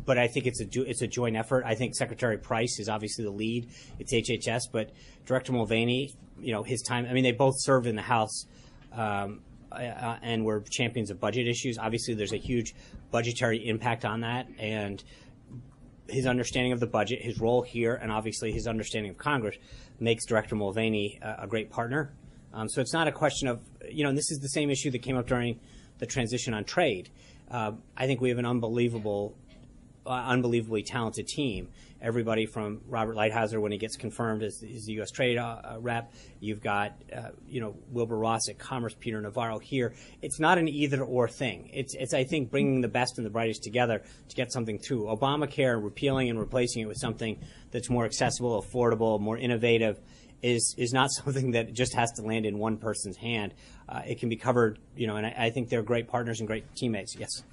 but 0.05 0.17
I 0.17 0.27
think 0.27 0.45
it's 0.45 0.61
a 0.61 0.81
it's 0.83 1.01
a 1.01 1.07
joint 1.07 1.35
effort. 1.35 1.63
I 1.65 1.75
think 1.75 1.95
Secretary 1.95 2.37
Price 2.37 2.79
is 2.79 2.89
obviously 2.89 3.25
the 3.25 3.31
lead. 3.31 3.69
It's 3.97 4.13
HHS, 4.13 4.63
but 4.71 4.91
Director 5.25 5.51
Mulvaney, 5.51 6.13
you 6.39 6.51
know, 6.51 6.63
his 6.63 6.81
time. 6.81 7.07
I 7.09 7.13
mean, 7.13 7.23
they 7.23 7.31
both 7.31 7.55
served 7.57 7.87
in 7.87 7.95
the 7.95 8.01
House. 8.01 8.45
Um, 8.93 9.41
uh, 9.71 10.17
and 10.21 10.45
were 10.45 10.63
champions 10.69 11.11
of 11.11 11.19
budget 11.19 11.47
issues. 11.47 11.77
Obviously, 11.77 12.13
there's 12.13 12.31
a 12.31 12.37
huge 12.37 12.73
budgetary 13.11 13.67
impact 13.67 14.05
on 14.05 14.21
that, 14.21 14.47
and 14.57 15.03
his 16.07 16.25
understanding 16.25 16.71
of 16.71 16.79
the 16.79 16.87
budget, 16.87 17.21
his 17.21 17.39
role 17.39 17.61
here, 17.61 17.95
and 17.95 18.11
obviously 18.11 18.51
his 18.51 18.67
understanding 18.67 19.11
of 19.11 19.17
Congress 19.17 19.55
makes 19.99 20.25
Director 20.25 20.55
Mulvaney 20.55 21.19
a, 21.21 21.43
a 21.43 21.47
great 21.47 21.69
partner. 21.69 22.13
Um, 22.53 22.69
so 22.69 22.81
it's 22.81 22.93
not 22.93 23.07
a 23.07 23.11
question 23.11 23.47
of, 23.47 23.59
you 23.89 24.03
know, 24.03 24.13
this 24.13 24.31
is 24.31 24.39
the 24.39 24.49
same 24.49 24.69
issue 24.69 24.91
that 24.91 24.99
came 24.99 25.17
up 25.17 25.27
during 25.27 25.59
the 25.97 26.05
transition 26.05 26.53
on 26.53 26.63
trade. 26.63 27.09
Uh, 27.49 27.73
I 27.97 28.07
think 28.07 28.21
we 28.21 28.29
have 28.29 28.37
an 28.37 28.45
unbelievable, 28.45 29.35
uh, 30.05 30.09
unbelievably 30.09 30.83
talented 30.83 31.27
team. 31.27 31.69
Everybody 32.01 32.45
from 32.45 32.81
Robert 32.87 33.15
Lighthizer 33.15 33.59
when 33.59 33.71
he 33.71 33.77
gets 33.77 33.95
confirmed 33.95 34.43
as, 34.43 34.61
as 34.63 34.85
the 34.85 34.93
U.S. 34.93 35.09
Trade 35.09 35.37
uh, 35.37 35.61
uh, 35.63 35.77
rep. 35.79 36.13
You've 36.39 36.61
got, 36.61 36.93
uh, 37.15 37.29
you 37.47 37.61
know, 37.61 37.75
Wilbur 37.89 38.17
Ross 38.17 38.47
at 38.49 38.59
Commerce, 38.59 38.95
Peter 38.99 39.19
Navarro 39.19 39.57
here. 39.57 39.93
It's 40.21 40.39
not 40.39 40.57
an 40.57 40.67
either 40.67 41.03
or 41.03 41.27
thing. 41.27 41.71
It's, 41.73 41.95
it's 41.95 42.13
I 42.13 42.23
think, 42.23 42.51
bringing 42.51 42.81
the 42.81 42.87
best 42.87 43.17
and 43.17 43.25
the 43.25 43.31
brightest 43.31 43.63
together 43.63 44.03
to 44.29 44.35
get 44.35 44.51
something 44.51 44.77
through. 44.77 45.05
Obamacare, 45.05 45.81
repealing 45.81 46.29
and 46.29 46.39
replacing 46.39 46.83
it 46.83 46.87
with 46.87 46.97
something 46.97 47.39
that's 47.71 47.89
more 47.89 48.05
accessible, 48.05 48.61
affordable, 48.61 49.19
more 49.19 49.37
innovative, 49.37 49.99
is 50.41 50.75
is 50.77 50.93
not 50.93 51.11
something 51.23 51.51
that 51.51 51.73
just 51.73 51.95
has 51.95 52.11
to 52.13 52.21
land 52.21 52.45
in 52.45 52.59
one 52.59 52.77
person's 52.77 53.17
hand. 53.17 53.53
Uh, 53.87 54.01
it 54.05 54.19
can 54.19 54.29
be 54.29 54.35
covered, 54.35 54.79
you 54.95 55.07
know, 55.07 55.15
and 55.15 55.25
I, 55.25 55.35
I 55.37 55.49
think 55.49 55.69
they're 55.69 55.83
great 55.83 56.07
partners 56.07 56.39
and 56.39 56.47
great 56.47 56.75
teammates. 56.75 57.15
Yes. 57.17 57.43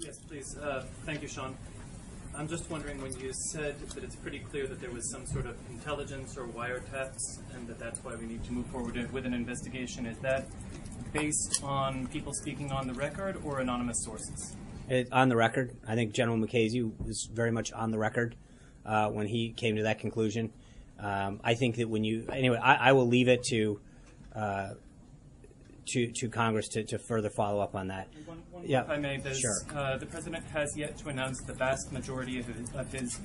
Yes, 0.00 0.18
please. 0.18 0.56
Uh, 0.56 0.84
thank 1.04 1.20
you, 1.20 1.28
Sean. 1.28 1.54
I'm 2.34 2.48
just 2.48 2.70
wondering 2.70 3.02
when 3.02 3.12
you 3.18 3.32
said 3.32 3.78
that 3.90 4.02
it's 4.02 4.16
pretty 4.16 4.38
clear 4.38 4.66
that 4.66 4.80
there 4.80 4.90
was 4.90 5.10
some 5.10 5.26
sort 5.26 5.44
of 5.44 5.56
intelligence 5.70 6.38
or 6.38 6.46
wiretaps 6.46 7.40
and 7.54 7.68
that 7.68 7.78
that's 7.78 8.02
why 8.02 8.14
we 8.14 8.24
need 8.24 8.42
to 8.44 8.52
move 8.52 8.66
forward 8.66 9.12
with 9.12 9.26
an 9.26 9.34
investigation. 9.34 10.06
Is 10.06 10.16
that 10.18 10.46
based 11.12 11.60
on 11.62 12.06
people 12.06 12.32
speaking 12.32 12.72
on 12.72 12.86
the 12.86 12.94
record 12.94 13.36
or 13.44 13.60
anonymous 13.60 14.02
sources? 14.02 14.56
It, 14.88 15.12
on 15.12 15.28
the 15.28 15.36
record, 15.36 15.76
I 15.86 15.96
think 15.96 16.12
General 16.12 16.38
Mukasey 16.38 16.90
was 17.04 17.28
very 17.32 17.50
much 17.50 17.72
on 17.72 17.90
the 17.90 17.98
record 17.98 18.36
uh, 18.86 19.08
when 19.08 19.26
he 19.26 19.50
came 19.50 19.76
to 19.76 19.82
that 19.82 19.98
conclusion. 19.98 20.52
Um, 20.98 21.40
I 21.44 21.54
think 21.54 21.76
that 21.76 21.88
when 21.88 22.04
you 22.04 22.26
anyway, 22.32 22.58
I, 22.62 22.90
I 22.90 22.92
will 22.92 23.06
leave 23.06 23.28
it 23.28 23.42
to 23.50 23.80
uh, 24.34 24.70
to 25.92 26.10
to 26.12 26.28
Congress 26.28 26.68
to, 26.68 26.84
to 26.84 26.98
further 26.98 27.30
follow 27.30 27.60
up 27.60 27.74
on 27.74 27.88
that. 27.88 28.08
One, 28.26 28.42
one 28.50 28.64
yeah, 28.66 28.82
if 28.82 28.90
I 28.90 28.96
may, 28.96 29.16
there's, 29.18 29.40
sure. 29.40 29.56
uh, 29.74 29.96
the 29.96 30.06
president 30.06 30.44
has 30.46 30.76
yet 30.76 30.96
to 30.98 31.08
announce 31.08 31.40
the 31.42 31.54
vast 31.54 31.92
majority 31.92 32.38
of 32.38 32.46
his, 32.46 32.74
of 32.74 32.92
his 32.92 33.18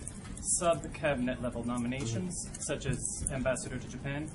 sub-cabinet 0.60 1.42
level 1.42 1.64
nominations, 1.64 2.50
such 2.60 2.86
as 2.86 3.00
ambassador 3.32 3.78
to 3.78 3.88
Japan. 3.88 4.30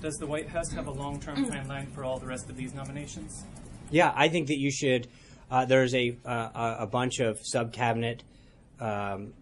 Does 0.00 0.16
the 0.16 0.26
White 0.26 0.48
House 0.48 0.70
have 0.72 0.86
a 0.86 0.90
long-term 0.90 1.46
timeline 1.46 1.90
for 1.92 2.04
all 2.04 2.18
the 2.18 2.26
rest 2.26 2.50
of 2.50 2.56
these 2.56 2.74
nominations? 2.74 3.44
Yeah, 3.90 4.12
I 4.14 4.28
think 4.28 4.48
that 4.48 4.58
you 4.58 4.70
should. 4.70 5.08
Uh, 5.50 5.64
there's 5.64 5.94
a 5.94 6.16
uh, 6.24 6.76
a 6.80 6.86
bunch 6.86 7.20
of 7.20 7.38
sub 7.42 7.72
cabinet 7.72 8.22
um, 8.80 9.32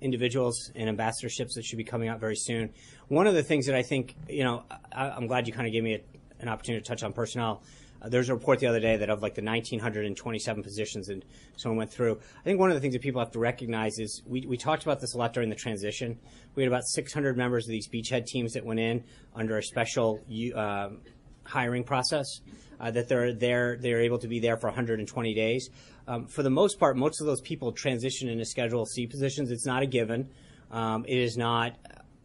individuals 0.00 0.70
and 0.74 0.96
ambassadorships 0.96 1.54
that 1.54 1.64
should 1.64 1.78
be 1.78 1.84
coming 1.84 2.08
out 2.08 2.20
very 2.20 2.36
soon. 2.36 2.70
One 3.08 3.26
of 3.26 3.34
the 3.34 3.42
things 3.42 3.66
that 3.66 3.74
I 3.74 3.82
think, 3.82 4.14
you 4.28 4.44
know, 4.44 4.64
I, 4.92 5.10
I'm 5.10 5.26
glad 5.26 5.46
you 5.46 5.52
kind 5.52 5.66
of 5.66 5.72
gave 5.72 5.82
me 5.82 5.94
a, 5.94 6.00
an 6.40 6.48
opportunity 6.48 6.82
to 6.82 6.88
touch 6.88 7.02
on 7.02 7.12
personnel. 7.12 7.62
Uh, 8.02 8.08
there's 8.08 8.28
a 8.28 8.34
report 8.34 8.58
the 8.58 8.66
other 8.66 8.80
day 8.80 8.96
that 8.96 9.10
of 9.10 9.22
like 9.22 9.34
the 9.34 9.42
1,927 9.42 10.62
positions, 10.62 11.08
and 11.08 11.24
someone 11.56 11.78
went 11.78 11.90
through. 11.90 12.18
I 12.38 12.42
think 12.42 12.58
one 12.58 12.70
of 12.70 12.74
the 12.74 12.80
things 12.80 12.94
that 12.94 13.02
people 13.02 13.20
have 13.20 13.32
to 13.32 13.38
recognize 13.38 13.98
is 13.98 14.22
we, 14.26 14.46
we 14.46 14.56
talked 14.56 14.82
about 14.82 15.00
this 15.00 15.14
a 15.14 15.18
lot 15.18 15.32
during 15.32 15.48
the 15.48 15.56
transition. 15.56 16.18
We 16.54 16.62
had 16.62 16.72
about 16.72 16.84
600 16.86 17.36
members 17.36 17.66
of 17.66 17.70
these 17.70 17.88
beachhead 17.88 18.26
teams 18.26 18.52
that 18.52 18.64
went 18.64 18.80
in 18.80 19.04
under 19.34 19.58
a 19.58 19.62
special 19.62 20.20
um, 20.54 20.98
hiring 21.44 21.84
process. 21.84 22.40
Uh, 22.78 22.90
that 22.90 23.08
they're 23.08 23.32
there, 23.32 23.78
they're 23.80 24.02
able 24.02 24.18
to 24.18 24.28
be 24.28 24.38
there 24.38 24.58
for 24.58 24.66
120 24.66 25.34
days. 25.34 25.70
Um, 26.06 26.26
for 26.26 26.42
the 26.42 26.50
most 26.50 26.78
part, 26.78 26.94
most 26.94 27.22
of 27.22 27.26
those 27.26 27.40
people 27.40 27.72
transition 27.72 28.28
into 28.28 28.44
Schedule 28.44 28.84
C 28.84 29.06
positions. 29.06 29.50
It's 29.50 29.64
not 29.64 29.82
a 29.82 29.86
given. 29.86 30.28
Um, 30.70 31.06
it 31.08 31.16
is 31.16 31.38
not 31.38 31.76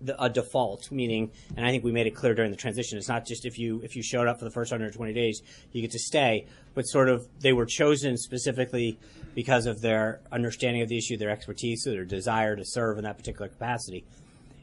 the, 0.06 0.22
a 0.22 0.30
default, 0.30 0.92
meaning, 0.92 1.32
and 1.56 1.66
I 1.66 1.72
think 1.72 1.84
we 1.84 1.92
made 1.92 2.08
it 2.08 2.12
clear 2.12 2.34
during 2.34 2.52
the 2.52 2.58
transition. 2.58 2.98
It's 2.98 3.08
not 3.08 3.26
just 3.26 3.46
if 3.46 3.58
you 3.58 3.82
if 3.84 3.96
you 3.96 4.04
showed 4.04 4.28
up 4.28 4.40
for 4.40 4.46
the 4.46 4.52
first 4.52 4.72
120 4.72 5.14
days, 5.14 5.42
you 5.72 5.82
get 5.82 5.92
to 5.92 6.00
stay, 6.00 6.48
but 6.74 6.84
sort 6.84 7.10
of 7.10 7.28
they 7.40 7.54
were 7.54 7.66
chosen 7.66 8.18
specifically 8.18 9.00
because 9.36 9.66
of 9.66 9.82
their 9.82 10.22
understanding 10.32 10.82
of 10.82 10.90
the 10.90 10.98
issue, 10.98 11.18
their 11.18 11.30
expertise, 11.30 11.84
their 11.86 12.06
desire 12.06 12.56
to 12.56 12.66
serve 12.66 12.98
in 12.98 13.04
that 13.04 13.18
particular 13.18 13.48
capacity. 13.48 14.04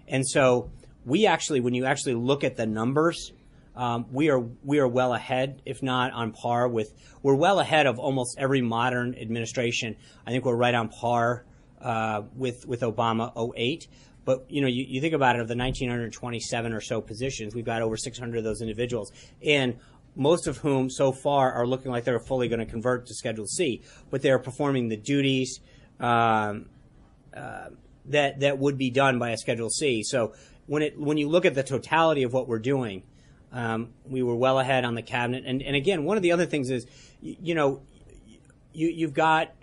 And 0.07 0.27
so 0.27 0.70
we 1.05 1.27
actually, 1.27 1.61
when 1.61 1.74
you 1.74 1.85
actually 1.87 2.14
look 2.14 2.44
at 2.44 2.57
the 2.57 2.66
numbers 2.66 3.33
um, 3.79 4.07
we 4.11 4.29
are 4.29 4.40
we 4.64 4.81
are 4.81 4.88
well 4.88 5.14
ahead, 5.14 5.62
if 5.64 5.85
not 5.85 6.12
on 6.12 6.33
par 6.33 6.68
with. 6.68 6.92
We're 7.22 7.37
well 7.37 7.61
ahead 7.61 7.87
of 7.87 8.01
almost 8.01 8.37
every 8.37 8.61
modern 8.61 9.14
administration. 9.14 9.94
I 10.27 10.33
think 10.33 10.44
we're 10.44 10.57
right 10.57 10.74
on 10.74 10.88
par 10.88 11.44
uh, 11.81 12.22
with 12.35 12.66
with 12.66 12.81
Obama 12.81 13.33
08. 13.57 13.87
But 14.28 14.44
you 14.50 14.60
know, 14.60 14.68
you, 14.68 14.84
you 14.86 15.00
think 15.00 15.14
about 15.14 15.36
it, 15.36 15.40
of 15.40 15.48
the 15.48 15.56
1927 15.56 16.74
or 16.74 16.82
so 16.82 17.00
positions, 17.00 17.54
we've 17.54 17.64
got 17.64 17.80
over 17.80 17.96
600 17.96 18.36
of 18.36 18.44
those 18.44 18.60
individuals, 18.60 19.10
and 19.42 19.78
most 20.16 20.46
of 20.46 20.58
whom 20.58 20.90
so 20.90 21.12
far 21.12 21.50
are 21.50 21.66
looking 21.66 21.90
like 21.90 22.04
they're 22.04 22.20
fully 22.20 22.46
going 22.46 22.58
to 22.58 22.66
convert 22.66 23.06
to 23.06 23.14
Schedule 23.14 23.46
C, 23.46 23.80
but 24.10 24.20
they're 24.20 24.38
performing 24.38 24.88
the 24.88 24.98
duties 24.98 25.60
um, 25.98 26.66
uh, 27.34 27.68
that 28.04 28.40
that 28.40 28.58
would 28.58 28.76
be 28.76 28.90
done 28.90 29.18
by 29.18 29.30
a 29.30 29.38
Schedule 29.38 29.70
C. 29.70 30.02
So 30.02 30.34
when 30.66 30.82
it 30.82 31.00
when 31.00 31.16
you 31.16 31.30
look 31.30 31.46
at 31.46 31.54
the 31.54 31.62
totality 31.62 32.22
of 32.22 32.34
what 32.34 32.46
we're 32.46 32.58
doing. 32.58 33.04
Um, 33.50 33.94
we 34.04 34.22
were 34.22 34.36
well 34.36 34.58
ahead 34.58 34.84
on 34.84 34.94
the 34.94 35.00
cabinet, 35.00 35.44
and, 35.46 35.62
and 35.62 35.74
again, 35.74 36.04
one 36.04 36.18
of 36.18 36.22
the 36.22 36.32
other 36.32 36.44
things 36.44 36.68
is, 36.68 36.84
you, 37.22 37.34
you 37.40 37.54
know, 37.54 37.80
you, 38.74 38.88
you've 38.88 39.14
got 39.14 39.54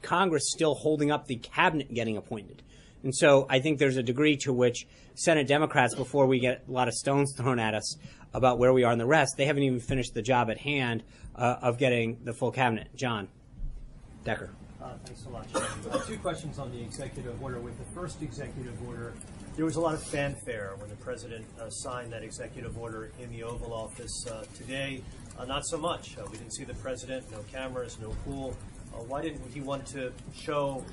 Congress 0.00 0.50
still 0.50 0.74
holding 0.74 1.10
up 1.10 1.26
the 1.26 1.36
cabinet 1.36 1.92
getting 1.92 2.16
appointed, 2.16 2.62
and 3.02 3.14
so 3.14 3.46
I 3.48 3.60
think 3.60 3.78
there's 3.78 3.96
a 3.96 4.02
degree 4.02 4.36
to 4.38 4.52
which 4.52 4.86
Senate 5.14 5.46
Democrats, 5.46 5.94
before 5.94 6.26
we 6.26 6.38
get 6.40 6.64
a 6.68 6.70
lot 6.70 6.88
of 6.88 6.94
stones 6.94 7.34
thrown 7.36 7.58
at 7.58 7.74
us, 7.74 7.96
about 8.34 8.58
where 8.58 8.72
we 8.72 8.84
are 8.84 8.92
in 8.92 8.98
the 8.98 9.06
rest. 9.06 9.34
They 9.36 9.46
haven't 9.46 9.62
even 9.62 9.80
finished 9.80 10.14
the 10.14 10.22
job 10.22 10.50
at 10.50 10.58
hand 10.58 11.02
uh, 11.34 11.56
of 11.62 11.78
getting 11.78 12.18
the 12.24 12.32
full 12.32 12.52
cabinet. 12.52 12.88
John 12.94 13.28
Decker. 14.24 14.50
Uh, 14.82 14.92
thanks 15.04 15.24
so 15.24 15.30
much. 15.30 15.46
Uh, 15.54 15.98
two 16.06 16.18
questions 16.18 16.58
on 16.58 16.70
the 16.70 16.80
executive 16.80 17.42
order. 17.42 17.58
With 17.58 17.76
the 17.78 17.94
first 17.94 18.22
executive 18.22 18.76
order, 18.86 19.12
there 19.56 19.64
was 19.64 19.76
a 19.76 19.80
lot 19.80 19.94
of 19.94 20.02
fanfare 20.02 20.74
when 20.78 20.88
the 20.88 20.96
president 20.96 21.46
uh, 21.60 21.68
signed 21.68 22.12
that 22.12 22.22
executive 22.22 22.78
order 22.78 23.10
in 23.18 23.30
the 23.32 23.42
Oval 23.42 23.72
Office 23.72 24.26
uh, 24.30 24.44
today. 24.56 25.02
Uh, 25.36 25.44
not 25.46 25.66
so 25.66 25.78
much. 25.78 26.16
We 26.16 26.38
didn't 26.38 26.52
see 26.52 26.64
the 26.64 26.74
president, 26.74 27.30
no 27.32 27.44
cameras, 27.52 27.98
no 28.00 28.10
pool. 28.24 28.54
why 29.08 29.22
didn't 29.22 29.42
he 29.52 29.60
want 29.60 29.86
to 29.88 30.12
show 30.34 30.84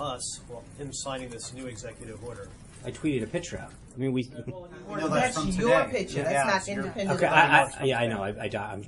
us 0.00 0.40
well, 0.48 0.62
him 0.78 0.92
signing 0.92 1.28
this 1.28 1.52
new 1.52 1.66
executive 1.66 2.22
order? 2.24 2.48
I 2.84 2.90
tweeted 2.90 3.22
a 3.22 3.26
picture 3.26 3.58
out. 3.58 3.72
I 3.94 3.98
mean, 3.98 4.12
we. 4.12 4.30
No, 4.46 5.08
that's, 5.08 5.34
that's 5.34 5.56
your 5.56 5.84
today. 5.84 5.90
picture. 5.90 6.22
That's 6.22 6.32
yeah, 6.32 6.44
not 6.44 6.68
independent. 6.68 7.10
Okay, 7.18 7.26
I, 7.26 7.64
I, 7.64 7.84
yeah, 7.84 7.98
I 7.98 8.06
know. 8.06 8.22
I, 8.22 8.28
I, 8.30 8.50
I'm, 8.56 8.84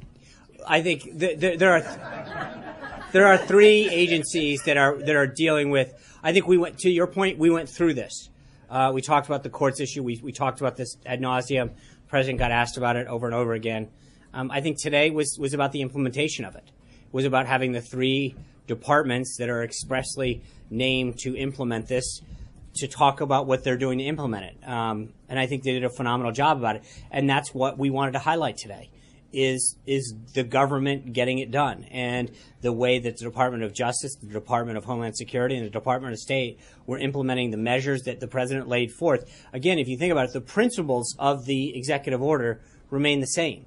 I 0.67 0.83
think 0.83 1.03
th- 1.19 1.41
th- 1.41 1.59
there 1.59 1.73
are 1.73 3.03
there 3.13 3.27
are 3.27 3.37
three 3.37 3.89
agencies 3.91 4.63
that 4.65 4.77
are 4.77 4.97
that 4.99 5.17
are 5.17 5.27
dealing 5.27 5.71
with. 5.71 5.93
I 6.23 6.33
think 6.33 6.47
we 6.47 6.59
went 6.59 6.79
to 6.79 6.91
your 6.91 7.07
point. 7.07 7.39
We 7.39 7.51
went 7.51 7.69
through 7.69 7.95
this. 7.95 8.29
Uh, 8.69 8.93
we 8.95 9.03
talked 9.03 9.27
about 9.27 9.43
the 9.43 9.51
courts 9.51 9.81
issue. 9.81 10.03
We 10.03 10.21
we 10.23 10.33
talked 10.33 10.61
about 10.61 10.77
this 10.77 10.97
ad 11.05 11.21
nauseum. 11.21 11.75
The 11.75 12.09
president 12.09 12.39
got 12.39 12.53
asked 12.53 12.77
about 12.77 12.97
it 12.97 13.07
over 13.09 13.27
and 13.27 13.35
over 13.35 13.53
again. 13.55 13.89
Um, 14.33 14.51
I 14.51 14.61
think 14.61 14.79
today 14.81 15.11
was 15.11 15.37
was 15.41 15.55
about 15.55 15.73
the 15.73 15.83
implementation 15.83 16.45
of 16.45 16.55
it. 16.55 16.65
It 16.67 17.13
was 17.13 17.25
about 17.25 17.47
having 17.47 17.73
the 17.73 17.81
three 17.81 18.37
departments 18.69 19.37
that 19.39 19.49
are 19.49 19.65
expressly 19.65 20.43
named 20.71 21.19
to 21.19 21.37
implement 21.37 21.89
this 21.89 22.21
to 22.77 22.87
talk 22.87 23.21
about 23.21 23.47
what 23.47 23.65
they're 23.65 23.77
doing 23.77 23.99
to 23.99 24.05
implement 24.05 24.45
it. 24.45 24.69
Um, 24.69 25.13
and 25.29 25.39
I 25.39 25.47
think 25.47 25.65
they 25.65 25.73
did 25.73 25.85
a 25.85 25.91
phenomenal 25.91 26.33
job 26.33 26.59
about 26.59 26.77
it. 26.77 26.85
And 27.11 27.29
that's 27.29 27.53
what 27.53 27.79
we 27.79 27.91
wanted 27.91 28.13
to 28.13 28.21
highlight 28.21 28.57
today 28.57 28.91
is 29.33 29.77
is 29.87 30.13
the 30.35 30.43
government 30.43 31.13
getting 31.13 31.39
it 31.39 31.51
done 31.51 31.85
and 31.85 32.31
the 32.63 32.73
way 32.73 32.99
that 32.99 33.17
the 33.17 33.25
Department 33.25 33.63
of 33.63 33.73
Justice, 33.73 34.17
the 34.17 34.27
Department 34.27 34.77
of 34.77 34.85
Homeland 34.85 35.17
Security, 35.17 35.57
and 35.57 35.65
the 35.65 35.71
Department 35.71 36.13
of 36.13 36.19
State 36.19 36.59
were 36.87 36.99
implementing 36.99 37.51
the 37.51 37.57
measures 37.57 38.03
that 38.03 38.21
the 38.21 38.27
president 38.27 38.69
laid 38.69 38.91
forth. 38.91 39.31
Again, 39.53 39.79
if 39.79 39.89
you 39.89 39.97
think 39.97 40.13
about 40.13 40.27
it, 40.27 40.33
the 40.33 40.41
principles 40.41 41.15
of 41.19 41.45
the 41.47 41.77
executive 41.77 42.21
order 42.21 42.61
remain 42.91 43.21
the 43.21 43.27
same. 43.27 43.67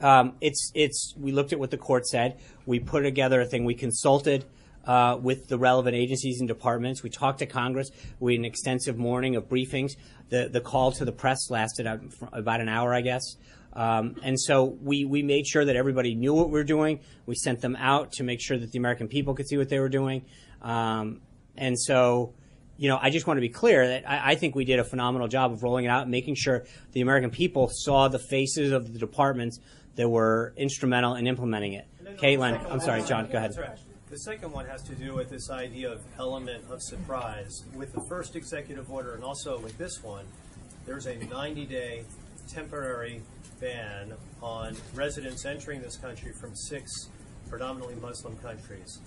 Um, 0.00 0.34
it's 0.40 0.72
it's 0.74 1.14
we 1.16 1.30
looked 1.30 1.52
at 1.52 1.58
what 1.58 1.70
the 1.70 1.78
court 1.78 2.06
said. 2.06 2.40
We 2.66 2.80
put 2.80 3.02
together 3.02 3.40
a 3.40 3.46
thing. 3.46 3.64
We 3.64 3.74
consulted 3.74 4.44
uh, 4.86 5.18
with 5.20 5.48
the 5.48 5.58
relevant 5.58 5.96
agencies 5.96 6.40
and 6.40 6.48
departments. 6.48 7.02
We 7.02 7.10
talked 7.10 7.40
to 7.40 7.46
Congress. 7.46 7.90
We 8.18 8.34
had 8.34 8.40
an 8.40 8.44
extensive 8.44 8.96
morning 8.96 9.36
of 9.36 9.48
briefings. 9.48 9.92
The 10.28 10.48
the 10.48 10.60
call 10.60 10.92
to 10.92 11.04
the 11.04 11.12
press 11.12 11.50
lasted 11.50 11.86
about 12.32 12.60
an 12.60 12.68
hour, 12.68 12.94
I 12.94 13.00
guess. 13.00 13.36
Um, 13.72 14.16
and 14.22 14.38
so 14.40 14.64
we, 14.64 15.04
we 15.04 15.22
made 15.22 15.46
sure 15.46 15.64
that 15.64 15.76
everybody 15.76 16.14
knew 16.14 16.34
what 16.34 16.48
we 16.48 16.54
were 16.54 16.64
doing. 16.64 17.00
We 17.26 17.34
sent 17.34 17.60
them 17.60 17.76
out 17.76 18.12
to 18.12 18.24
make 18.24 18.40
sure 18.40 18.58
that 18.58 18.72
the 18.72 18.78
American 18.78 19.08
people 19.08 19.34
could 19.34 19.46
see 19.46 19.56
what 19.56 19.68
they 19.68 19.78
were 19.78 19.88
doing. 19.88 20.24
Um, 20.60 21.20
and 21.56 21.78
so, 21.78 22.34
you 22.76 22.88
know, 22.88 22.98
I 23.00 23.10
just 23.10 23.26
want 23.26 23.36
to 23.36 23.42
be 23.42 23.48
clear 23.48 23.86
that 23.86 24.08
I, 24.08 24.32
I, 24.32 24.34
think 24.34 24.54
we 24.54 24.64
did 24.64 24.78
a 24.78 24.84
phenomenal 24.84 25.28
job 25.28 25.52
of 25.52 25.62
rolling 25.62 25.84
it 25.84 25.88
out 25.88 26.02
and 26.02 26.10
making 26.10 26.34
sure 26.34 26.64
the 26.92 27.00
American 27.00 27.30
people 27.30 27.70
saw 27.72 28.08
the 28.08 28.18
faces 28.18 28.72
of 28.72 28.92
the 28.92 28.98
departments 28.98 29.60
that 29.96 30.08
were 30.08 30.52
instrumental 30.56 31.14
in 31.14 31.26
implementing 31.26 31.74
it. 31.74 31.86
Caitlin, 32.18 32.70
I'm 32.70 32.80
sorry, 32.80 33.02
John, 33.04 33.28
go 33.30 33.38
ahead. 33.38 33.54
The 34.10 34.18
second 34.18 34.50
one 34.50 34.66
has 34.66 34.82
to 34.82 34.94
do 34.96 35.14
with 35.14 35.30
this 35.30 35.50
idea 35.50 35.92
of 35.92 36.02
element 36.18 36.64
of 36.68 36.82
surprise. 36.82 37.62
With 37.76 37.92
the 37.92 38.00
first 38.08 38.34
executive 38.34 38.90
order 38.90 39.14
and 39.14 39.22
also 39.22 39.60
with 39.60 39.78
this 39.78 40.02
one, 40.02 40.24
there's 40.84 41.06
a 41.06 41.14
90 41.14 41.64
day 41.66 42.02
temporary 42.52 43.22
ban 43.60 44.12
on 44.42 44.76
residents 44.94 45.46
entering 45.46 45.80
this 45.80 45.96
country 45.96 46.32
from 46.32 46.56
six 46.56 46.90
predominantly 47.48 47.94
Muslim 48.02 48.36
countries. 48.38 48.98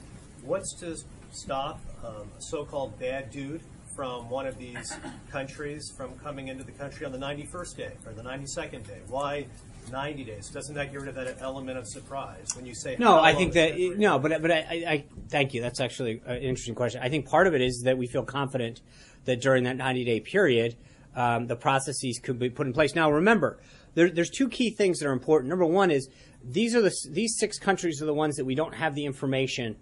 What's 0.41 0.73
to 0.79 0.95
stop 1.33 1.81
um, 2.05 2.29
a 2.37 2.41
so-called 2.41 2.97
bad 2.97 3.29
dude 3.29 3.61
from 3.97 4.29
one 4.29 4.47
of 4.47 4.57
these 4.57 4.95
countries 5.29 5.91
from 5.97 6.17
coming 6.19 6.47
into 6.47 6.63
the 6.63 6.71
country 6.71 7.05
on 7.05 7.11
the 7.11 7.17
91st 7.17 7.75
day 7.75 7.91
or 8.05 8.13
the 8.13 8.23
92nd 8.23 8.87
day? 8.87 9.01
Why 9.09 9.47
90 9.91 10.23
days? 10.23 10.49
Doesn't 10.49 10.75
that 10.75 10.91
get 10.91 11.01
rid 11.01 11.09
of 11.09 11.15
that 11.15 11.37
element 11.41 11.77
of 11.77 11.87
surprise 11.87 12.47
when 12.55 12.65
you 12.65 12.75
say? 12.75 12.95
No, 12.99 13.19
I 13.19 13.33
think 13.33 13.53
that 13.53 13.77
no, 13.97 14.19
but 14.19 14.41
but 14.41 14.51
I, 14.51 14.57
I, 14.57 15.05
thank 15.29 15.53
you. 15.53 15.61
That's 15.61 15.79
actually 15.79 16.21
an 16.25 16.37
interesting 16.37 16.75
question. 16.75 17.01
I 17.03 17.09
think 17.09 17.27
part 17.27 17.47
of 17.47 17.53
it 17.53 17.61
is 17.61 17.83
that 17.85 17.97
we 17.97 18.07
feel 18.07 18.23
confident 18.23 18.81
that 19.25 19.41
during 19.41 19.63
that 19.63 19.77
90 19.77 20.05
day 20.05 20.19
period, 20.19 20.75
um, 21.15 21.47
the 21.47 21.55
processes 21.55 22.19
could 22.21 22.39
be 22.39 22.49
put 22.49 22.67
in 22.67 22.73
place. 22.73 22.95
Now, 22.95 23.11
remember, 23.11 23.59
there, 23.95 24.09
there's 24.09 24.29
two 24.29 24.49
key 24.49 24.71
things 24.71 24.99
that 24.99 25.07
are 25.07 25.13
important. 25.13 25.49
Number 25.49 25.65
one 25.65 25.91
is 25.91 26.09
these 26.43 26.75
are 26.75 26.81
the 26.81 26.93
these 27.09 27.37
six 27.37 27.57
countries 27.59 28.01
are 28.01 28.05
the 28.05 28.13
ones 28.13 28.35
that 28.35 28.45
we 28.45 28.55
don't 28.55 28.75
have 28.75 28.95
the 28.95 29.05
information 29.05 29.75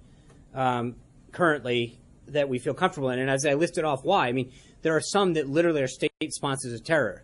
um, 0.53 0.95
currently 1.31 1.99
that 2.27 2.47
we 2.49 2.59
feel 2.59 2.73
comfortable 2.73 3.09
in. 3.09 3.19
And 3.19 3.29
as 3.29 3.45
I 3.45 3.53
listed 3.53 3.83
off, 3.83 4.03
why? 4.03 4.27
I 4.27 4.31
mean, 4.31 4.51
there 4.81 4.95
are 4.95 5.01
some 5.01 5.33
that 5.33 5.49
literally 5.49 5.81
are 5.81 5.87
state 5.87 6.11
sponsors 6.29 6.73
of 6.73 6.83
terror. 6.83 7.23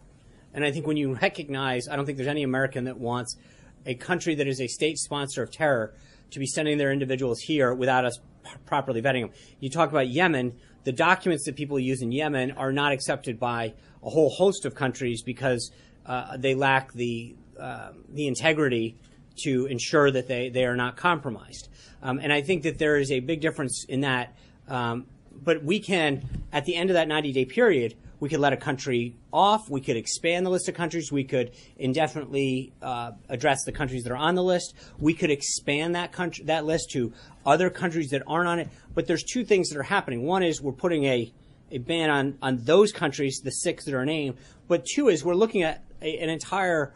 And 0.58 0.66
I 0.66 0.72
think 0.72 0.88
when 0.88 0.98
you 0.98 1.14
recognize, 1.22 1.88
I 1.88 1.96
don't 1.96 2.06
think 2.06 2.18
there's 2.18 2.28
any 2.28 2.44
American 2.44 2.86
that 2.86 2.98
wants 2.98 3.38
a 3.86 3.94
country 3.94 4.36
that 4.36 4.48
is 4.48 4.60
a 4.60 4.68
state 4.68 4.98
sponsor 4.98 5.44
of 5.44 5.52
terror 5.52 5.94
to 6.32 6.40
be 6.40 6.48
sending 6.48 6.78
their 6.78 6.92
individuals 6.92 7.40
here 7.40 7.74
without 7.74 8.04
us 8.04 8.20
p- 8.44 8.52
properly 8.66 9.02
vetting 9.02 9.22
them. 9.22 9.30
You 9.62 9.70
talk 9.70 9.90
about 9.92 10.10
Yemen, 10.10 10.54
the 10.84 10.92
documents 10.92 11.46
that 11.46 11.56
people 11.56 11.80
use 11.80 12.02
in 12.02 12.12
Yemen 12.12 12.52
are 12.52 12.74
not 12.74 12.92
accepted 12.92 13.40
by 13.40 13.76
a 14.04 14.10
whole 14.10 14.30
host 14.30 14.66
of 14.66 14.74
countries 14.74 15.22
because 15.22 15.72
uh, 16.06 16.36
they 16.38 16.56
lack 16.56 16.92
the 16.92 17.36
uh, 17.60 17.92
the 18.10 18.28
integrity 18.28 18.96
to 19.44 19.68
ensure 19.68 20.12
that 20.12 20.28
they, 20.28 20.50
they 20.50 20.66
are 20.66 20.76
not 20.76 20.96
compromised. 20.96 21.70
Um, 22.02 22.20
and 22.20 22.34
I 22.34 22.42
think 22.42 22.64
that 22.64 22.80
there 22.80 22.98
is 22.98 23.12
a 23.12 23.20
big 23.20 23.42
difference 23.42 23.86
in 23.88 24.02
that. 24.02 24.36
Um, 24.68 25.06
but 25.32 25.64
we 25.64 25.80
can, 25.80 26.28
at 26.52 26.66
the 26.66 26.76
end 26.76 26.90
of 26.90 26.96
that 26.96 27.08
90 27.08 27.32
day 27.32 27.46
period, 27.46 27.96
we 28.20 28.30
could 28.30 28.40
let 28.40 28.54
a 28.54 28.58
country 28.58 29.16
off. 29.32 29.70
We 29.70 29.82
could 29.82 29.98
expand 29.98 30.46
the 30.46 30.50
list 30.50 30.68
of 30.68 30.76
countries. 30.76 31.12
We 31.12 31.24
could 31.24 31.52
indefinitely 31.78 32.74
uh, 32.82 33.12
address 33.30 33.64
the 33.66 33.72
countries 33.72 34.04
that 34.04 34.12
are 34.12 34.18
on 34.18 34.36
the 34.36 34.44
list. 34.44 34.74
We 35.00 35.14
could 35.14 35.30
expand 35.30 35.96
that 35.96 36.12
country, 36.12 36.46
that 36.46 36.66
list 36.66 36.92
to 36.92 37.14
other 37.46 37.70
countries 37.70 38.10
that 38.10 38.24
aren't 38.26 38.48
on 38.48 38.60
it. 38.60 38.70
But 38.94 39.08
there's 39.08 39.24
two 39.24 39.46
things 39.46 39.70
that 39.70 39.78
are 39.78 39.84
happening. 39.84 40.24
One 40.24 40.44
is 40.44 40.62
we're 40.62 40.72
putting 40.72 41.06
a, 41.06 41.32
a 41.72 41.78
ban 41.78 42.10
on, 42.10 42.38
on 42.42 42.58
those 42.64 42.92
countries, 42.92 43.42
the 43.44 43.52
six 43.52 43.86
that 43.86 43.94
are 43.94 44.06
named. 44.06 44.38
But 44.68 44.86
two 44.86 45.10
is 45.10 45.24
we're 45.24 45.36
looking 45.36 45.64
at 45.64 45.84
a, 46.02 46.18
an 46.18 46.30
entire 46.30 46.94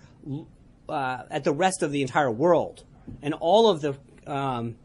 uh, 0.89 1.23
at 1.29 1.43
the 1.43 1.53
rest 1.53 1.84
of 1.84 1.91
the 1.91 2.01
entire 2.01 2.31
world 2.31 2.84
and 3.21 3.34
all 3.36 3.69
of 3.69 3.81
the 3.81 3.95
um, 4.27 4.75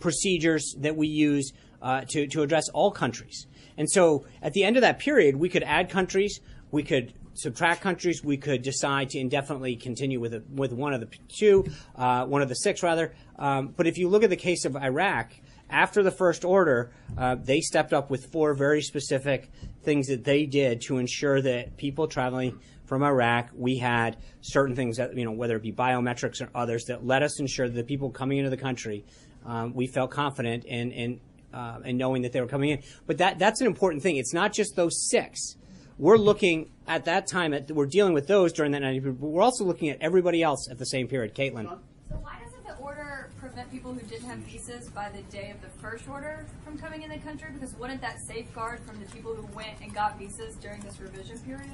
procedures 0.00 0.74
that 0.78 0.96
we 0.96 1.08
use 1.08 1.52
uh, 1.80 2.02
to 2.08 2.26
to 2.28 2.42
address 2.42 2.68
all 2.68 2.90
countries. 2.90 3.46
And 3.76 3.90
so, 3.90 4.26
at 4.42 4.52
the 4.52 4.64
end 4.64 4.76
of 4.76 4.82
that 4.82 4.98
period, 4.98 5.36
we 5.36 5.48
could 5.48 5.62
add 5.62 5.90
countries, 5.90 6.40
we 6.70 6.82
could 6.82 7.12
subtract 7.34 7.80
countries, 7.80 8.22
we 8.22 8.36
could 8.36 8.62
decide 8.62 9.10
to 9.10 9.18
indefinitely 9.18 9.76
continue 9.76 10.20
with 10.20 10.34
a, 10.34 10.42
with 10.54 10.72
one 10.72 10.92
of 10.92 11.00
the 11.00 11.08
two, 11.28 11.64
uh, 11.96 12.26
one 12.26 12.42
of 12.42 12.48
the 12.48 12.54
six 12.54 12.82
rather. 12.82 13.14
Um, 13.38 13.68
but 13.76 13.86
if 13.86 13.98
you 13.98 14.08
look 14.08 14.22
at 14.22 14.30
the 14.30 14.36
case 14.36 14.64
of 14.64 14.76
Iraq, 14.76 15.32
after 15.70 16.02
the 16.02 16.10
first 16.10 16.44
order, 16.44 16.92
uh, 17.16 17.34
they 17.34 17.60
stepped 17.60 17.92
up 17.92 18.10
with 18.10 18.26
four 18.26 18.54
very 18.54 18.82
specific 18.82 19.50
things 19.82 20.08
that 20.08 20.24
they 20.24 20.44
did 20.44 20.82
to 20.82 20.98
ensure 20.98 21.40
that 21.40 21.76
people 21.76 22.06
traveling 22.06 22.58
from 22.84 23.02
Iraq, 23.02 23.48
we 23.56 23.78
had 23.78 24.18
certain 24.42 24.76
things 24.76 24.98
that, 24.98 25.16
you 25.16 25.24
know, 25.24 25.32
whether 25.32 25.56
it 25.56 25.62
be 25.62 25.72
biometrics 25.72 26.42
or 26.42 26.50
others, 26.54 26.84
that 26.84 27.06
let 27.06 27.22
us 27.22 27.40
ensure 27.40 27.66
that 27.66 27.74
the 27.74 27.84
people 27.84 28.10
coming 28.10 28.36
into 28.36 28.50
the 28.50 28.56
country, 28.56 29.02
um, 29.46 29.72
we 29.72 29.86
felt 29.86 30.10
confident 30.10 30.66
in, 30.66 30.92
in, 30.92 31.20
uh, 31.52 31.78
in 31.84 31.96
knowing 31.96 32.22
that 32.22 32.32
they 32.32 32.40
were 32.40 32.46
coming 32.46 32.70
in. 32.70 32.82
But 33.06 33.18
that, 33.18 33.38
that's 33.38 33.60
an 33.60 33.66
important 33.66 34.02
thing. 34.02 34.16
It's 34.16 34.34
not 34.34 34.52
just 34.52 34.76
those 34.76 35.08
six. 35.08 35.56
We're 35.98 36.16
looking 36.16 36.70
at 36.86 37.04
that 37.04 37.26
time, 37.26 37.54
at, 37.54 37.70
we're 37.70 37.86
dealing 37.86 38.14
with 38.14 38.26
those 38.26 38.52
during 38.52 38.72
that 38.72 38.82
90 38.82 39.00
period, 39.00 39.20
but 39.20 39.28
we're 39.28 39.42
also 39.42 39.64
looking 39.64 39.90
at 39.90 39.98
everybody 40.00 40.42
else 40.42 40.68
at 40.70 40.78
the 40.78 40.86
same 40.86 41.06
period. 41.06 41.34
Caitlin 41.34 41.64
So 41.64 41.78
why 42.16 42.38
doesn't 42.44 42.66
the 42.66 42.82
order 42.82 43.30
prevent 43.38 43.70
people 43.70 43.92
who 43.92 44.00
didn't 44.06 44.28
have 44.28 44.38
visas 44.38 44.88
by 44.90 45.10
the 45.10 45.22
day 45.24 45.50
of 45.50 45.60
the 45.60 45.68
first 45.80 46.08
order 46.08 46.46
from 46.64 46.78
coming 46.78 47.02
in 47.02 47.10
the 47.10 47.18
country? 47.18 47.50
Because 47.52 47.74
wouldn't 47.76 48.00
that 48.00 48.16
safeguard 48.26 48.80
from 48.80 48.98
the 48.98 49.06
people 49.12 49.34
who 49.34 49.46
went 49.54 49.80
and 49.80 49.94
got 49.94 50.18
visas 50.18 50.56
during 50.56 50.80
this 50.80 50.98
revision 51.00 51.38
period? 51.40 51.70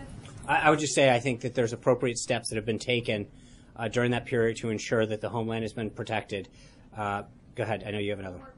I, 0.46 0.62
I 0.62 0.70
would 0.70 0.80
just 0.80 0.94
say 0.94 1.10
I 1.10 1.20
think 1.20 1.40
that 1.42 1.54
there's 1.54 1.72
appropriate 1.72 2.18
steps 2.18 2.50
that 2.50 2.56
have 2.56 2.66
been 2.66 2.78
taken 2.78 3.28
uh, 3.76 3.88
during 3.88 4.10
that 4.10 4.26
period 4.26 4.56
to 4.58 4.70
ensure 4.70 5.06
that 5.06 5.20
the 5.20 5.28
homeland 5.28 5.62
has 5.62 5.72
been 5.72 5.90
protected. 5.90 6.48
Uh, 6.96 7.22
go 7.54 7.62
ahead. 7.62 7.84
I 7.86 7.92
know 7.92 7.98
you 7.98 8.10
have 8.10 8.18
another. 8.18 8.36
Of 8.36 8.57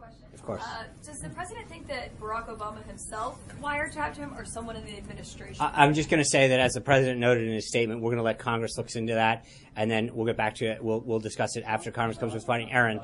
course. 0.50 0.62
Uh, 0.64 0.84
does 1.04 1.20
the 1.20 1.28
president 1.30 1.68
think 1.68 1.86
that 1.88 2.18
Barack 2.18 2.48
Obama 2.48 2.84
himself 2.86 3.38
wiretapped 3.60 4.16
him 4.16 4.32
or 4.36 4.44
someone 4.44 4.76
in 4.76 4.84
the 4.84 4.96
administration? 4.96 5.56
I, 5.60 5.84
am 5.84 5.94
just 5.94 6.10
going 6.10 6.22
to 6.22 6.28
say 6.28 6.48
that, 6.48 6.60
as 6.60 6.72
the 6.72 6.80
president 6.80 7.20
noted 7.20 7.46
in 7.46 7.54
his 7.54 7.68
statement, 7.68 8.00
we're 8.00 8.10
going 8.10 8.18
to 8.18 8.24
let 8.24 8.38
Congress 8.38 8.76
look 8.76 8.94
into 8.94 9.14
that, 9.14 9.46
and 9.76 9.90
then 9.90 10.10
we'll 10.12 10.26
get 10.26 10.36
back 10.36 10.56
to 10.56 10.66
it. 10.66 10.82
We'll, 10.82 11.00
we'll 11.00 11.20
discuss 11.20 11.56
it 11.56 11.64
after 11.66 11.90
Congress 11.90 12.18
comes 12.18 12.34
with 12.34 12.44
funding. 12.44 12.72
Aaron. 12.72 13.00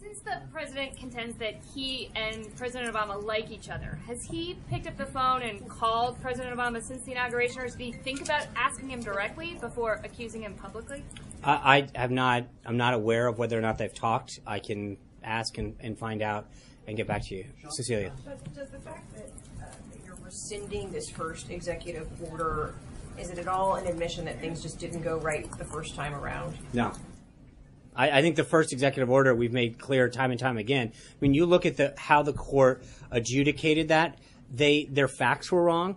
Since 0.00 0.20
the 0.20 0.40
president 0.52 0.96
contends 0.96 1.36
that 1.38 1.60
he 1.74 2.10
and 2.14 2.54
President 2.56 2.94
Obama 2.94 3.22
like 3.22 3.50
each 3.50 3.68
other. 3.68 3.98
Has 4.06 4.24
he 4.24 4.56
picked 4.70 4.86
up 4.86 4.96
the 4.96 5.06
phone 5.06 5.42
and 5.42 5.68
called 5.68 6.20
President 6.20 6.56
Obama 6.56 6.82
since 6.82 7.02
the 7.04 7.12
inauguration, 7.12 7.60
or 7.60 7.66
does 7.66 7.74
he 7.74 7.92
think 7.92 8.22
about 8.22 8.46
asking 8.54 8.90
him 8.90 9.00
directly 9.00 9.56
before 9.60 10.00
accusing 10.04 10.42
him 10.42 10.54
publicly? 10.54 11.02
I, 11.42 11.88
I 11.94 11.98
have 11.98 12.10
not. 12.10 12.44
I'm 12.64 12.76
not 12.76 12.94
aware 12.94 13.26
of 13.26 13.38
whether 13.38 13.58
or 13.58 13.62
not 13.62 13.78
they've 13.78 13.92
talked. 13.92 14.38
I 14.46 14.60
can 14.60 14.96
ask 15.24 15.56
and, 15.58 15.74
and 15.80 15.98
find 15.98 16.22
out 16.22 16.46
and 16.86 16.96
get 16.96 17.06
back 17.06 17.22
to 17.26 17.34
you, 17.34 17.44
Cecilia. 17.70 18.12
But 18.24 18.54
does 18.54 18.70
the 18.70 18.78
fact 18.78 19.12
that, 19.14 19.30
uh, 19.60 19.66
that 19.92 20.04
you're 20.04 20.18
rescinding 20.22 20.92
this 20.92 21.08
first 21.08 21.50
executive 21.50 22.08
order, 22.30 22.74
is 23.18 23.30
it 23.30 23.38
at 23.38 23.48
all 23.48 23.76
an 23.76 23.86
admission 23.86 24.24
that 24.26 24.40
things 24.40 24.62
just 24.62 24.78
didn't 24.78 25.02
go 25.02 25.18
right 25.18 25.50
the 25.58 25.64
first 25.64 25.94
time 25.94 26.14
around? 26.14 26.56
No. 26.72 26.92
I, 27.96 28.18
I 28.18 28.22
think 28.22 28.36
the 28.36 28.44
first 28.44 28.72
executive 28.72 29.10
order 29.10 29.34
we've 29.34 29.52
made 29.52 29.78
clear 29.78 30.08
time 30.08 30.30
and 30.30 30.40
time 30.40 30.58
again. 30.58 30.92
When 31.20 31.32
you 31.32 31.46
look 31.46 31.64
at 31.64 31.76
the 31.76 31.94
how 31.96 32.22
the 32.22 32.32
court 32.32 32.82
adjudicated 33.10 33.88
that, 33.88 34.18
they 34.52 34.84
their 34.90 35.08
facts 35.08 35.50
were 35.52 35.62
wrong. 35.62 35.96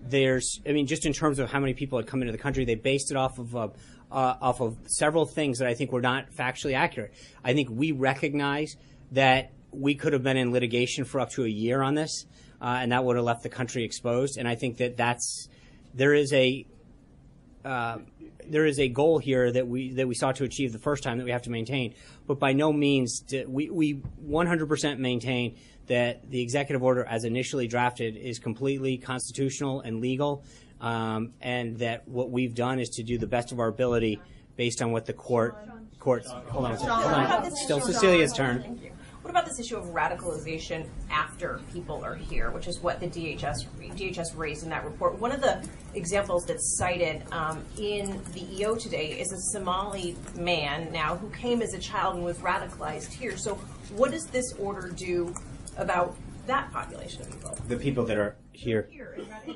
There's, 0.00 0.60
I 0.66 0.72
mean, 0.72 0.86
just 0.86 1.06
in 1.06 1.12
terms 1.12 1.38
of 1.38 1.50
how 1.50 1.58
many 1.58 1.74
people 1.74 1.98
had 1.98 2.06
come 2.06 2.20
into 2.22 2.32
the 2.32 2.38
country, 2.38 2.64
they 2.64 2.74
based 2.74 3.10
it 3.10 3.16
off 3.16 3.38
of 3.38 3.56
uh, 3.56 3.68
uh, 4.10 4.34
off 4.40 4.60
of 4.60 4.76
several 4.86 5.26
things 5.26 5.58
that 5.58 5.68
I 5.68 5.74
think 5.74 5.92
were 5.92 6.00
not 6.00 6.30
factually 6.30 6.76
accurate. 6.76 7.12
I 7.44 7.54
think 7.54 7.68
we 7.70 7.92
recognize 7.92 8.76
that 9.12 9.52
we 9.72 9.94
could 9.94 10.12
have 10.12 10.22
been 10.22 10.36
in 10.36 10.52
litigation 10.52 11.04
for 11.04 11.20
up 11.20 11.30
to 11.30 11.44
a 11.44 11.48
year 11.48 11.82
on 11.82 11.94
this, 11.94 12.26
uh, 12.60 12.78
and 12.80 12.92
that 12.92 13.04
would 13.04 13.16
have 13.16 13.24
left 13.24 13.42
the 13.42 13.48
country 13.48 13.84
exposed. 13.84 14.38
And 14.38 14.48
I 14.48 14.54
think 14.54 14.78
that 14.78 14.96
that's 14.96 15.48
there 15.94 16.14
is 16.14 16.32
a 16.32 16.66
uh, 17.64 17.98
there 18.48 18.64
is 18.64 18.78
a 18.78 18.88
goal 18.88 19.18
here 19.18 19.50
that 19.50 19.66
we 19.66 19.92
that 19.94 20.06
we 20.06 20.14
sought 20.14 20.36
to 20.36 20.44
achieve 20.44 20.72
the 20.72 20.78
first 20.78 21.02
time 21.02 21.18
that 21.18 21.24
we 21.24 21.30
have 21.30 21.42
to 21.42 21.50
maintain, 21.50 21.94
but 22.26 22.38
by 22.38 22.52
no 22.52 22.72
means 22.72 23.20
do, 23.20 23.44
we 23.48 23.70
we 23.70 23.94
100% 24.24 24.98
maintain 24.98 25.56
that 25.86 26.30
the 26.30 26.40
executive 26.40 26.82
order 26.82 27.04
as 27.04 27.24
initially 27.24 27.66
drafted 27.66 28.16
is 28.16 28.38
completely 28.38 28.98
constitutional 28.98 29.80
and 29.80 30.00
legal, 30.00 30.44
um, 30.80 31.32
and 31.40 31.78
that 31.78 32.06
what 32.08 32.30
we've 32.30 32.54
done 32.54 32.78
is 32.78 32.88
to 32.90 33.02
do 33.02 33.18
the 33.18 33.26
best 33.26 33.52
of 33.52 33.60
our 33.60 33.68
ability 33.68 34.20
based 34.56 34.82
on 34.82 34.92
what 34.92 35.06
the 35.06 35.12
court 35.12 35.56
courts. 35.98 36.30
Hold 36.30 36.66
on, 36.66 36.76
hold 36.76 36.90
on. 36.90 37.56
Still 37.56 37.80
Cecilia's 37.80 38.32
turn. 38.32 38.78
What 39.26 39.32
about 39.32 39.46
this 39.46 39.58
issue 39.58 39.76
of 39.76 39.86
radicalization 39.86 40.86
after 41.10 41.58
people 41.72 42.04
are 42.04 42.14
here, 42.14 42.52
which 42.52 42.68
is 42.68 42.78
what 42.78 43.00
the 43.00 43.08
DHS 43.08 43.66
DHS 43.76 44.36
raised 44.36 44.62
in 44.62 44.70
that 44.70 44.84
report? 44.84 45.18
One 45.18 45.32
of 45.32 45.40
the 45.40 45.68
examples 45.94 46.46
that's 46.46 46.78
cited 46.78 47.24
um, 47.32 47.64
in 47.76 48.22
the 48.34 48.46
EO 48.54 48.76
today 48.76 49.18
is 49.18 49.32
a 49.32 49.40
Somali 49.50 50.14
man 50.36 50.92
now 50.92 51.16
who 51.16 51.28
came 51.30 51.60
as 51.60 51.74
a 51.74 51.78
child 51.80 52.14
and 52.14 52.24
was 52.24 52.36
radicalized 52.38 53.12
here. 53.12 53.36
So, 53.36 53.56
what 53.96 54.12
does 54.12 54.26
this 54.26 54.52
order 54.60 54.90
do 54.90 55.34
about 55.76 56.16
that 56.46 56.72
population 56.72 57.22
of 57.22 57.32
people? 57.32 57.58
The 57.66 57.78
people 57.78 58.04
that 58.04 58.18
are 58.18 58.36
here. 58.52 58.88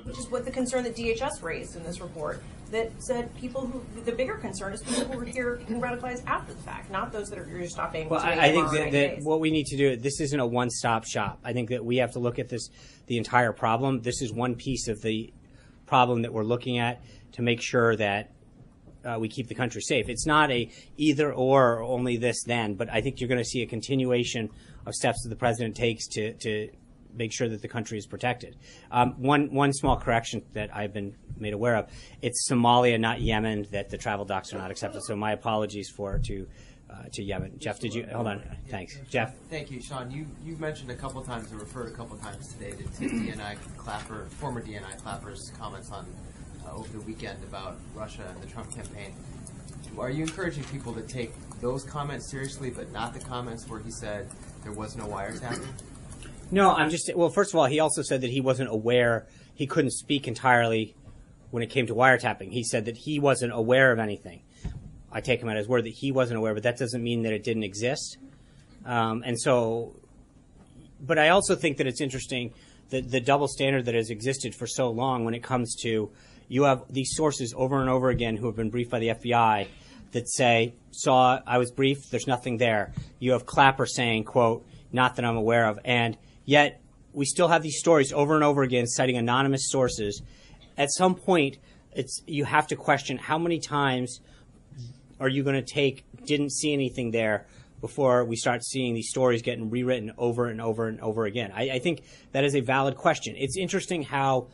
Which 0.03 0.19
is 0.19 0.29
what 0.33 0.45
the 0.45 0.51
concern 0.51 0.83
that 0.83 0.97
DHS 0.97 1.45
raised 1.45 1.77
in 1.77 1.85
this 1.85 2.01
report 2.01 2.43
that 2.71 3.03
said 3.03 3.35
people 3.37 3.67
who 3.67 3.83
the 4.03 4.13
bigger 4.13 4.35
concern 4.35 4.73
is 4.73 4.83
people 4.83 5.05
who 5.05 5.19
were 5.19 5.25
here 5.25 5.61
and 5.69 5.83
radicalized 5.83 6.25
after 6.27 6.53
the 6.53 6.63
fact, 6.63 6.91
not 6.91 7.13
those 7.13 7.29
that 7.31 7.39
are 7.39 7.47
you're 7.47 7.67
stopping. 7.69 8.09
Well, 8.09 8.21
I, 8.21 8.33
I 8.33 8.53
think 8.53 8.71
that, 8.71 8.93
that 8.93 9.23
what 9.23 9.41
we 9.41 9.51
need 9.51 9.67
to 9.67 9.77
do, 9.77 9.97
this 9.97 10.21
isn't 10.21 10.39
a 10.39 10.47
one-stop 10.47 11.05
shop. 11.05 11.41
I 11.45 11.53
think 11.53 11.71
that 11.71 11.85
we 11.85 11.97
have 11.97 12.13
to 12.13 12.19
look 12.21 12.39
at 12.39 12.49
this, 12.49 12.71
the 13.07 13.19
entire 13.19 13.53
problem. 13.53 14.03
This 14.03 14.23
is 14.23 14.33
one 14.33 14.55
piece 14.55 14.89
of 14.89 15.03
the 15.03 15.33
problem 15.87 16.23
that 16.23 16.33
we're 16.33 16.45
looking 16.45 16.79
at 16.79 17.03
to 17.33 17.43
make 17.43 17.61
sure 17.61 17.97
that 17.97 18.31
uh, 19.05 19.17
we 19.19 19.29
keep 19.29 19.49
the 19.49 19.55
country 19.55 19.81
safe. 19.81 20.09
It's 20.09 20.27
not 20.27 20.51
a 20.51 20.71
either 20.97 21.33
or, 21.33 21.79
or 21.79 21.83
only 21.83 22.17
this 22.17 22.45
then, 22.45 22.75
but 22.75 22.89
I 22.91 23.01
think 23.01 23.21
you're 23.21 23.29
going 23.29 23.39
to 23.39 23.45
see 23.45 23.63
a 23.63 23.67
continuation 23.67 24.51
of 24.87 24.95
steps 24.95 25.23
that 25.23 25.29
the 25.29 25.37
president 25.37 25.75
takes 25.77 26.07
to, 26.09 26.35
to 26.35 26.71
make 27.15 27.33
sure 27.33 27.49
that 27.49 27.63
the 27.63 27.69
country 27.69 27.99
is 27.99 28.07
protected. 28.07 28.57
Um, 28.91 29.15
one 29.19 29.53
one 29.53 29.73
small 29.73 29.97
correction 29.97 30.43
that 30.53 30.75
I've 30.75 30.93
been 30.93 31.17
made 31.39 31.53
aware 31.53 31.77
of: 31.77 31.89
it's 32.23 32.49
Somalia, 32.51 32.99
not 32.99 33.21
Yemen, 33.21 33.67
that 33.73 33.91
the 33.91 33.99
travel 33.99 34.25
docs 34.25 34.53
are 34.53 34.59
not 34.59 34.71
accepted. 34.71 35.03
So 35.03 35.17
my 35.17 35.33
apologies 35.33 35.89
for 35.89 36.19
to. 36.27 36.47
Uh, 36.91 37.05
to 37.13 37.23
Yemen. 37.23 37.57
Jeff, 37.57 37.79
did 37.79 37.95
you 37.95 38.05
hold 38.13 38.27
on? 38.27 38.43
Thanks, 38.67 38.99
Jeff. 39.09 39.37
Thank 39.49 39.71
you, 39.71 39.81
Sean. 39.81 40.11
You 40.11 40.27
you 40.43 40.57
mentioned 40.57 40.91
a 40.91 40.97
couple 40.97 41.23
times 41.23 41.49
and 41.53 41.61
referred 41.61 41.87
a 41.87 41.93
couple 41.93 42.17
times 42.17 42.53
today 42.53 42.73
to, 42.73 42.79
to 42.83 43.09
DNI 43.09 43.57
Clapper, 43.77 44.27
former 44.41 44.61
DNI 44.61 45.01
Clapper's 45.01 45.53
comments 45.57 45.93
on 45.93 46.05
uh, 46.67 46.75
over 46.75 46.89
the 46.89 47.01
weekend 47.03 47.43
about 47.45 47.77
Russia 47.95 48.25
and 48.35 48.43
the 48.43 48.47
Trump 48.49 48.75
campaign. 48.75 49.15
Are 49.99 50.11
you 50.11 50.25
encouraging 50.25 50.65
people 50.65 50.93
to 50.95 51.03
take 51.03 51.33
those 51.61 51.85
comments 51.85 52.31
seriously, 52.31 52.71
but 52.71 52.91
not 52.93 53.13
the 53.13 53.21
comments 53.21 53.69
where 53.69 53.81
he 53.81 53.91
said 53.91 54.29
there 54.63 54.73
was 54.73 54.97
no 54.97 55.05
wiretapping? 55.05 55.69
No, 56.51 56.71
I'm 56.71 56.91
just 56.91 57.11
well. 57.15 57.31
First 57.31 57.53
of 57.53 57.59
all, 57.61 57.67
he 57.67 57.81
also 57.81 58.03
said 58.03 58.23
that 58.23 58.31
he 58.31 58.41
wasn't 58.41 58.71
aware. 58.71 59.27
He 59.55 59.67
couldn't 59.67 59.93
speak 59.93 60.27
entirely 60.27 60.95
when 61.51 61.63
it 61.63 61.71
came 61.71 61.87
to 61.87 61.95
wiretapping. 61.95 62.51
He 62.51 62.65
said 62.65 62.87
that 62.87 62.97
he 62.97 63.21
wasn't 63.21 63.53
aware 63.53 63.93
of 63.93 63.99
anything. 63.99 64.43
I 65.13 65.21
take 65.21 65.41
him 65.41 65.49
at 65.49 65.57
his 65.57 65.69
word 65.69 65.85
that 65.85 65.93
he 65.93 66.13
wasn't 66.13 66.39
aware, 66.39 66.55
but 66.55 66.63
that 66.63 66.79
doesn't 66.79 67.03
mean 67.03 67.23
that 67.23 67.33
it 67.33 67.43
didn't 67.43 67.65
exist. 67.65 68.17
Um, 68.85 69.23
and 69.27 69.39
so, 69.39 69.97
but 71.01 71.19
I 71.19 71.31
also 71.31 71.57
think 71.57 71.79
that 71.79 71.87
it's 71.87 72.01
interesting 72.01 72.53
that 72.91 73.11
the 73.11 73.21
double 73.21 73.49
standard 73.49 73.87
that 73.87 73.95
has 73.95 74.11
existed 74.11 74.55
for 74.55 74.67
so 74.67 74.91
long 74.91 75.25
when 75.25 75.35
it 75.35 75.43
comes 75.43 75.75
to 75.83 76.11
you 76.49 76.65
have 76.65 76.83
these 76.91 77.15
sources 77.15 77.55
over 77.57 77.81
and 77.81 77.89
over 77.89 78.11
again 78.11 78.37
who 78.37 78.47
have 78.47 78.57
been 78.57 78.71
briefed 78.71 78.91
by 78.91 78.99
the 78.99 79.09
FBI 79.09 79.69
that 80.13 80.29
say, 80.29 80.75
saw, 80.91 81.39
I 81.47 81.59
was 81.59 81.71
briefed, 81.71 82.11
there's 82.11 82.27
nothing 82.27 82.57
there. 82.57 82.93
You 83.21 83.33
have 83.33 83.47
Clapper 83.47 83.87
saying, 83.87 84.25
quote, 84.25 84.67
not 84.91 85.15
that 85.17 85.25
I'm 85.25 85.37
aware 85.37 85.67
of. 85.67 85.79
And 85.85 86.19
Yet 86.51 86.81
we 87.13 87.27
still 87.27 87.47
have 87.47 87.63
these 87.63 87.79
stories 87.79 88.13
over 88.13 88.35
and 88.35 88.43
over 88.43 88.65
again 88.65 88.89
citing 88.89 89.17
anonymous 89.17 89.71
sources. 89.71 90.21
At 90.77 90.91
some 90.91 91.15
point, 91.15 91.59
it's 91.93 92.25
you 92.27 92.45
have 92.45 92.67
to 92.67 92.77
question 92.77 93.19
how 93.19 93.39
many 93.39 93.61
times 93.61 94.19
are 95.21 95.29
you 95.29 95.45
going 95.45 95.55
to 95.55 95.75
take 95.75 96.05
didn't 96.27 96.51
see 96.51 96.73
anything 96.73 97.13
there 97.13 97.47
before 97.81 98.25
we 98.25 98.35
start 98.35 98.65
seeing 98.65 98.95
these 98.95 99.11
stories 99.11 99.43
getting 99.43 99.71
rewritten 99.71 100.11
over 100.19 100.47
and 100.47 100.61
over 100.61 100.89
and 100.89 101.01
over 101.01 101.25
again. 101.25 101.53
I, 101.55 101.71
I 101.71 101.79
think 101.79 102.03
that 102.33 102.43
is 102.43 102.57
a 102.57 102.61
valid 102.61 102.97
question. 102.97 103.37
It's 103.39 103.57
interesting 103.57 104.03
how 104.03 104.49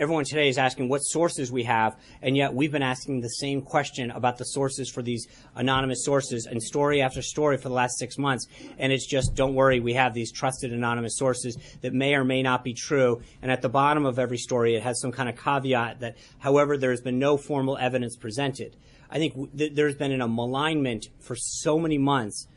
everyone 0.00 0.24
today 0.24 0.48
is 0.48 0.56
asking 0.56 0.88
what 0.88 1.00
sources 1.00 1.52
we 1.52 1.62
have, 1.64 1.94
and 2.22 2.34
yet 2.34 2.54
we've 2.54 2.72
been 2.72 2.82
asking 2.82 3.20
the 3.20 3.28
same 3.28 3.60
question 3.60 4.10
about 4.12 4.38
the 4.38 4.44
sources 4.46 4.88
for 4.88 5.02
these 5.02 5.28
anonymous 5.56 6.06
sources 6.06 6.46
and 6.46 6.62
story 6.62 7.02
after 7.02 7.20
story 7.20 7.58
for 7.58 7.68
the 7.68 7.74
last 7.74 7.98
six 7.98 8.16
months. 8.16 8.46
And 8.78 8.94
it's 8.94 9.06
just, 9.06 9.34
don't 9.34 9.54
worry, 9.54 9.78
we 9.78 9.92
have 9.92 10.14
these 10.14 10.32
trusted 10.32 10.72
anonymous 10.72 11.18
sources 11.18 11.58
that 11.82 11.92
may 11.92 12.14
or 12.14 12.24
may 12.24 12.42
not 12.42 12.64
be 12.64 12.72
true. 12.72 13.20
And 13.42 13.52
at 13.52 13.60
the 13.60 13.68
bottom 13.68 14.06
of 14.06 14.18
every 14.18 14.38
story, 14.38 14.74
it 14.74 14.82
has 14.82 14.98
some 15.02 15.12
kind 15.12 15.28
of 15.28 15.36
caveat 15.36 16.00
that, 16.00 16.16
however, 16.38 16.78
there 16.78 16.92
has 16.92 17.02
been 17.02 17.18
no 17.18 17.36
formal 17.36 17.76
evidence 17.76 18.16
presented. 18.16 18.76
I 19.10 19.18
think 19.18 19.54
th- 19.54 19.74
there's 19.74 19.96
been 19.96 20.12
an, 20.12 20.22
a 20.22 20.28
malignment 20.28 21.08
for 21.18 21.36
so 21.36 21.78
many 21.78 21.98
months 21.98 22.48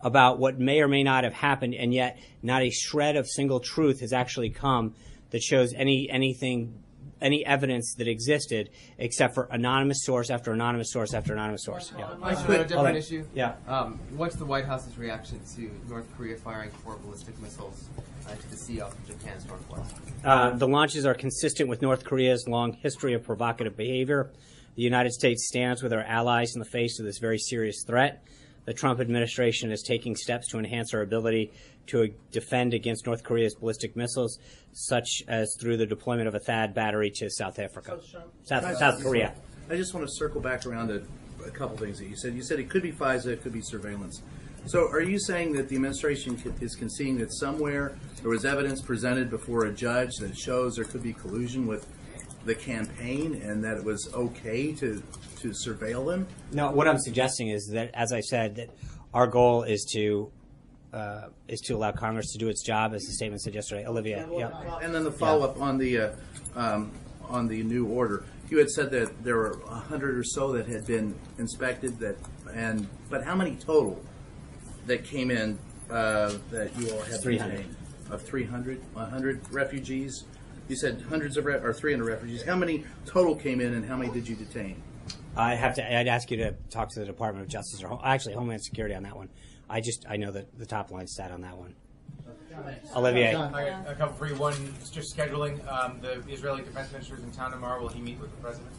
about 0.00 0.38
what 0.38 0.60
may 0.60 0.80
or 0.80 0.86
may 0.86 1.02
not 1.02 1.24
have 1.24 1.32
happened, 1.32 1.74
and 1.74 1.92
yet 1.92 2.20
not 2.40 2.62
a 2.62 2.70
shred 2.70 3.16
of 3.16 3.26
single 3.26 3.58
truth 3.58 3.98
has 3.98 4.12
actually 4.12 4.50
come 4.50 4.94
that 5.30 5.42
shows 5.42 5.74
any 5.74 6.08
anything 6.08 6.83
any 7.24 7.44
evidence 7.44 7.94
that 7.94 8.06
existed 8.06 8.70
except 8.98 9.34
for 9.34 9.48
anonymous 9.50 10.04
source 10.04 10.30
after 10.30 10.52
anonymous 10.52 10.92
source 10.92 11.14
after 11.14 11.32
anonymous 11.32 11.64
source. 11.64 11.92
Yeah. 11.98 12.04
On 12.20 12.32
a 12.32 12.64
different 12.64 12.96
issue. 12.96 13.24
Yeah. 13.34 13.54
Um, 13.66 13.98
what's 14.16 14.36
the 14.36 14.44
White 14.44 14.66
House's 14.66 14.96
reaction 14.98 15.40
to 15.56 15.70
North 15.88 16.06
Korea 16.16 16.36
firing 16.36 16.70
four 16.70 16.96
ballistic 16.98 17.40
missiles 17.40 17.88
uh, 18.28 18.34
to 18.34 18.50
the 18.50 18.56
sea 18.56 18.80
off 18.80 18.92
of 18.92 19.06
Japan's 19.06 19.46
northwest? 19.46 19.96
Uh, 20.22 20.50
the 20.50 20.68
launches 20.68 21.06
are 21.06 21.14
consistent 21.14 21.68
with 21.68 21.82
North 21.82 22.04
Korea's 22.04 22.46
long 22.46 22.74
history 22.74 23.14
of 23.14 23.24
provocative 23.24 23.76
behavior. 23.76 24.30
The 24.76 24.82
United 24.82 25.12
States 25.12 25.46
stands 25.46 25.82
with 25.82 25.92
our 25.92 26.02
allies 26.02 26.54
in 26.54 26.58
the 26.58 26.66
face 26.66 26.98
of 26.98 27.06
this 27.06 27.18
very 27.18 27.38
serious 27.38 27.84
threat. 27.86 28.22
The 28.64 28.72
Trump 28.72 29.00
administration 29.00 29.70
is 29.70 29.82
taking 29.82 30.16
steps 30.16 30.48
to 30.48 30.58
enhance 30.58 30.94
our 30.94 31.02
ability 31.02 31.52
to 31.88 32.14
defend 32.32 32.72
against 32.72 33.06
North 33.06 33.22
Korea's 33.22 33.54
ballistic 33.54 33.94
missiles, 33.94 34.38
such 34.72 35.22
as 35.28 35.54
through 35.60 35.76
the 35.76 35.86
deployment 35.86 36.28
of 36.28 36.34
a 36.34 36.40
THAAD 36.40 36.74
battery 36.74 37.10
to 37.16 37.28
South 37.28 37.58
Africa, 37.58 38.00
South, 38.44 38.78
South 38.78 39.02
Korea. 39.02 39.34
I 39.68 39.76
just 39.76 39.94
want 39.94 40.06
to 40.06 40.12
circle 40.14 40.40
back 40.40 40.64
around 40.66 40.88
to 40.88 41.02
a 41.46 41.50
couple 41.50 41.76
things 41.76 41.98
that 41.98 42.06
you 42.06 42.16
said. 42.16 42.34
You 42.34 42.42
said 42.42 42.58
it 42.58 42.70
could 42.70 42.82
be 42.82 42.92
FISA, 42.92 43.26
it 43.26 43.42
could 43.42 43.52
be 43.52 43.60
surveillance. 43.60 44.22
So, 44.66 44.88
are 44.88 45.02
you 45.02 45.18
saying 45.18 45.52
that 45.54 45.68
the 45.68 45.76
administration 45.76 46.40
is 46.60 46.74
conceding 46.74 47.18
that 47.18 47.34
somewhere 47.34 47.98
there 48.22 48.30
was 48.30 48.46
evidence 48.46 48.80
presented 48.80 49.28
before 49.28 49.66
a 49.66 49.72
judge 49.72 50.16
that 50.20 50.38
shows 50.38 50.76
there 50.76 50.86
could 50.86 51.02
be 51.02 51.12
collusion 51.12 51.66
with 51.66 51.86
the 52.44 52.54
campaign, 52.54 53.40
and 53.42 53.62
that 53.64 53.76
it 53.76 53.84
was 53.84 54.12
okay 54.14 54.72
to 54.74 55.02
to 55.40 55.48
surveil 55.48 56.06
them? 56.06 56.26
No, 56.52 56.70
what 56.70 56.88
I'm 56.88 56.98
suggesting 56.98 57.48
is 57.48 57.68
that, 57.72 57.90
as 57.94 58.12
I 58.12 58.20
said, 58.20 58.56
that 58.56 58.70
our 59.12 59.26
goal 59.26 59.62
is 59.62 59.84
to 59.92 60.30
uh, 60.92 61.28
is 61.48 61.60
to 61.60 61.74
allow 61.74 61.92
Congress 61.92 62.32
to 62.32 62.38
do 62.38 62.48
its 62.48 62.62
job, 62.62 62.94
as 62.94 63.02
the 63.02 63.12
statement 63.12 63.42
said 63.42 63.54
yesterday. 63.54 63.86
Olivia, 63.86 64.28
yeah. 64.32 64.78
And 64.80 64.94
then 64.94 65.04
the 65.04 65.12
follow 65.12 65.44
up 65.44 65.60
on 65.60 65.78
the 65.78 65.98
uh, 65.98 66.10
um, 66.54 66.92
on 67.28 67.48
the 67.48 67.62
new 67.62 67.86
order. 67.86 68.24
You 68.50 68.58
had 68.58 68.70
said 68.70 68.90
that 68.90 69.24
there 69.24 69.36
were 69.36 69.58
a 69.68 69.74
hundred 69.74 70.16
or 70.16 70.24
so 70.24 70.52
that 70.52 70.66
had 70.68 70.86
been 70.86 71.18
inspected. 71.38 71.98
That 71.98 72.16
and 72.52 72.86
but 73.10 73.24
how 73.24 73.34
many 73.34 73.56
total 73.56 74.00
that 74.86 75.04
came 75.04 75.30
in 75.30 75.58
uh, 75.90 76.34
that 76.50 76.76
you 76.78 76.90
all 76.90 77.00
have 77.02 77.22
300. 77.22 77.66
Of 78.10 78.22
300, 78.22 78.82
100 78.92 79.50
refugees? 79.50 80.24
You 80.68 80.76
said 80.76 81.04
hundreds 81.08 81.36
of, 81.36 81.44
re- 81.44 81.54
or 81.54 81.72
300 81.72 82.04
refugees. 82.04 82.42
How 82.42 82.56
many 82.56 82.84
total 83.06 83.34
came 83.34 83.60
in 83.60 83.74
and 83.74 83.84
how 83.84 83.96
many 83.96 84.10
did 84.12 84.26
you 84.26 84.34
detain? 84.34 84.82
I 85.36 85.54
have 85.54 85.74
to. 85.74 85.98
I'd 85.98 86.08
ask 86.08 86.30
you 86.30 86.36
to 86.38 86.52
talk 86.70 86.90
to 86.90 87.00
the 87.00 87.06
Department 87.06 87.44
of 87.44 87.50
Justice 87.50 87.82
or 87.82 88.00
actually 88.04 88.34
Homeland 88.34 88.62
Security 88.62 88.94
on 88.94 89.02
that 89.02 89.16
one. 89.16 89.28
I 89.68 89.80
just 89.80 90.06
I 90.08 90.16
know 90.16 90.30
the 90.30 90.46
the 90.56 90.66
top 90.66 90.90
line 90.90 91.06
stat 91.06 91.32
on 91.32 91.42
that 91.42 91.56
one. 91.56 91.74
Olivier. 92.94 93.34
I 93.34 93.70
got 93.70 93.88
a 93.88 93.94
couple 93.94 94.14
for 94.16 94.28
you. 94.28 94.36
One, 94.36 94.54
is 94.80 94.90
just 94.90 95.16
scheduling. 95.16 95.66
Um, 95.70 95.98
the 96.00 96.22
Israeli 96.28 96.62
defense 96.62 96.92
minister 96.92 97.16
is 97.16 97.22
in 97.24 97.32
town 97.32 97.50
tomorrow. 97.50 97.80
Will 97.80 97.88
he 97.88 98.00
meet 98.00 98.20
with 98.20 98.30
the 98.30 98.36
president? 98.36 98.70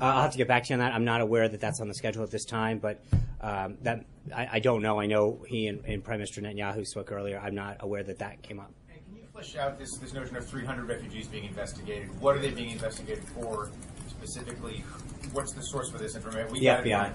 Uh, 0.00 0.04
I'll 0.04 0.22
have 0.22 0.32
to 0.32 0.38
get 0.38 0.48
back 0.48 0.64
to 0.64 0.68
you 0.70 0.74
on 0.74 0.80
that. 0.80 0.94
I'm 0.94 1.04
not 1.04 1.20
aware 1.20 1.48
that 1.48 1.60
that's 1.60 1.80
on 1.80 1.88
the 1.88 1.94
schedule 1.94 2.22
at 2.22 2.30
this 2.30 2.44
time, 2.44 2.78
but 2.78 3.04
um, 3.40 3.76
that 3.82 4.04
I, 4.34 4.48
I 4.52 4.58
don't 4.60 4.80
know. 4.80 4.98
I 4.98 5.06
know 5.06 5.44
he 5.46 5.66
and, 5.66 5.84
and 5.84 6.02
Prime 6.02 6.18
Minister 6.18 6.40
Netanyahu 6.40 6.86
spoke 6.86 7.12
earlier. 7.12 7.38
I'm 7.38 7.54
not 7.54 7.78
aware 7.80 8.02
that 8.02 8.20
that 8.20 8.42
came 8.42 8.60
up. 8.60 8.72
Flesh 9.38 9.54
out 9.54 9.78
this, 9.78 9.96
this 9.98 10.12
notion 10.14 10.34
of 10.34 10.44
300 10.48 10.88
refugees 10.88 11.28
being 11.28 11.44
investigated? 11.44 12.08
What 12.20 12.34
are 12.34 12.40
they 12.40 12.50
being 12.50 12.70
investigated 12.70 13.22
for 13.22 13.70
specifically? 14.08 14.82
What's 15.32 15.52
the 15.52 15.62
source 15.62 15.88
for 15.88 15.96
this 15.96 16.16
information? 16.16 16.52
The 16.54 16.60
got 16.60 16.84
it 16.84 16.90
FBI. 16.90 17.04
on- 17.04 17.14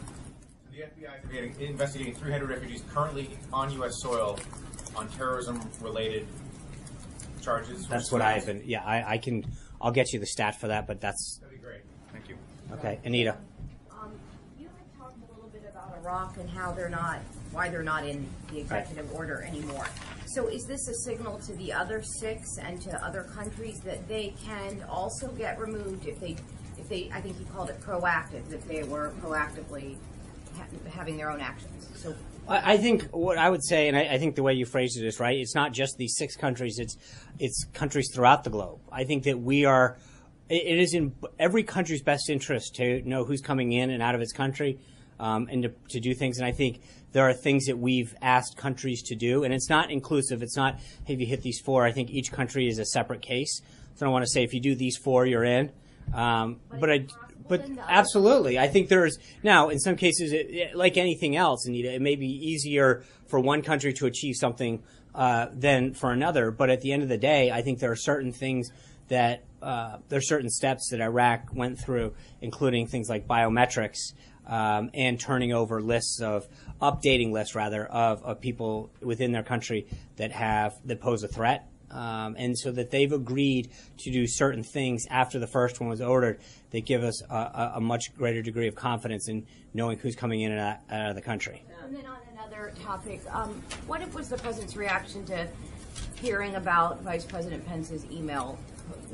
The 0.71 0.83
FBI 0.83 1.51
is 1.51 1.57
investigating 1.57 2.15
300 2.15 2.47
refugees 2.47 2.81
currently 2.93 3.31
on 3.51 3.73
U.S. 3.73 4.01
soil 4.01 4.39
on 4.95 5.09
terrorism-related 5.09 6.25
charges. 7.41 7.87
That's 7.89 8.09
what 8.09 8.21
I've 8.21 8.45
been. 8.45 8.61
Yeah, 8.63 8.85
I, 8.85 9.15
I 9.15 9.17
can. 9.17 9.45
I'll 9.81 9.91
get 9.91 10.13
you 10.13 10.19
the 10.19 10.25
stat 10.25 10.57
for 10.61 10.69
that, 10.69 10.87
but 10.87 11.01
that's 11.01 11.39
That'd 11.41 11.59
be 11.59 11.61
great. 11.61 11.81
Thank 12.13 12.29
you. 12.29 12.37
okay. 12.71 12.99
Anita. 13.03 13.35
Um, 13.91 14.13
you 14.57 14.67
had 14.67 14.97
talked 14.97 15.17
a 15.17 15.92
little 16.03 16.27
bit 16.27 16.35
about 16.35 16.37
Iraq 16.37 16.37
and 16.37 16.49
how 16.49 16.71
they're 16.71 16.89
not, 16.89 17.19
why 17.51 17.69
they're 17.69 17.83
not 17.83 18.05
in 18.05 18.27
the 18.51 18.59
executive 18.59 19.13
order 19.13 19.43
anymore. 19.43 19.87
So 20.25 20.47
is 20.47 20.65
this 20.65 20.87
a 20.87 20.93
signal 20.93 21.39
to 21.39 21.53
the 21.55 21.73
other 21.73 22.01
six 22.01 22.57
and 22.57 22.81
to 22.81 23.05
other 23.05 23.23
countries 23.23 23.79
that 23.85 24.07
they 24.07 24.33
can 24.43 24.83
also 24.89 25.27
get 25.31 25.59
removed 25.59 26.07
if 26.07 26.19
they, 26.19 26.35
if 26.77 26.89
they, 26.89 27.09
I 27.13 27.21
think 27.21 27.37
he 27.37 27.45
called 27.45 27.69
it 27.69 27.79
proactive, 27.81 28.49
that 28.49 28.67
they 28.67 28.83
were 28.83 29.13
proactively 29.21 29.97
ha- 30.55 30.65
having 30.91 31.17
their 31.17 31.29
own 31.29 31.39
actions? 31.39 31.89
So 31.95 32.15
I 32.47 32.73
I 32.73 32.77
think 32.77 33.03
what 33.11 33.37
I 33.37 33.49
would 33.49 33.63
say, 33.63 33.87
and 33.87 33.97
I, 33.97 34.15
I 34.15 34.17
think 34.17 34.35
the 34.35 34.43
way 34.43 34.53
you 34.53 34.65
phrased 34.65 34.97
it 34.99 35.05
is 35.05 35.19
right. 35.19 35.37
It's 35.37 35.55
not 35.55 35.71
just 35.71 35.97
these 35.97 36.15
six 36.17 36.35
countries; 36.35 36.79
it's 36.79 36.97
it's 37.39 37.65
countries 37.73 38.09
throughout 38.13 38.43
the 38.43 38.49
globe. 38.49 38.79
I 38.91 39.03
think 39.05 39.23
that 39.23 39.39
we 39.39 39.65
are. 39.65 39.97
It, 40.49 40.65
it 40.65 40.79
is 40.79 40.93
in 40.93 41.13
every 41.39 41.63
country's 41.63 42.01
best 42.01 42.29
interest 42.29 42.75
to 42.75 43.01
know 43.07 43.23
who's 43.23 43.41
coming 43.41 43.71
in 43.71 43.89
and 43.91 44.03
out 44.03 44.13
of 44.13 44.21
its 44.21 44.33
country, 44.33 44.77
um, 45.19 45.47
and 45.51 45.63
to, 45.63 45.71
to 45.89 45.99
do 45.99 46.13
things. 46.13 46.37
And 46.37 46.45
I 46.45 46.51
think 46.51 46.81
there 47.11 47.23
are 47.23 47.33
things 47.33 47.65
that 47.67 47.77
we've 47.77 48.15
asked 48.21 48.57
countries 48.57 49.01
to 49.03 49.15
do, 49.15 49.43
and 49.43 49.53
it's 49.53 49.69
not 49.69 49.91
inclusive. 49.91 50.41
It's 50.41 50.57
not 50.57 50.79
hey, 51.05 51.13
if 51.13 51.19
you 51.19 51.25
hit 51.27 51.41
these 51.41 51.59
four. 51.59 51.85
I 51.85 51.91
think 51.91 52.09
each 52.09 52.31
country 52.31 52.67
is 52.67 52.79
a 52.79 52.85
separate 52.85 53.21
case. 53.21 53.61
So 53.95 54.05
I 54.05 54.07
don't 54.07 54.13
want 54.13 54.25
to 54.25 54.31
say 54.31 54.43
if 54.43 54.53
you 54.53 54.59
do 54.59 54.75
these 54.75 54.97
four, 54.97 55.25
you're 55.25 55.43
in. 55.43 55.71
Um, 56.13 56.59
but 56.79 56.91
I, 56.91 57.05
but 57.47 57.65
absolutely, 57.87 58.57
I 58.57 58.67
think 58.67 58.89
there's 58.89 59.17
now 59.43 59.69
in 59.69 59.79
some 59.79 59.95
cases, 59.95 60.33
it, 60.33 60.47
it- 60.49 60.75
like 60.75 60.97
anything 60.97 61.35
else, 61.35 61.65
Anita, 61.67 61.93
it 61.93 62.01
may 62.01 62.15
be 62.15 62.27
easier 62.27 63.03
for 63.27 63.39
one 63.39 63.61
country 63.61 63.93
to 63.93 64.05
achieve 64.05 64.35
something 64.35 64.81
uh, 65.13 65.47
than 65.53 65.93
for 65.93 66.11
another. 66.11 66.51
But 66.51 66.69
at 66.69 66.81
the 66.81 66.91
end 66.91 67.03
of 67.03 67.09
the 67.09 67.17
day, 67.17 67.51
I 67.51 67.61
think 67.61 67.79
there 67.79 67.91
are 67.91 67.95
certain 67.95 68.31
things 68.31 68.71
that 69.09 69.43
uh, 69.61 69.97
there 70.09 70.17
are 70.17 70.21
certain 70.21 70.49
steps 70.49 70.89
that 70.91 70.99
Iraq 71.01 71.49
went 71.53 71.79
through, 71.79 72.13
including 72.41 72.87
things 72.87 73.09
like 73.09 73.27
biometrics 73.27 74.13
um, 74.47 74.89
and 74.93 75.19
turning 75.19 75.53
over 75.53 75.81
lists 75.81 76.21
of 76.21 76.47
updating 76.81 77.31
lists 77.31 77.55
rather 77.55 77.85
of, 77.85 78.23
of 78.23 78.41
people 78.41 78.91
within 79.01 79.31
their 79.31 79.43
country 79.43 79.87
that 80.17 80.31
have 80.31 80.75
that 80.85 80.99
pose 80.99 81.23
a 81.23 81.27
threat 81.27 81.69
um, 81.93 82.35
and 82.37 82.57
so 82.57 82.71
that 82.71 82.91
they've 82.91 83.11
agreed 83.11 83.69
to 83.99 84.11
do 84.11 84.25
certain 84.27 84.63
things 84.63 85.05
after 85.09 85.39
the 85.39 85.47
first 85.47 85.79
one 85.79 85.89
was 85.89 86.01
ordered 86.01 86.39
that 86.71 86.85
give 86.85 87.03
us 87.03 87.21
a, 87.29 87.35
a, 87.35 87.71
a 87.75 87.81
much 87.81 88.15
greater 88.17 88.41
degree 88.41 88.67
of 88.67 88.75
confidence 88.75 89.27
in 89.29 89.45
knowing 89.73 89.97
who's 89.99 90.15
coming 90.15 90.41
in 90.41 90.51
and 90.51 90.59
out, 90.59 90.77
out 90.89 91.09
of 91.09 91.15
the 91.15 91.21
country. 91.21 91.63
And 91.83 91.95
then 91.95 92.05
on 92.05 92.17
another 92.33 92.73
topic, 92.83 93.21
um, 93.31 93.61
what 93.85 94.01
was 94.13 94.29
the 94.29 94.37
president's 94.37 94.75
reaction 94.75 95.23
to 95.25 95.47
hearing 96.15 96.55
about 96.55 97.01
Vice 97.01 97.25
President 97.25 97.65
Pence's 97.67 98.05
email, 98.11 98.57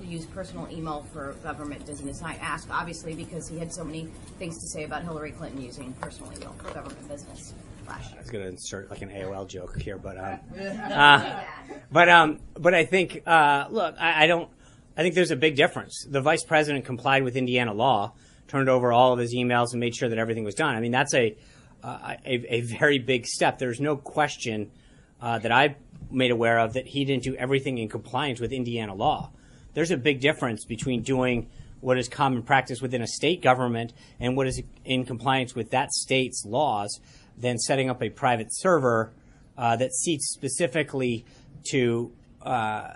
use 0.06 0.26
personal 0.26 0.68
email 0.72 1.06
for 1.14 1.34
government 1.43 1.86
business? 1.86 2.22
I 2.22 2.36
ask 2.36 2.68
obviously 2.72 3.14
because 3.14 3.47
he 3.47 3.58
had 3.60 3.74
so 3.74 3.84
many 3.84 4.08
things 4.38 4.60
to 4.60 4.68
say 4.68 4.84
about 4.84 5.04
Hillary 5.04 5.32
Clinton 5.32 5.62
using 5.62 5.93
personal 5.93 6.32
email 6.34 6.54
for 6.60 6.74
government 6.74 7.08
business 7.08 7.54
last 7.89 8.14
I 8.14 8.20
was 8.20 8.30
going 8.30 8.43
to 8.43 8.50
insert 8.50 8.89
like 8.89 9.02
an 9.02 9.10
AOL 9.10 9.47
joke 9.47 9.80
here, 9.80 9.97
but 9.97 10.18
um, 10.18 10.39
uh, 10.91 11.41
but 11.91 12.10
um, 12.10 12.39
but 12.54 12.74
I 12.74 12.86
think 12.86 13.24
uh, 13.26 13.66
look, 13.70 13.95
I, 14.00 14.24
I 14.24 14.28
don't. 14.28 14.50
I 14.95 15.02
think 15.02 15.16
there's 15.16 15.32
a 15.32 15.36
big 15.36 15.56
difference. 15.56 16.06
The 16.10 16.22
vice 16.22 16.43
president 16.43 16.86
complied 16.86 17.24
with 17.24 17.36
Indiana 17.36 17.74
law, 17.74 18.14
turned 18.47 18.70
over 18.70 18.91
all 18.91 19.14
of 19.14 19.20
his 19.20 19.34
emails, 19.34 19.72
and 19.72 19.80
made 19.80 19.95
sure 19.95 20.10
that 20.10 20.18
everything 20.18 20.43
was 20.43 20.56
done. 20.56 20.76
I 20.76 20.80
mean, 20.80 20.91
that's 20.91 21.14
a 21.14 21.36
uh, 21.84 22.16
a, 22.26 22.56
a 22.56 22.62
very 22.62 23.00
big 23.00 23.26
step. 23.26 23.58
There's 23.58 23.80
no 23.80 23.97
question 23.97 24.72
uh, 25.22 25.39
that 25.39 25.52
I 25.52 25.76
made 26.12 26.32
aware 26.32 26.60
of 26.60 26.74
that 26.74 26.88
he 26.88 27.06
didn't 27.06 27.24
do 27.24 27.36
everything 27.36 27.78
in 27.78 27.89
compliance 27.89 28.39
with 28.39 28.52
Indiana 28.52 28.93
law. 28.93 29.32
There's 29.80 29.91
a 29.91 29.97
big 29.97 30.19
difference 30.19 30.65
between 30.65 31.03
doing 31.03 31.47
what 31.80 31.97
is 31.97 32.09
common 32.09 32.43
practice 32.43 32.82
within 32.82 33.01
a 33.01 33.07
state 33.07 33.41
government 33.41 33.93
and 34.19 34.36
what 34.36 34.45
is 34.45 34.61
in 34.84 35.05
compliance 35.05 35.55
with 35.55 35.71
that 35.71 35.93
state's 35.93 36.43
laws 36.45 36.99
than 37.38 37.57
setting 37.57 37.89
up 37.89 38.03
a 38.03 38.09
private 38.09 38.47
server 38.51 39.13
uh, 39.57 39.77
that 39.77 39.93
seeks 39.93 40.34
specifically 40.34 41.23
to 41.71 42.11
uh, 42.41 42.89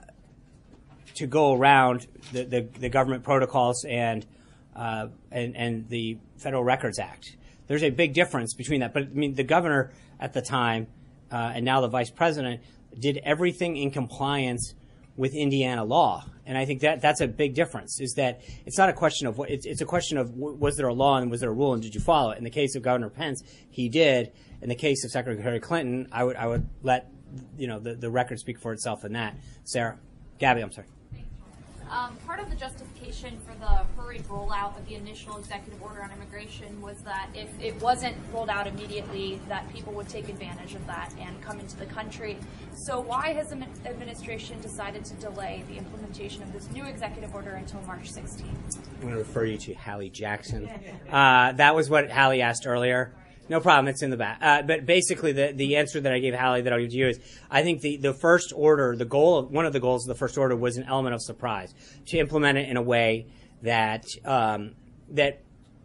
to 1.14 1.26
go 1.26 1.54
around 1.54 2.06
the, 2.34 2.44
the, 2.44 2.68
the 2.78 2.90
government 2.90 3.24
protocols 3.24 3.86
and, 3.86 4.26
uh, 4.76 5.08
and 5.32 5.56
and 5.56 5.88
the 5.88 6.18
Federal 6.36 6.66
Records 6.66 7.00
Act. 7.00 7.38
There's 7.68 7.84
a 7.84 7.92
big 7.92 8.14
difference 8.14 8.56
between 8.56 8.82
that. 8.82 8.94
But 8.94 9.04
I 9.04 9.06
mean, 9.06 9.36
the 9.36 9.46
governor 9.46 9.94
at 10.20 10.34
the 10.34 10.42
time 10.42 10.88
uh, 11.32 11.54
and 11.56 11.64
now 11.64 11.80
the 11.80 11.88
vice 11.88 12.10
president 12.10 12.60
did 13.00 13.22
everything 13.24 13.78
in 13.78 13.90
compliance 13.90 14.74
with 15.16 15.34
Indiana 15.34 15.84
law, 15.84 16.26
and 16.46 16.58
I 16.58 16.66
think 16.66 16.82
that 16.82 17.02
that's 17.02 17.22
a 17.22 17.28
big 17.28 17.54
difference. 17.54 18.00
Is 18.00 18.14
that 18.14 18.42
it's 18.66 18.78
not 18.78 18.90
a 18.90 18.94
question 18.94 19.28
of 19.28 19.38
what 19.38 19.50
it's, 19.50 19.66
it's 19.66 19.82
a 19.82 19.86
question 19.86 20.18
of 20.18 20.32
was 20.36 20.76
there 20.76 20.88
a 20.88 20.94
law 20.94 21.18
and 21.18 21.30
was 21.30 21.42
there 21.42 21.50
a 21.50 21.54
rule 21.54 21.74
and 21.74 21.82
did 21.82 21.94
you 21.96 22.02
follow 22.02 22.32
it? 22.32 22.38
In 22.38 22.44
the 22.44 22.50
case 22.50 22.76
of 22.76 22.82
Governor 22.82 23.10
Pence, 23.10 23.44
he 23.70 23.90
did. 23.90 24.32
In 24.62 24.70
the 24.70 24.76
case 24.76 25.04
of 25.04 25.12
Secretary 25.12 25.60
Clinton, 25.60 26.08
I 26.12 26.24
would 26.24 26.36
I 26.36 26.48
would 26.48 26.68
let 26.82 27.10
you 27.58 27.68
know 27.68 27.80
the, 27.80 27.96
the 27.96 28.10
record 28.10 28.40
speak 28.40 28.60
for 28.60 28.74
itself 28.74 29.06
in 29.06 29.14
that. 29.14 29.38
Sarah, 29.64 30.00
Gabby, 30.40 30.62
I'm 30.62 30.72
sorry. 30.72 30.88
Um, 31.90 32.18
part 32.26 32.40
of 32.40 32.50
the 32.50 32.56
justification 32.56 33.40
for 33.46 33.54
the 33.60 33.86
hurried 33.96 34.24
rollout 34.24 34.78
of 34.78 34.88
the 34.88 34.96
initial 34.96 35.38
executive 35.38 35.82
order 35.82 36.02
on 36.02 36.12
immigration 36.12 36.82
was 36.82 36.98
that 37.02 37.28
if 37.34 37.50
it 37.62 37.80
wasn't 37.82 38.16
rolled 38.34 38.50
out 38.50 38.68
immediately, 38.68 39.40
that 39.48 39.72
people 39.74 39.94
would 39.94 40.10
take 40.10 40.30
advantage 40.30 40.74
of 40.74 40.86
that 40.88 41.14
and 41.20 41.40
come 41.42 41.60
into 41.60 41.78
the 41.78 41.86
country. 41.86 42.38
So 42.74 43.00
why 43.00 43.34
has 43.34 43.50
the 43.50 43.66
administration 43.86 44.60
decided 44.62 45.06
to 45.06 45.14
delay 45.16 45.64
the 45.68 45.78
implementation 45.78 46.42
of 46.44 46.52
this 46.52 46.70
new 46.72 46.86
executive 46.86 47.34
order 47.36 47.52
until 47.52 47.82
March 47.82 48.12
16th? 48.12 48.78
I'm 48.96 49.02
going 49.02 49.14
to 49.14 49.20
refer 49.20 49.46
you 49.46 49.58
to 49.60 49.74
Hallie 49.74 50.10
Jackson. 50.10 50.70
Uh, 51.12 51.52
that 51.54 51.76
was 51.76 51.90
what 51.90 52.10
Hallie 52.12 52.42
asked 52.42 52.66
earlier. 52.66 53.14
No 53.50 53.60
problem, 53.60 53.90
it's 53.90 54.02
in 54.02 54.10
the 54.10 54.18
back. 54.18 54.40
Uh, 54.42 54.62
but 54.62 54.86
basically, 54.86 55.34
the, 55.34 55.52
the 55.54 55.76
answer 55.76 56.00
that 56.00 56.14
I 56.14 56.20
gave 56.20 56.34
Hallie 56.34 56.62
that 56.62 56.72
I'll 56.72 56.80
give 56.80 56.92
to 56.92 56.98
you 56.98 57.08
is 57.10 57.20
I 57.52 57.62
think 57.62 57.82
the, 57.82 57.98
the 57.98 58.14
first 58.14 58.54
order, 58.56 58.96
the 58.96 59.06
goal, 59.06 59.40
of, 59.40 59.52
one 59.52 59.66
of 59.66 59.74
the 59.74 59.80
goals 59.80 60.08
of 60.08 60.16
the 60.16 60.18
first 60.18 60.38
order 60.38 60.56
was 60.56 60.78
an 60.78 60.86
element 60.86 61.14
of 61.14 61.22
surprise 61.22 61.74
to 62.08 62.18
implement 62.18 62.58
it 62.58 62.70
in 62.70 62.78
a 62.78 62.82
way 62.82 63.28
that 63.62 64.06
um, 64.26 64.72
that 65.10 65.42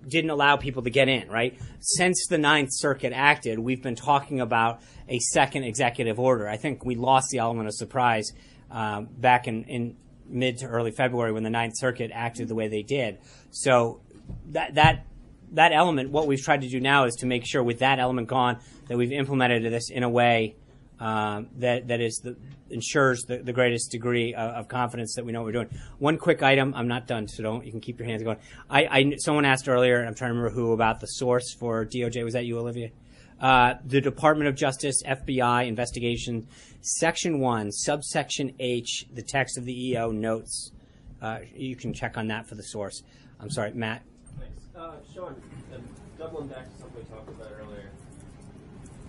didn't 0.07 0.31
allow 0.31 0.57
people 0.57 0.83
to 0.83 0.91
get 0.91 1.09
in, 1.09 1.29
right? 1.29 1.59
Since 1.81 2.27
the 2.29 2.39
Ninth 2.39 2.71
Circuit 2.73 3.13
acted, 3.13 3.59
we've 3.59 3.83
been 3.83 3.97
talking 3.97 4.41
about 4.41 4.81
a 5.09 5.19
second 5.19 5.65
executive 5.65 6.19
order. 6.21 6.49
I 6.49 6.57
think 6.57 6.85
we 6.85 6.95
lost 6.95 7.29
the 7.31 7.39
element 7.39 7.67
of 7.67 7.75
surprise 7.75 8.31
um, 8.71 9.09
back 9.19 9.49
in, 9.49 9.65
in 9.65 9.97
mid 10.29 10.59
to 10.59 10.67
early 10.67 10.93
February 10.93 11.33
when 11.33 11.43
the 11.43 11.51
Ninth 11.51 11.75
Circuit 11.77 12.11
acted 12.15 12.49
the 12.49 12.55
way 12.55 12.69
they 12.69 12.83
did. 12.83 13.19
So 13.51 14.01
that 14.51 14.75
that 14.75 15.07
that 15.53 15.73
element, 15.73 16.11
what 16.11 16.27
we've 16.27 16.43
tried 16.43 16.63
to 16.63 16.69
do 16.69 16.81
now 16.81 17.05
is 17.05 17.15
to 17.17 17.27
make 17.27 17.47
sure 17.47 17.63
with 17.63 17.81
that 17.81 17.99
element 17.99 18.29
gone 18.29 18.59
that 18.89 18.97
we've 18.97 19.13
implemented 19.13 19.65
this 19.73 19.91
in 19.91 20.03
a 20.03 20.09
way 20.09 20.57
um, 21.01 21.49
that 21.59 21.89
that 21.89 22.01
is 22.01 22.21
the, 22.25 22.37
ensures 22.71 23.23
the, 23.23 23.39
the 23.39 23.53
greatest 23.53 23.91
degree 23.91 24.35
of, 24.35 24.51
of 24.51 24.69
confidence 24.69 25.15
that 25.15 25.25
we 25.25 25.33
know 25.33 25.41
what 25.41 25.47
we're 25.47 25.65
doing. 25.65 25.69
One 25.99 26.19
quick 26.19 26.43
item, 26.43 26.75
I'm 26.75 26.89
not 26.89 27.07
done, 27.07 27.29
so 27.29 27.43
don't 27.43 27.65
you 27.65 27.71
can 27.71 27.81
keep 27.81 27.99
your 27.99 28.09
hands 28.09 28.23
going. 28.23 28.39
I, 28.69 28.87
I 28.87 29.13
someone 29.19 29.45
asked 29.45 29.69
earlier, 29.69 29.99
and 29.99 30.09
I'm 30.09 30.15
trying 30.15 30.31
to 30.31 30.35
remember 30.35 30.55
who 30.55 30.73
about 30.73 31.01
the 31.01 31.07
source 31.07 31.55
for 31.55 31.85
DOJ. 31.85 32.25
Was 32.25 32.35
that 32.35 32.45
you, 32.45 32.59
Olivia? 32.59 32.91
Uh, 33.41 33.75
the 33.85 34.01
Department 34.01 34.49
of 34.49 34.57
Justice 34.57 35.03
FBI 35.05 35.69
investigation, 35.69 36.49
Section 36.81 37.39
One, 37.39 37.71
subsection 37.71 38.55
H. 38.59 39.07
The 39.15 39.23
text 39.23 39.57
of 39.57 39.65
the 39.65 39.91
EO 39.91 40.11
notes. 40.11 40.73
Uh, 41.23 41.39
you 41.55 41.77
can 41.77 41.93
check 41.93 42.17
on 42.17 42.29
that 42.29 42.49
for 42.49 42.57
the 42.57 42.63
source. 42.63 43.03
I'm 43.41 43.51
sorry, 43.51 43.73
Matt. 43.73 44.03
Uh, 44.79 44.93
Sean, 45.13 45.35
doubling 46.17 46.47
back 46.47 46.73
to 46.73 46.79
something 46.79 47.03
we 47.03 47.11
talked 47.11 47.29
about 47.29 47.51
earlier. 47.61 47.91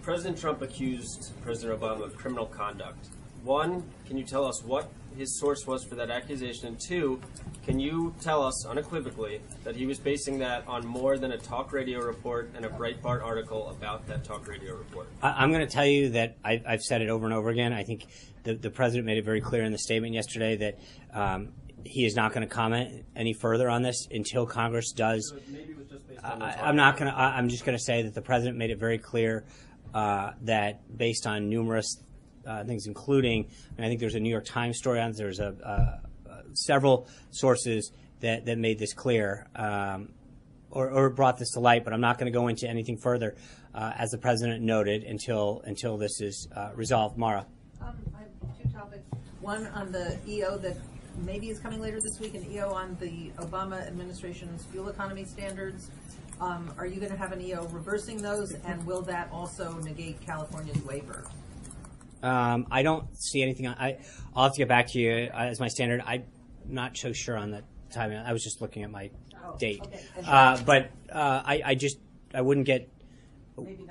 President 0.02 0.40
Trump 0.40 0.64
accused 0.64 1.32
President 1.44 1.80
Obama 1.80 2.06
of 2.06 2.16
criminal 2.16 2.48
conduct. 2.48 3.10
One, 3.44 3.84
can 4.08 4.18
you 4.18 4.24
tell 4.24 4.46
us 4.46 4.64
what 4.64 4.90
his 5.16 5.40
source 5.40 5.68
was 5.68 5.84
for 5.84 5.94
that 5.94 6.10
accusation? 6.10 6.70
And 6.70 6.80
two, 6.80 7.22
can 7.64 7.80
you 7.80 8.16
tell 8.20 8.44
us 8.44 8.66
unequivocally 8.66 9.42
that 9.64 9.76
he 9.76 9.86
was 9.86 10.00
basing 10.00 10.40
that 10.40 10.68
on 10.68 10.88
more 10.88 11.20
than 11.20 11.34
a 11.34 11.38
talk 11.38 11.72
radio 11.72 12.00
report 12.00 12.50
and 12.56 12.66
a 12.66 12.70
Breitbart 12.70 13.24
article 13.24 13.70
about 13.70 14.08
that 14.08 14.24
talk 14.24 14.48
radio 14.48 14.76
report? 14.76 15.08
I, 15.22 15.44
I'm 15.44 15.52
going 15.52 15.66
to 15.66 15.72
tell 15.72 15.86
you 15.86 16.10
that 16.10 16.38
I, 16.44 16.64
I've 16.68 16.82
said 16.82 17.04
it 17.04 17.10
over 17.10 17.26
and 17.26 17.34
over 17.34 17.50
again. 17.50 17.74
I 17.74 17.84
think 17.84 18.08
the, 18.42 18.56
the 18.56 18.72
president 18.72 19.06
made 19.06 19.20
it 19.20 19.26
very 19.26 19.42
clear 19.42 19.64
in 19.64 19.72
the 19.72 19.78
statement 19.78 20.16
yesterday 20.16 20.56
that 20.56 20.80
um, 21.14 21.50
he 21.86 22.06
is 22.06 22.16
not 22.16 22.34
going 22.34 22.48
to 22.48 22.54
comment 22.54 23.06
any 23.16 23.34
further 23.34 23.70
on 23.70 23.82
this 23.82 24.08
until 24.12 24.46
Congress 24.46 24.92
does. 24.92 25.34
I, 26.24 26.56
I'm 26.62 26.76
not 26.76 26.98
going 26.98 27.12
to. 27.12 27.18
I'm 27.18 27.50
just 27.50 27.66
going 27.66 27.78
to 27.78 27.84
say 27.84 28.04
that 28.04 28.14
the 28.14 28.22
president 28.22 28.58
made 28.58 28.72
it 28.72 28.78
very 28.78 28.98
clear 28.98 29.46
uh, 29.94 30.32
that 30.42 30.98
based 30.98 31.26
on 31.26 31.50
numerous 31.50 32.02
uh, 32.46 32.64
things, 32.64 32.88
including, 32.88 33.50
and 33.78 33.86
I 33.86 33.90
think 33.90 34.00
there's 34.00 34.16
a 34.16 34.20
New 34.20 34.30
York 34.30 34.46
Times 34.46 34.78
story 34.78 35.00
on. 35.00 35.12
this, 35.12 35.18
There's 35.18 35.40
a 35.40 35.56
uh, 35.64 36.30
uh, 36.30 36.42
several 36.54 37.08
sources 37.32 37.92
that 38.20 38.46
that 38.46 38.58
made 38.58 38.80
this 38.80 38.94
clear. 38.94 39.48
Um, 39.56 40.10
or, 40.72 40.92
or 40.92 41.10
brought 41.10 41.38
this 41.40 41.54
to 41.54 41.60
light, 41.60 41.84
but 41.84 41.94
I'm 41.94 42.02
not 42.02 42.20
going 42.20 42.32
to 42.32 42.38
go 42.38 42.48
into 42.48 42.68
anything 42.70 42.96
further, 42.96 43.36
uh, 43.74 43.92
as 43.98 44.12
the 44.12 44.20
president 44.20 44.62
noted, 44.62 45.04
until 45.04 45.64
until 45.66 45.98
this 45.98 46.22
is 46.22 46.48
uh, 46.56 46.70
resolved. 46.76 47.18
Mara. 47.18 47.48
Um, 47.82 47.96
I 48.16 48.20
have 48.20 48.62
two 48.62 48.70
topics. 48.70 49.04
One 49.42 49.66
on 49.68 49.92
the 49.92 50.20
EO 50.28 50.58
that 50.58 50.78
maybe 51.18 51.50
is 51.50 51.60
coming 51.60 51.80
later 51.80 52.00
this 52.02 52.20
week, 52.20 52.36
an 52.36 52.50
EO 52.52 52.70
on 52.72 52.96
the 53.00 53.32
Obama 53.38 53.86
administration's 53.86 54.66
fuel 54.66 54.90
economy 54.90 55.26
standards. 55.26 55.90
Um, 56.42 56.74
are 56.78 56.86
you 56.86 57.00
going 57.00 57.12
to 57.12 57.18
have 57.18 57.32
an 57.32 57.42
EO 57.42 57.66
reversing 57.68 58.22
those, 58.22 58.54
and 58.66 58.86
will 58.86 59.02
that 59.04 59.30
also 59.32 59.78
negate 59.80 60.22
California's 60.22 60.82
waiver? 60.84 61.26
Um, 62.24 62.68
I 62.72 62.84
don't 62.84 63.06
see 63.18 63.42
anything. 63.42 63.68
On, 63.68 63.76
I 63.78 63.98
I'll 64.36 64.44
have 64.46 64.54
to 64.54 64.58
get 64.58 64.68
back 64.68 64.88
to 64.88 65.00
you 65.00 65.30
uh, 65.34 65.38
as 65.38 65.60
my 65.60 65.68
standard. 65.68 66.02
I'm 66.06 66.24
not 66.66 66.96
so 66.98 67.12
sure 67.14 67.38
on 67.38 67.52
the 67.52 67.64
timing. 67.92 68.18
I 68.18 68.34
was 68.34 68.44
just 68.44 68.62
looking 68.62 68.84
at 68.84 68.92
my 68.92 69.10
Oh, 69.42 69.56
date, 69.58 69.82
okay. 69.82 70.02
uh, 70.28 70.62
but 70.66 70.92
uh, 71.12 71.42
I 71.46 71.62
I 71.66 71.76
just 71.76 71.98
I 72.34 72.42
wouldn't 72.42 72.66
get. 72.66 72.90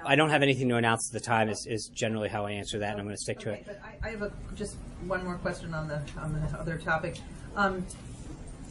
I 0.04 0.16
don't 0.16 0.30
have 0.30 0.42
anything 0.42 0.68
to 0.68 0.76
announce 0.76 1.08
at 1.08 1.12
the 1.20 1.24
time. 1.24 1.48
Is, 1.48 1.66
is 1.68 1.86
generally 1.94 2.28
how 2.28 2.46
I 2.46 2.52
answer 2.52 2.78
that, 2.80 2.90
and 2.92 3.00
I'm 3.00 3.06
going 3.06 3.16
to 3.16 3.22
stick 3.22 3.38
to 3.40 3.50
Okay, 3.50 3.60
it. 3.60 3.66
but 3.66 3.80
I, 3.84 4.08
I 4.08 4.10
have 4.12 4.22
a, 4.22 4.32
just 4.54 4.76
one 5.06 5.24
more 5.24 5.36
question 5.36 5.74
on 5.74 5.88
the, 5.88 6.00
on 6.20 6.32
the 6.32 6.58
other 6.58 6.78
topic. 6.78 7.18
Um, 7.56 7.84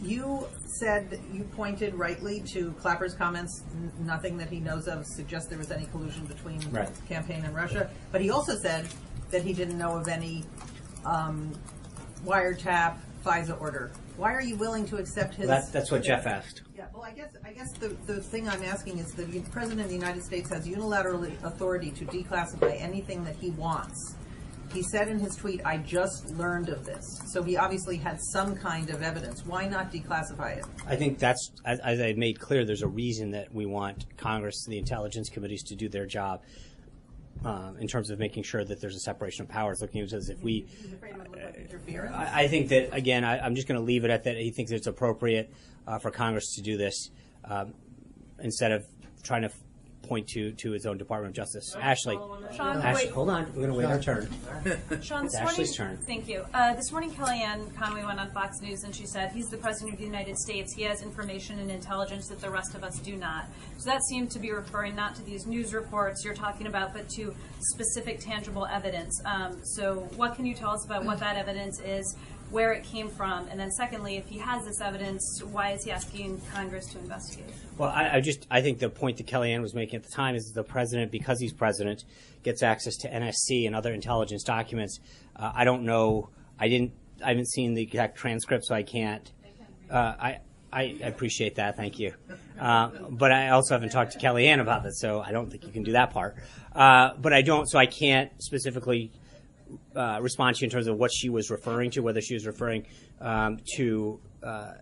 you 0.01 0.47
said, 0.79 1.19
you 1.33 1.43
pointed 1.43 1.95
rightly 1.95 2.41
to 2.53 2.71
Clapper's 2.73 3.15
comments, 3.15 3.63
N- 3.73 3.91
nothing 3.99 4.37
that 4.37 4.49
he 4.49 4.59
knows 4.59 4.87
of 4.87 5.05
suggests 5.07 5.49
there 5.49 5.57
was 5.57 5.71
any 5.71 5.85
collusion 5.87 6.25
between 6.25 6.59
Right. 6.71 6.93
the 6.93 7.01
campaign 7.07 7.43
and 7.43 7.55
Russia. 7.55 7.89
But 8.11 8.21
he 8.21 8.29
also 8.29 8.55
said 8.57 8.87
that 9.31 9.41
he 9.41 9.53
didn't 9.53 9.77
know 9.77 9.97
of 9.97 10.07
any, 10.07 10.43
um, 11.03 11.51
wiretap 12.23 12.97
FISA 13.25 13.59
order. 13.59 13.91
Why 14.17 14.33
are 14.33 14.41
you 14.41 14.55
willing 14.55 14.85
to 14.87 14.97
accept 14.97 15.35
his? 15.35 15.47
That- 15.47 15.71
that's 15.73 15.91
what 15.91 16.03
Jeff 16.03 16.25
asked. 16.27 16.61
Well, 16.97 17.05
I 17.05 17.11
guess, 17.11 17.29
I 17.45 17.51
guess 17.51 17.71
the, 17.73 17.89
the 18.07 18.19
thing 18.19 18.49
I'm 18.49 18.63
asking 18.63 18.97
is 18.97 19.11
the 19.11 19.27
President 19.51 19.81
of 19.81 19.87
the 19.87 19.93
United 19.93 20.23
States 20.23 20.49
has 20.49 20.67
unilateral 20.67 21.25
authority 21.43 21.91
to 21.91 22.05
declassify 22.05 22.81
anything 22.81 23.23
that 23.23 23.35
he 23.35 23.51
wants. 23.51 24.15
He 24.73 24.81
said 24.81 25.07
in 25.07 25.19
his 25.19 25.35
tweet, 25.35 25.61
I 25.63 25.77
just 25.77 26.31
learned 26.31 26.69
of 26.69 26.85
this. 26.85 27.21
So 27.31 27.43
he 27.43 27.55
obviously 27.55 27.97
had 27.97 28.19
some 28.19 28.55
kind 28.55 28.89
of 28.89 29.03
evidence. 29.03 29.45
Why 29.45 29.67
not 29.67 29.91
declassify 29.91 30.57
it? 30.57 30.65
I 30.87 30.95
think 30.95 31.19
that's 31.19 31.51
as, 31.65 31.79
as 31.81 32.01
I 32.01 32.13
made 32.13 32.39
clear. 32.39 32.65
There's 32.65 32.81
a 32.81 32.87
reason 32.87 33.29
that 33.29 33.53
we 33.53 33.67
want 33.67 34.07
Congress, 34.17 34.65
and 34.65 34.73
the 34.73 34.79
intelligence 34.79 35.29
committees, 35.29 35.61
to 35.65 35.75
do 35.75 35.89
their 35.89 36.07
job. 36.07 36.41
Um, 37.45 37.77
in 37.79 37.87
terms 37.87 38.09
of 38.09 38.19
making 38.19 38.43
sure 38.43 38.63
that 38.65 38.81
there's 38.81 38.95
a 38.95 38.99
separation 38.99 39.43
of 39.43 39.49
powers, 39.49 39.79
looking 39.81 40.01
at 40.01 40.07
it 40.07 40.13
as 40.13 40.29
if 40.29 40.41
we 40.41 40.67
Interference? 41.55 42.15
I, 42.15 42.43
I 42.43 42.47
think 42.47 42.69
that 42.69 42.93
again, 42.93 43.23
I, 43.23 43.39
I'm 43.39 43.55
just 43.55 43.67
going 43.67 43.79
to 43.79 43.85
leave 43.85 44.03
it 44.03 44.11
at 44.11 44.23
that. 44.23 44.37
He 44.37 44.51
thinks 44.51 44.71
it's 44.71 44.87
appropriate 44.87 45.53
uh, 45.85 45.99
for 45.99 46.11
Congress 46.11 46.55
to 46.55 46.61
do 46.61 46.77
this 46.77 47.11
um, 47.45 47.73
instead 48.39 48.71
of 48.71 48.85
trying 49.23 49.43
to 49.43 49.51
point 50.07 50.27
to 50.29 50.51
to 50.53 50.71
his 50.71 50.85
own 50.85 50.97
Department 50.97 51.31
of 51.31 51.35
Justice. 51.35 51.75
Ashley, 51.79 52.17
Sean, 52.55 52.77
Ash- 52.77 52.95
wait. 52.95 53.09
hold 53.11 53.29
on, 53.29 53.45
we're 53.47 53.67
going 53.67 53.69
to 53.69 53.77
wait 53.77 53.85
our 53.85 53.99
turn. 53.99 54.29
Sean, 55.01 55.25
It's 55.25 55.33
this 55.33 55.41
Ashley's 55.41 55.79
morning, 55.79 55.97
turn. 55.97 56.05
Thank 56.05 56.27
you. 56.27 56.45
Uh, 56.53 56.73
this 56.73 56.91
morning, 56.91 57.11
Kellyanne 57.11 57.75
Conway 57.75 58.03
went 58.03 58.19
on 58.19 58.31
Fox 58.31 58.61
News 58.61 58.83
and 58.83 58.95
she 58.95 59.05
said, 59.05 59.31
"He's 59.31 59.49
the 59.49 59.57
president 59.57 59.93
of 59.93 59.99
the 59.99 60.05
United 60.05 60.37
States. 60.37 60.73
He 60.73 60.83
has 60.83 61.01
information 61.01 61.59
and 61.59 61.69
intelligence 61.69 62.27
that 62.29 62.39
the 62.41 62.49
rest 62.49 62.75
of 62.75 62.83
us 62.83 62.97
do 62.99 63.15
not." 63.15 63.45
So 63.77 63.89
that 63.89 64.01
seemed 64.03 64.31
to 64.31 64.39
be 64.39 64.51
referring 64.51 64.95
not 64.95 65.15
to 65.15 65.23
these 65.23 65.45
news 65.45 65.73
reports 65.73 66.23
you're 66.25 66.33
talking 66.33 66.67
about, 66.67 66.93
but 66.93 67.09
to 67.09 67.33
specific, 67.59 68.19
tangible 68.19 68.65
evidence. 68.65 69.21
Um, 69.25 69.63
so, 69.63 70.07
what 70.15 70.35
can 70.35 70.45
you 70.45 70.53
tell 70.53 70.71
us 70.71 70.85
about 70.85 71.03
what 71.05 71.19
that 71.19 71.35
evidence 71.37 71.79
is? 71.79 72.15
Where 72.49 72.71
it 72.71 72.85
came 72.85 73.09
from, 73.09 73.45
and 73.49 73.59
then 73.59 73.71
secondly, 73.71 74.15
if 74.15 74.25
he 74.27 74.37
has 74.39 74.63
this 74.63 74.79
evidence, 74.79 75.41
why 75.51 75.71
is 75.71 75.83
he 75.83 75.91
asking 75.91 76.39
Congress 76.53 76.85
to 76.93 76.99
investigate? 76.99 77.53
Well, 77.77 77.89
I, 77.89 78.15
I 78.15 78.21
just 78.21 78.47
I 78.49 78.61
think 78.61 78.79
the 78.79 78.89
point 78.89 79.17
that 79.17 79.27
Kellyanne 79.27 79.61
was 79.61 79.73
making 79.73 79.97
at 79.97 80.03
the 80.03 80.11
time 80.11 80.35
is 80.35 80.51
the 80.51 80.63
president, 80.63 81.11
because 81.11 81.39
he's 81.39 81.53
president, 81.53 82.05
gets 82.43 82.63
access 82.63 82.95
to 82.97 83.09
NSC 83.09 83.67
and 83.67 83.75
other 83.75 83.93
intelligence 83.93 84.43
documents. 84.43 84.99
Uh, 85.35 85.51
I 85.53 85.63
don't 85.63 85.83
know. 85.83 86.29
I 86.59 86.67
didn't. 86.69 86.91
I 87.23 87.29
haven't 87.29 87.49
seen 87.49 87.73
the 87.73 87.81
exact 87.81 88.17
transcript, 88.17 88.65
so 88.65 88.75
I 88.75 88.83
can't. 88.83 89.31
Uh, 89.89 90.13
I. 90.19 90.39
I 90.69 90.97
appreciate 91.01 91.55
that, 91.55 91.77
thank 91.77 91.97
you. 91.97 92.13
Uh, 92.59 92.89
but 93.09 93.31
I 93.31 93.49
also 93.49 93.73
haven't 93.73 93.89
talked 93.89 94.11
to 94.11 94.19
Kellyanne 94.19 94.59
about 94.59 94.83
this, 94.83 94.99
so 94.99 95.21
I 95.21 95.31
don't 95.31 95.49
think 95.49 95.63
you 95.63 95.71
can 95.71 95.83
do 95.83 95.93
that 95.93 96.11
part. 96.11 96.35
Uh, 96.75 97.11
but 97.17 97.31
I 97.31 97.41
don't, 97.41 97.65
so 97.67 97.79
I 97.79 97.85
can't 97.85 98.29
specifically 98.43 99.13
uh, 99.95 100.19
respond 100.21 100.57
to 100.57 100.61
you 100.61 100.65
in 100.65 100.71
terms 100.71 100.87
of 100.87 100.97
what 100.97 101.11
she 101.13 101.29
was 101.29 101.49
referring 101.49 101.91
to, 101.91 102.01
whether 102.01 102.19
she 102.19 102.33
was 102.33 102.45
referring 102.45 102.85
um, 103.21 103.59
to 103.75 104.19
uh, 104.43 104.73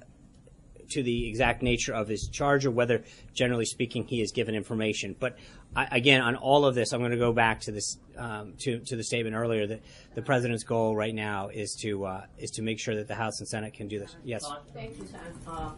to 0.90 1.04
the 1.04 1.28
exact 1.28 1.62
nature 1.62 1.94
of 1.94 2.08
his 2.08 2.28
charge 2.28 2.66
or 2.66 2.72
whether, 2.72 3.04
generally 3.34 3.66
speaking, 3.66 4.06
he 4.06 4.22
is 4.22 4.32
given 4.32 4.56
information. 4.56 5.16
But 5.20 5.38
I, 5.76 5.88
again, 5.92 6.22
on 6.22 6.36
all 6.36 6.66
of 6.66 6.76
this, 6.76 6.94
I'm 6.94 7.00
going 7.00 7.12
to 7.12 7.18
go 7.18 7.34
back 7.34 7.62
to 7.62 7.72
this 7.72 7.98
um, 8.18 8.54
to 8.60 8.80
to 8.80 8.96
the 8.96 9.04
statement 9.04 9.36
earlier 9.36 9.68
that 9.68 9.82
the 10.14 10.22
president's 10.22 10.64
goal 10.64 10.96
right 10.96 11.14
now 11.14 11.50
is 11.50 11.76
to 11.82 12.06
uh, 12.06 12.26
is 12.38 12.52
to 12.52 12.62
make 12.62 12.80
sure 12.80 12.96
that 12.96 13.08
the 13.08 13.16
House 13.16 13.40
and 13.40 13.48
Senate 13.48 13.74
can 13.74 13.88
do 13.88 14.00
this. 14.00 14.16
Yes. 14.24 14.44
Thank 14.74 14.98
you, 14.98 15.06
Sam. 15.06 15.22
Uh, 15.48 15.72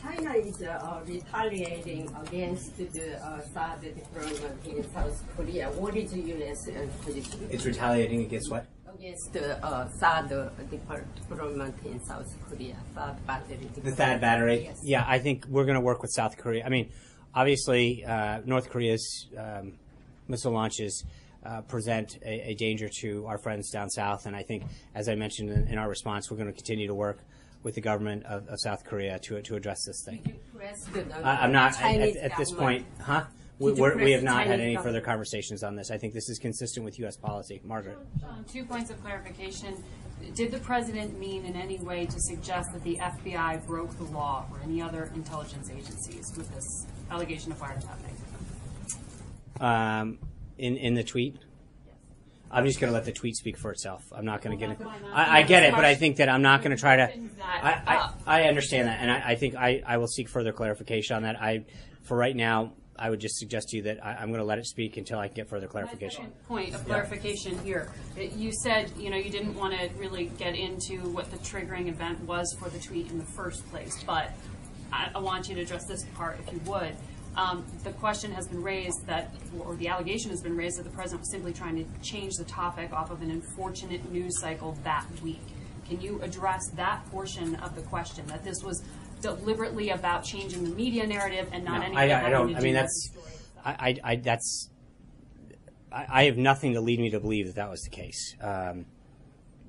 China 0.00 0.34
is 0.34 0.62
uh, 0.62 1.00
retaliating 1.06 2.14
against 2.22 2.76
the 2.76 3.16
uh, 3.24 3.40
THAAD 3.54 3.94
deployment 3.94 4.66
in 4.66 4.92
South 4.92 5.24
Korea. 5.34 5.70
What 5.70 5.96
is 5.96 6.12
the 6.12 6.20
U.S. 6.20 6.68
position? 7.02 7.48
It's 7.50 7.64
retaliating 7.64 8.20
against 8.22 8.50
what? 8.50 8.66
Against 8.94 9.32
the 9.32 9.64
uh, 9.64 9.88
THAAD 10.00 10.68
deployment 10.70 11.74
in 11.84 12.02
South 12.04 12.26
Korea, 12.48 12.76
THAAD 12.94 13.26
battery 13.26 13.56
The 13.56 13.64
deployment. 13.66 13.96
THAAD 13.98 14.20
battery. 14.20 14.64
Yes. 14.64 14.80
Yeah, 14.82 15.04
I 15.06 15.18
think 15.18 15.46
we're 15.48 15.64
going 15.64 15.74
to 15.76 15.80
work 15.84 16.02
with 16.02 16.10
South 16.12 16.36
Korea. 16.38 16.64
I 16.64 16.70
mean, 16.70 16.90
obviously, 17.34 18.04
uh, 18.04 18.40
North 18.46 18.70
Korea's 18.70 19.26
um, 19.36 19.74
missile 20.28 20.52
launches 20.52 21.04
uh, 21.44 21.60
present 21.62 22.18
a, 22.24 22.50
a 22.50 22.54
danger 22.54 22.88
to 23.00 23.26
our 23.26 23.38
friends 23.38 23.70
down 23.70 23.90
south, 23.90 24.26
and 24.26 24.34
I 24.34 24.42
think, 24.42 24.64
as 24.94 25.08
I 25.08 25.14
mentioned 25.14 25.50
in, 25.50 25.68
in 25.68 25.78
our 25.78 25.88
response, 25.88 26.30
we're 26.30 26.38
going 26.38 26.48
to 26.48 26.54
continue 26.56 26.86
to 26.86 26.94
work 26.94 27.18
with 27.62 27.74
the 27.74 27.80
government 27.80 28.24
of, 28.24 28.48
of 28.48 28.58
South 28.60 28.84
Korea 28.84 29.18
to 29.20 29.42
to 29.42 29.56
address 29.56 29.84
this 29.84 30.02
thing. 30.04 30.38
Press 30.56 30.84
the, 30.86 31.02
uh, 31.02 31.20
I, 31.22 31.44
I'm 31.44 31.52
not 31.52 31.80
at, 31.80 32.16
at 32.16 32.36
this 32.36 32.52
point, 32.52 32.86
huh? 33.00 33.24
We, 33.58 33.72
we're, 33.72 33.94
we 33.96 34.02
press 34.02 34.12
have 34.12 34.22
not 34.22 34.46
had 34.46 34.60
any 34.60 34.74
government? 34.74 34.84
further 34.84 35.00
conversations 35.00 35.62
on 35.62 35.76
this. 35.76 35.90
I 35.90 35.96
think 35.96 36.12
this 36.12 36.28
is 36.28 36.38
consistent 36.38 36.84
with 36.84 36.98
U.S. 37.00 37.16
policy. 37.16 37.60
Margaret. 37.64 37.96
Um, 38.22 38.44
Two 38.52 38.64
points 38.64 38.90
of 38.90 39.02
clarification. 39.02 39.82
Did 40.34 40.50
the 40.50 40.58
president 40.58 41.18
mean 41.18 41.44
in 41.46 41.56
any 41.56 41.78
way 41.78 42.04
to 42.06 42.20
suggest 42.20 42.72
that 42.72 42.82
the 42.84 42.96
FBI 42.96 43.66
broke 43.66 43.96
the 43.96 44.04
law 44.04 44.46
or 44.52 44.60
any 44.62 44.82
other 44.82 45.10
intelligence 45.14 45.70
agencies 45.70 46.32
with 46.36 46.52
this 46.54 46.86
allegation 47.10 47.52
of 47.52 47.58
wiretapping? 47.58 48.14
Um, 49.60 50.18
in 50.58 50.76
in 50.76 50.94
the 50.94 51.04
tweet. 51.04 51.36
I'm 52.48 52.64
just 52.64 52.78
going 52.78 52.90
to 52.90 52.94
let 52.94 53.04
the 53.04 53.12
tweet 53.12 53.34
speak 53.34 53.58
for 53.58 53.72
itself. 53.72 54.02
I'm 54.12 54.24
not 54.24 54.40
going 54.40 54.56
to 54.56 54.66
Well, 54.66 54.76
get 54.76 54.86
it. 54.86 55.04
I'm 55.12 55.14
I, 55.14 55.38
I 55.38 55.42
get 55.42 55.64
it, 55.64 55.72
but 55.72 55.84
I 55.84 55.96
think 55.96 56.18
that 56.18 56.28
I'm 56.28 56.42
not 56.42 56.62
going 56.62 56.70
to 56.74 56.80
try 56.80 56.96
to. 56.96 57.10
I, 57.42 57.82
I. 57.86 58.12
I 58.26 58.42
understand 58.44 58.86
that, 58.86 59.00
and 59.00 59.10
I, 59.10 59.30
I 59.30 59.34
think 59.34 59.56
I, 59.56 59.82
I 59.84 59.96
will 59.96 60.06
seek 60.06 60.28
further 60.28 60.52
clarification 60.52 61.16
on 61.16 61.22
that. 61.24 61.40
I, 61.42 61.64
for 62.04 62.16
right 62.16 62.36
now, 62.36 62.72
I 62.98 63.10
would 63.10 63.20
just 63.20 63.36
suggest 63.36 63.68
to 63.70 63.76
you 63.76 63.82
that 63.84 64.04
I, 64.04 64.14
I'm 64.14 64.28
going 64.28 64.40
to 64.40 64.44
let 64.44 64.58
it 64.58 64.66
speak 64.66 64.96
until 64.96 65.18
I 65.18 65.28
can 65.28 65.34
get 65.36 65.48
further 65.48 65.66
clarification. 65.66 66.32
Point 66.48 66.74
of 66.74 66.84
clarification 66.86 67.58
here. 67.64 67.90
It- 68.16 68.32
You 68.32 68.52
said, 68.52 68.90
you 68.98 69.10
know, 69.10 69.16
you 69.16 69.30
didn't 69.30 69.54
want 69.54 69.74
to 69.78 69.88
really 69.98 70.26
get 70.38 70.54
into 70.54 71.00
what 71.10 71.30
the 71.30 71.36
triggering 71.38 71.88
event 71.88 72.20
was 72.22 72.54
for 72.58 72.68
the 72.68 72.78
tweet 72.78 73.10
in 73.10 73.18
the 73.18 73.24
first 73.24 73.68
place, 73.70 74.02
but 74.06 74.32
I, 74.92 75.10
I 75.14 75.18
want 75.18 75.48
you 75.48 75.54
to 75.56 75.62
address 75.62 75.86
this 75.86 76.04
part 76.14 76.38
if 76.46 76.52
you 76.52 76.60
would. 76.70 76.94
Um, 77.36 77.66
the 77.84 77.90
question 77.92 78.32
has 78.32 78.48
been 78.48 78.62
raised 78.62 79.06
that, 79.06 79.34
or 79.58 79.74
the 79.76 79.88
allegation 79.88 80.30
has 80.30 80.40
been 80.40 80.56
raised 80.56 80.78
that 80.78 80.84
the 80.84 80.90
president 80.90 81.20
was 81.20 81.30
simply 81.30 81.52
trying 81.52 81.76
to 81.76 82.00
change 82.02 82.34
the 82.36 82.44
topic 82.44 82.92
off 82.92 83.10
of 83.10 83.20
an 83.20 83.30
unfortunate 83.30 84.10
news 84.10 84.40
cycle 84.40 84.76
that 84.84 85.04
week. 85.22 85.42
Can 85.86 86.00
you 86.00 86.20
address 86.22 86.62
that 86.76 87.04
portion 87.10 87.56
of 87.56 87.76
the 87.76 87.82
question, 87.82 88.26
that 88.28 88.42
this 88.42 88.62
was 88.64 88.82
deliberately 89.20 89.90
about 89.90 90.24
changing 90.24 90.64
the 90.64 90.70
media 90.74 91.06
narrative 91.06 91.48
and 91.52 91.64
not 91.64 91.80
No, 91.80 91.86
anything 91.86 91.98
I, 91.98 92.26
I 92.26 92.30
don't. 92.30 92.48
to 92.48 92.56
I 92.56 92.58
do 92.58 92.64
mean, 92.64 92.74
that's. 92.74 93.10
I, 93.64 93.70
I, 93.70 93.96
I 94.12 94.16
that's. 94.16 94.70
I, 95.92 96.06
I 96.08 96.24
have 96.24 96.36
nothing 96.36 96.74
to 96.74 96.80
lead 96.80 97.00
me 97.00 97.10
to 97.10 97.20
believe 97.20 97.46
that 97.46 97.56
that 97.56 97.70
was 97.70 97.82
the 97.82 97.90
case. 97.90 98.36
Um, 98.40 98.86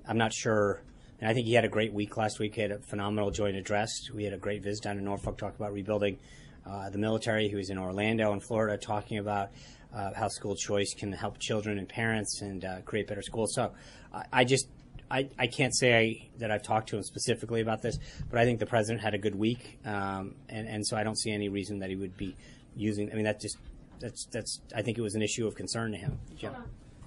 I'm 0.07 0.17
not 0.17 0.33
sure. 0.33 0.81
And 1.19 1.29
I 1.29 1.33
think 1.33 1.47
he 1.47 1.53
had 1.53 1.65
a 1.65 1.69
great 1.69 1.93
week 1.93 2.15
last 2.15 2.39
week. 2.39 2.55
He 2.55 2.61
had 2.61 2.71
a 2.71 2.79
phenomenal 2.79 3.31
joint 3.31 3.55
address. 3.55 3.89
We 4.13 4.23
had 4.23 4.33
a 4.33 4.37
great 4.37 4.61
visit 4.63 4.83
down 4.83 4.97
in 4.97 5.03
Norfolk, 5.03 5.37
talking 5.37 5.55
about 5.57 5.73
rebuilding 5.73 6.19
uh, 6.65 6.89
the 6.89 6.99
military. 6.99 7.47
He 7.47 7.55
was 7.55 7.69
in 7.69 7.77
Orlando 7.77 8.33
in 8.33 8.39
Florida 8.39 8.77
talking 8.77 9.17
about 9.17 9.49
uh, 9.95 10.11
how 10.15 10.27
school 10.27 10.55
choice 10.55 10.93
can 10.93 11.11
help 11.11 11.39
children 11.39 11.79
and 11.79 11.89
parents 11.89 12.41
and 12.41 12.63
uh, 12.63 12.81
create 12.81 13.07
better 13.07 13.23
schools. 13.23 13.53
So 13.55 13.73
I, 14.13 14.25
I 14.31 14.43
just 14.43 14.67
I, 15.09 15.29
I 15.37 15.47
can't 15.47 15.75
say 15.75 15.97
I, 15.97 16.29
that 16.39 16.51
I've 16.51 16.63
talked 16.63 16.89
to 16.89 16.97
him 16.97 17.03
specifically 17.03 17.61
about 17.61 17.81
this, 17.81 17.97
but 18.29 18.39
I 18.39 18.45
think 18.45 18.59
the 18.59 18.65
president 18.65 19.01
had 19.01 19.13
a 19.13 19.17
good 19.17 19.35
week, 19.35 19.79
um, 19.85 20.35
and 20.49 20.67
and 20.67 20.85
so 20.85 20.97
I 20.97 21.03
don't 21.03 21.17
see 21.17 21.31
any 21.31 21.49
reason 21.49 21.79
that 21.79 21.89
he 21.89 21.95
would 21.95 22.17
be 22.17 22.35
using. 22.75 23.11
I 23.11 23.15
mean, 23.15 23.25
that 23.25 23.39
just 23.39 23.57
that's 23.99 24.25
that's 24.25 24.61
I 24.75 24.81
think 24.81 24.97
it 24.97 25.01
was 25.01 25.15
an 25.15 25.21
issue 25.21 25.47
of 25.47 25.55
concern 25.55 25.91
to 25.91 25.97
him. 25.97 26.19
Jim. 26.37 26.53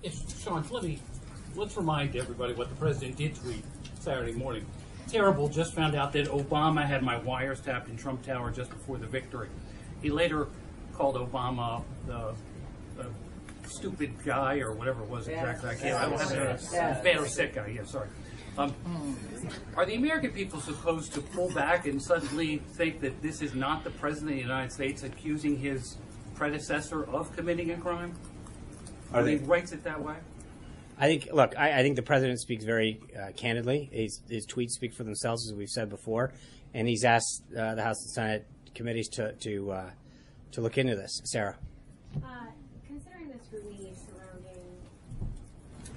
If, 0.03 0.42
Sean, 0.42 0.64
let 0.70 0.82
me 0.82 0.98
let's 1.55 1.76
remind 1.76 2.16
everybody 2.16 2.55
what 2.55 2.68
the 2.68 2.76
president 2.76 3.16
did 3.16 3.34
tweet 3.34 3.64
Saturday 4.01 4.32
morning. 4.32 4.64
Terrible. 5.09 5.48
Just 5.48 5.74
found 5.74 5.94
out 5.94 6.12
that 6.12 6.28
Obama 6.28 6.86
had 6.86 7.03
my 7.03 7.18
wires 7.18 7.61
tapped 7.61 7.88
in 7.88 7.96
Trump 7.96 8.24
Tower 8.24 8.51
just 8.51 8.70
before 8.70 8.96
the 8.96 9.07
victory. 9.07 9.48
He 10.03 10.11
later 10.11 10.46
called 10.94 11.16
Obama 11.16 11.82
the, 12.07 12.32
the 12.96 13.07
stupid 13.70 14.12
guy 14.24 14.58
or 14.58 14.72
whatever 14.72 15.02
it 15.02 15.08
was 15.08 15.28
exactly. 15.28 15.70
I 15.70 15.74
can't. 15.74 15.94
I 15.96 16.08
don't 16.08 16.20
have 16.20 16.32
it. 16.32 16.68
Yeah. 16.72 17.00
Bad 17.02 17.16
or 17.18 17.26
sick 17.26 17.54
guy. 17.54 17.68
Yeah, 17.68 17.84
sorry. 17.84 18.08
Um, 18.58 18.74
are 19.76 19.86
the 19.86 19.94
American 19.94 20.32
people 20.32 20.60
supposed 20.60 21.12
to 21.14 21.20
pull 21.20 21.50
back 21.54 21.86
and 21.86 22.02
suddenly 22.02 22.58
think 22.74 23.00
that 23.00 23.22
this 23.22 23.42
is 23.42 23.54
not 23.54 23.84
the 23.84 23.90
president 23.90 24.32
of 24.32 24.36
the 24.36 24.42
United 24.42 24.72
States 24.72 25.02
accusing 25.04 25.56
his 25.56 25.96
predecessor 26.34 27.04
of 27.04 27.34
committing 27.36 27.70
a 27.70 27.76
crime? 27.76 28.12
Are 29.12 29.22
When 29.22 29.30
he 29.30 29.36
they- 29.36 29.44
writes 29.44 29.72
it 29.72 29.84
that 29.84 30.02
way? 30.02 30.16
I 30.98 31.06
think. 31.06 31.28
Look, 31.32 31.58
I, 31.58 31.78
I 31.78 31.82
think 31.82 31.96
the 31.96 32.02
president 32.02 32.40
speaks 32.40 32.64
very 32.64 33.00
uh, 33.18 33.32
candidly. 33.34 33.88
His, 33.90 34.20
his 34.28 34.46
tweets 34.46 34.72
speak 34.72 34.92
for 34.92 35.04
themselves, 35.04 35.48
as 35.50 35.56
we've 35.56 35.70
said 35.70 35.88
before, 35.88 36.32
and 36.74 36.86
he's 36.86 37.04
asked 37.04 37.42
uh, 37.56 37.74
the 37.74 37.82
House 37.82 38.02
and 38.02 38.10
Senate 38.12 38.46
committees 38.74 39.08
to 39.10 39.32
to 39.32 39.70
uh, 39.70 39.90
to 40.52 40.60
look 40.60 40.76
into 40.76 40.96
this. 40.96 41.22
Sarah. 41.24 41.56
Scrutiny 43.61 43.94
surrounding 43.94 44.80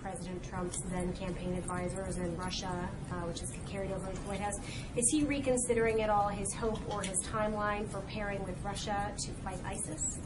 President 0.01 0.43
Trump's 0.43 0.81
then 0.91 1.13
campaign 1.13 1.53
advisors 1.55 2.17
in 2.17 2.35
Russia, 2.35 2.89
uh, 3.11 3.15
which 3.21 3.41
is 3.41 3.53
carried 3.69 3.91
over 3.91 4.07
to 4.07 4.13
the 4.13 4.27
White 4.27 4.41
House, 4.41 4.59
is 4.97 5.09
he 5.09 5.23
reconsidering 5.23 6.01
at 6.01 6.09
all 6.09 6.27
his 6.27 6.53
hope 6.53 6.79
or 6.93 7.01
his 7.01 7.21
timeline 7.23 7.87
for 7.89 8.01
pairing 8.01 8.43
with 8.43 8.61
Russia 8.63 9.11
to 9.17 9.31
fight 9.43 9.59
ISIS? 9.65 10.19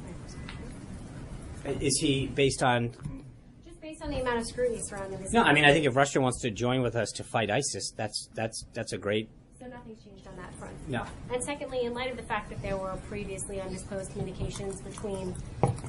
Is 1.65 1.97
he 1.99 2.27
based 2.27 2.63
on? 2.63 2.91
Just 3.65 3.81
based 3.81 4.01
on 4.01 4.09
the 4.09 4.21
amount 4.21 4.39
of 4.39 4.45
scrutiny 4.47 4.81
surrounding 4.81 5.21
this. 5.21 5.33
No, 5.33 5.43
I 5.43 5.53
mean 5.53 5.65
I 5.65 5.73
think 5.73 5.85
if 5.85 5.95
Russia 5.95 6.21
wants 6.21 6.41
to 6.41 6.49
join 6.49 6.81
with 6.81 6.95
us 6.95 7.11
to 7.13 7.23
fight 7.23 7.51
ISIS, 7.51 7.91
that's 7.95 8.29
that's 8.33 8.65
that's 8.73 8.93
a 8.93 8.97
great. 8.97 9.29
So 9.67 9.73
nothing's 9.73 10.01
changed 10.03 10.25
on 10.27 10.35
that 10.37 10.53
front. 10.55 10.73
No. 10.87 11.03
And 11.33 11.43
secondly, 11.43 11.81
in 11.83 11.93
light 11.93 12.09
of 12.09 12.15
the 12.15 12.23
fact 12.23 12.49
that 12.49 12.61
there 12.61 12.77
were 12.77 12.95
previously 13.09 13.59
undisclosed 13.59 14.11
communications 14.11 14.79
between 14.79 15.35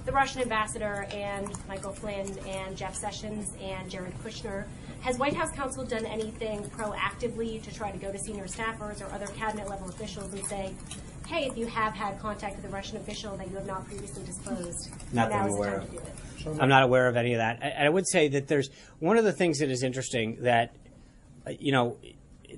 the 0.05 0.11
Russian 0.11 0.43
ambassador 0.43 1.07
and 1.13 1.49
Michael 1.69 1.93
Flynn 1.93 2.37
and 2.47 2.77
Jeff 2.77 2.97
Sessions 2.97 3.55
and 3.63 3.89
Jared 3.89 4.15
Kushner, 4.25 4.67
has 5.03 5.17
White 5.17 5.35
House 5.35 5.53
counsel 5.53 5.85
done 5.85 6.05
anything 6.07 6.65
proactively 6.71 7.63
to 7.63 7.73
try 7.73 7.93
to 7.93 7.99
go 7.99 8.11
to 8.11 8.19
senior 8.19 8.47
staffers 8.47 9.01
or 9.01 9.13
other 9.13 9.27
cabinet 9.29 9.69
level 9.69 9.89
officials 9.89 10.33
and 10.33 10.45
say, 10.47 10.75
hey, 11.29 11.47
if 11.47 11.57
you 11.57 11.67
have 11.67 11.93
had 11.93 12.19
contact 12.19 12.57
with 12.57 12.65
a 12.65 12.69
Russian 12.71 12.97
official 12.97 13.37
that 13.37 13.49
you 13.49 13.55
have 13.55 13.67
not 13.67 13.87
previously 13.87 14.25
disclosed, 14.25 14.91
Not 15.13 15.31
now 15.31 15.43
I'm 15.43 15.49
is 15.51 15.57
the 15.57 15.65
time 15.65 15.75
of. 15.75 15.87
to 15.87 15.93
do 15.93 15.99
it? 16.51 16.59
I'm 16.61 16.69
not 16.69 16.83
aware 16.83 17.07
of 17.07 17.17
any 17.17 17.35
of 17.35 17.39
that. 17.39 17.61
I, 17.63 17.87
I 17.87 17.89
would 17.89 18.09
say 18.09 18.27
that 18.29 18.49
there's 18.49 18.71
one 18.99 19.19
of 19.19 19.25
the 19.25 19.33
things 19.33 19.61
that 19.61 19.71
is 19.71 19.85
interesting 19.85 20.39
that, 20.41 20.75
uh, 21.47 21.51
you 21.61 21.71
know, 21.71 21.97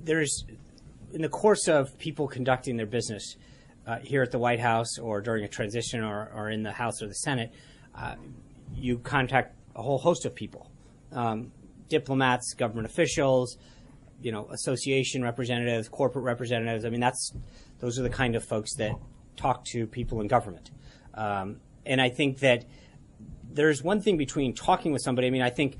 there's 0.03 0.45
in 1.13 1.21
the 1.21 1.29
course 1.29 1.67
of 1.67 1.97
people 1.97 2.27
conducting 2.27 2.77
their 2.77 2.85
business 2.85 3.35
uh, 3.87 3.97
here 3.99 4.21
at 4.21 4.31
the 4.31 4.39
White 4.39 4.59
House 4.59 4.97
or 4.97 5.21
during 5.21 5.43
a 5.43 5.47
transition 5.47 6.03
or, 6.03 6.31
or 6.33 6.49
in 6.49 6.63
the 6.63 6.71
House 6.71 7.01
or 7.01 7.07
the 7.07 7.15
Senate, 7.15 7.51
uh, 7.95 8.15
you 8.73 8.99
contact 8.99 9.55
a 9.75 9.81
whole 9.81 9.97
host 9.97 10.25
of 10.25 10.35
people, 10.35 10.71
um, 11.11 11.51
diplomats, 11.89 12.53
government 12.53 12.85
officials, 12.85 13.57
you 14.21 14.31
know, 14.31 14.47
association 14.51 15.23
representatives, 15.23 15.89
corporate 15.89 16.23
representatives. 16.23 16.85
I 16.85 16.89
mean, 16.89 16.99
that's 16.99 17.33
those 17.79 17.97
are 17.99 18.03
the 18.03 18.09
kind 18.09 18.35
of 18.35 18.43
folks 18.43 18.75
that 18.75 18.93
talk 19.35 19.65
to 19.65 19.87
people 19.87 20.21
in 20.21 20.27
government. 20.27 20.69
Um, 21.13 21.59
and 21.85 21.99
I 21.99 22.09
think 22.09 22.39
that 22.39 22.65
there's 23.51 23.83
one 23.83 24.01
thing 24.01 24.17
between 24.17 24.53
talking 24.53 24.91
with 24.91 25.01
somebody. 25.01 25.27
I 25.27 25.31
mean, 25.31 25.41
I 25.41 25.49
think, 25.49 25.77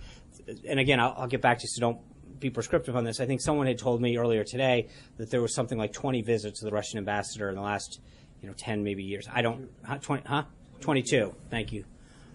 and 0.68 0.80
again, 0.80 1.00
I'll, 1.00 1.14
I'll 1.18 1.28
get 1.28 1.42
back 1.42 1.60
to 1.60 1.64
you, 1.64 1.70
so 1.70 1.82
don't 1.82 2.00
be 2.42 2.50
prescriptive 2.50 2.96
on 2.96 3.04
this. 3.04 3.20
I 3.20 3.26
think 3.26 3.40
someone 3.40 3.68
had 3.68 3.78
told 3.78 4.02
me 4.02 4.18
earlier 4.18 4.44
today 4.44 4.88
that 5.18 5.30
there 5.30 5.42
was 5.42 5.54
something 5.54 5.78
like 5.78 5.94
20 5.94 6.22
visits 6.24 6.60
to 6.60 6.66
the 6.66 6.72
Russian 6.72 6.98
ambassador 6.98 7.48
in 7.50 7.56
the 7.56 7.62
last, 7.62 8.02
you 8.42 8.50
know, 8.50 8.56
10 8.58 8.84
maybe 8.84 9.04
years. 9.04 9.30
I 9.32 9.42
don't, 9.42 9.70
huh, 9.86 10.00
20, 10.02 10.24
huh? 10.28 10.44
22. 10.82 11.34
Thank 11.50 11.72
you 11.72 11.86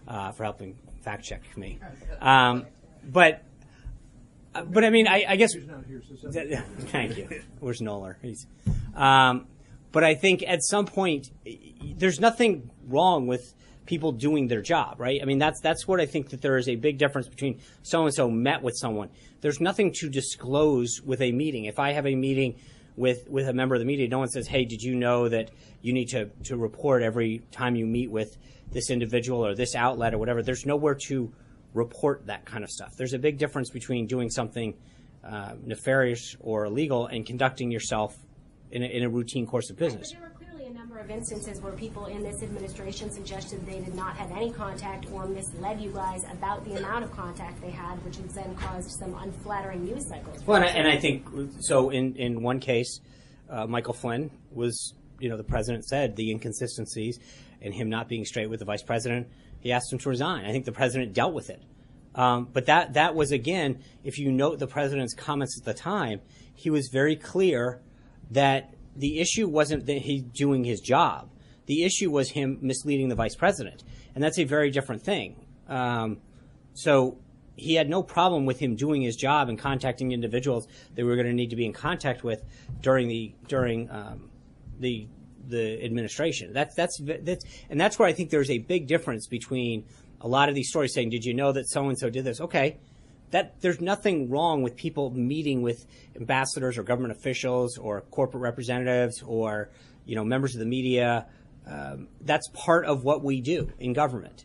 uh, 0.09 0.33
for 0.33 0.45
helping 0.45 0.79
fact 1.03 1.25
check 1.25 1.43
me. 1.57 1.79
Um, 2.21 2.67
but, 3.05 3.43
uh, 4.55 4.63
but 4.63 4.85
I 4.85 4.91
mean, 4.91 5.07
I, 5.07 5.25
I 5.29 5.37
guess. 5.37 5.55
Thank 6.91 7.17
you. 7.19 7.43
Where's 7.61 7.81
Knoller? 7.81 8.17
He's. 8.23 8.47
Um, 8.95 9.47
but 9.93 10.05
I 10.05 10.15
think 10.15 10.43
at 10.47 10.63
some 10.63 10.87
point, 10.87 11.31
there's 11.97 12.21
nothing 12.21 12.71
wrong 12.87 13.27
with 13.27 13.55
people 13.87 14.13
doing 14.13 14.49
their 14.49 14.63
job, 14.63 15.01
right? 15.01 15.21
I 15.23 15.25
mean, 15.25 15.39
that's 15.39 15.61
that's 15.61 15.89
what 15.89 16.01
I 16.01 16.07
think 16.07 16.31
that 16.31 16.43
there 16.43 16.59
is 16.59 16.69
a 16.69 16.77
big 16.77 16.99
difference 16.99 17.29
between 17.29 17.61
so 17.83 18.05
and 18.05 18.15
so 18.15 18.31
met 18.31 18.63
with 18.63 18.77
someone. 18.77 19.11
There's 19.41 19.61
nothing 19.61 19.93
to 20.01 20.09
disclose 20.09 21.01
with 21.01 21.21
a 21.21 21.33
meeting. 21.33 21.65
If 21.65 21.79
I 21.79 21.93
have 21.93 22.07
a 22.07 22.15
meeting 22.15 22.57
with 22.97 23.29
with 23.29 23.49
a 23.49 23.53
member 23.53 23.75
of 23.75 23.81
the 23.81 23.87
media, 23.87 24.09
no 24.09 24.19
one 24.19 24.29
says, 24.29 24.47
"Hey, 24.47 24.65
did 24.65 24.83
you 24.83 24.95
know 24.95 25.29
that 25.29 25.51
you 25.83 25.93
need 25.93 26.09
to 26.09 26.27
to 26.45 26.57
report 26.57 27.03
every 27.03 27.43
time 27.51 27.77
you 27.77 27.87
meet 27.87 28.11
with 28.11 28.37
this 28.73 28.91
individual 28.91 29.45
or 29.47 29.55
this 29.55 29.75
outlet 29.75 30.15
or 30.15 30.19
whatever?" 30.19 30.43
There's 30.43 30.67
nowhere 30.67 30.95
to 31.07 31.33
report 31.75 32.27
that 32.27 32.45
kind 32.45 32.65
of 32.65 32.71
stuff. 32.71 32.97
There's 32.97 33.13
a 33.13 33.19
big 33.19 33.39
difference 33.39 33.71
between 33.71 34.07
doing 34.07 34.31
something 34.31 34.75
uh, 35.23 35.55
nefarious 35.65 36.37
or 36.41 36.65
illegal 36.65 37.07
and 37.07 37.27
conducting 37.27 37.71
yourself 37.71 38.17
in 38.71 38.83
a, 38.83 38.87
in 38.87 39.03
a 39.03 39.09
routine 39.09 39.47
course 39.47 39.71
of 39.71 39.77
business. 39.77 40.15
Number 40.97 41.13
of 41.13 41.19
instances 41.19 41.61
where 41.61 41.73
people 41.73 42.07
in 42.07 42.23
this 42.23 42.43
administration 42.43 43.11
suggested 43.11 43.65
they 43.67 43.81
did 43.81 43.95
not 43.95 44.17
have 44.17 44.31
any 44.31 44.51
contact 44.51 45.07
or 45.13 45.27
misled 45.27 45.79
you 45.79 45.91
guys 45.91 46.25
about 46.33 46.65
the 46.65 46.75
amount 46.75 47.05
of 47.05 47.13
contact 47.13 47.61
they 47.61 47.71
had, 47.71 48.03
which 48.03 48.17
has 48.17 48.33
then 48.33 48.55
caused 48.55 48.91
some 48.93 49.15
unflattering 49.17 49.85
news 49.85 50.07
cycles. 50.09 50.43
Well, 50.47 50.57
and 50.57 50.65
I, 50.65 50.69
and 50.69 50.89
I 50.89 50.97
think 50.97 51.27
so. 51.61 51.91
In 51.91 52.17
in 52.17 52.43
one 52.43 52.61
case, 52.61 53.01
uh, 53.51 53.67
Michael 53.67 53.93
Flynn 53.93 54.31
was, 54.51 54.95
you 55.19 55.29
know, 55.29 55.37
the 55.37 55.45
president 55.45 55.85
said 55.85 56.17
the 56.17 56.31
inconsistencies 56.31 57.19
and 57.61 57.75
him 57.75 57.91
not 57.91 58.09
being 58.09 58.25
straight 58.25 58.49
with 58.49 58.61
the 58.61 58.67
vice 58.67 58.83
president. 58.83 59.29
He 59.61 59.73
asked 59.73 59.93
him 59.93 59.99
to 59.99 60.09
resign. 60.09 60.47
I 60.47 60.53
think 60.53 60.65
the 60.65 60.73
president 60.73 61.13
dealt 61.13 61.35
with 61.35 61.51
it. 61.51 61.61
Um, 62.15 62.49
but 62.51 62.67
that 62.67 62.95
that 62.95 63.15
was 63.15 63.33
again, 63.33 63.81
if 64.03 64.19
you 64.19 64.33
note 64.33 64.61
the 64.61 64.67
president's 64.67 65.13
comments 65.13 65.59
at 65.59 65.65
the 65.67 65.75
time, 65.75 66.23
he 66.55 66.71
was 66.71 66.89
very 66.89 67.17
clear 67.17 67.83
that 68.31 68.73
the 68.97 69.21
issue 69.21 69.49
wasn't 69.49 69.87
that 69.87 69.99
he's 69.99 70.23
doing 70.23 70.65
his 70.65 70.81
job. 70.81 71.31
The 71.67 71.85
issue 71.85 72.11
was 72.11 72.31
him 72.31 72.59
misleading 72.61 73.09
the 73.09 73.15
vice 73.15 73.35
president, 73.35 73.83
and 74.15 74.23
that's 74.23 74.39
a 74.39 74.45
very 74.45 74.71
different 74.71 75.03
thing. 75.03 75.45
Um, 75.69 76.19
so 76.75 77.19
he 77.57 77.75
had 77.75 77.89
no 77.89 78.03
problem 78.03 78.45
with 78.45 78.59
him 78.59 78.77
doing 78.77 79.03
his 79.03 79.17
job 79.17 79.49
and 79.49 79.59
contacting 79.59 80.13
individuals 80.13 80.69
that 80.95 81.03
we 81.03 81.09
were 81.09 81.17
going 81.17 81.27
to 81.27 81.33
need 81.33 81.51
to 81.51 81.57
be 81.57 81.65
in 81.65 81.73
contact 81.73 82.23
with 82.23 82.45
during 82.81 83.09
the 83.09 83.35
during 83.49 83.91
um, 83.91 84.31
the 84.79 85.09
the 85.49 85.83
administration. 85.85 86.53
That's 86.53 86.75
that's 86.75 87.01
that's 87.03 87.45
and 87.71 87.81
that's 87.81 87.99
where 87.99 88.09
I 88.09 88.13
think 88.13 88.31
there's 88.31 88.51
a 88.51 88.59
big 88.59 88.87
difference 88.87 89.27
between 89.27 89.85
a 90.21 90.29
lot 90.29 90.49
of 90.49 90.55
these 90.55 90.69
stories 90.69 90.93
saying, 90.93 91.11
"Did 91.11 91.25
you 91.25 91.35
know 91.35 91.53
that 91.53 91.69
so 91.69 91.89
and 91.89 91.99
so 91.99 92.11
did 92.11 92.25
this?" 92.25 92.41
Okay, 92.41 92.79
that 93.31 93.61
there's 93.61 93.81
nothing 93.81 94.31
wrong 94.31 94.63
with 94.63 94.77
people 94.77 95.11
meeting 95.11 95.63
with 95.63 95.87
ambassadors 96.15 96.79
or 96.79 96.83
government 96.83 97.13
officials 97.13 97.79
or 97.79 98.01
corporate 98.03 98.43
representatives 98.43 99.23
or 99.23 99.71
you 100.05 100.15
know 100.15 100.25
members 100.25 100.55
of 100.55 100.61
the 100.61 100.67
media. 100.67 101.27
Um, 101.67 102.09
that's 102.21 102.49
part 102.53 102.85
of 102.87 103.03
what 103.03 103.25
we 103.25 103.41
do 103.41 103.73
in 103.79 103.93
government. 103.93 104.45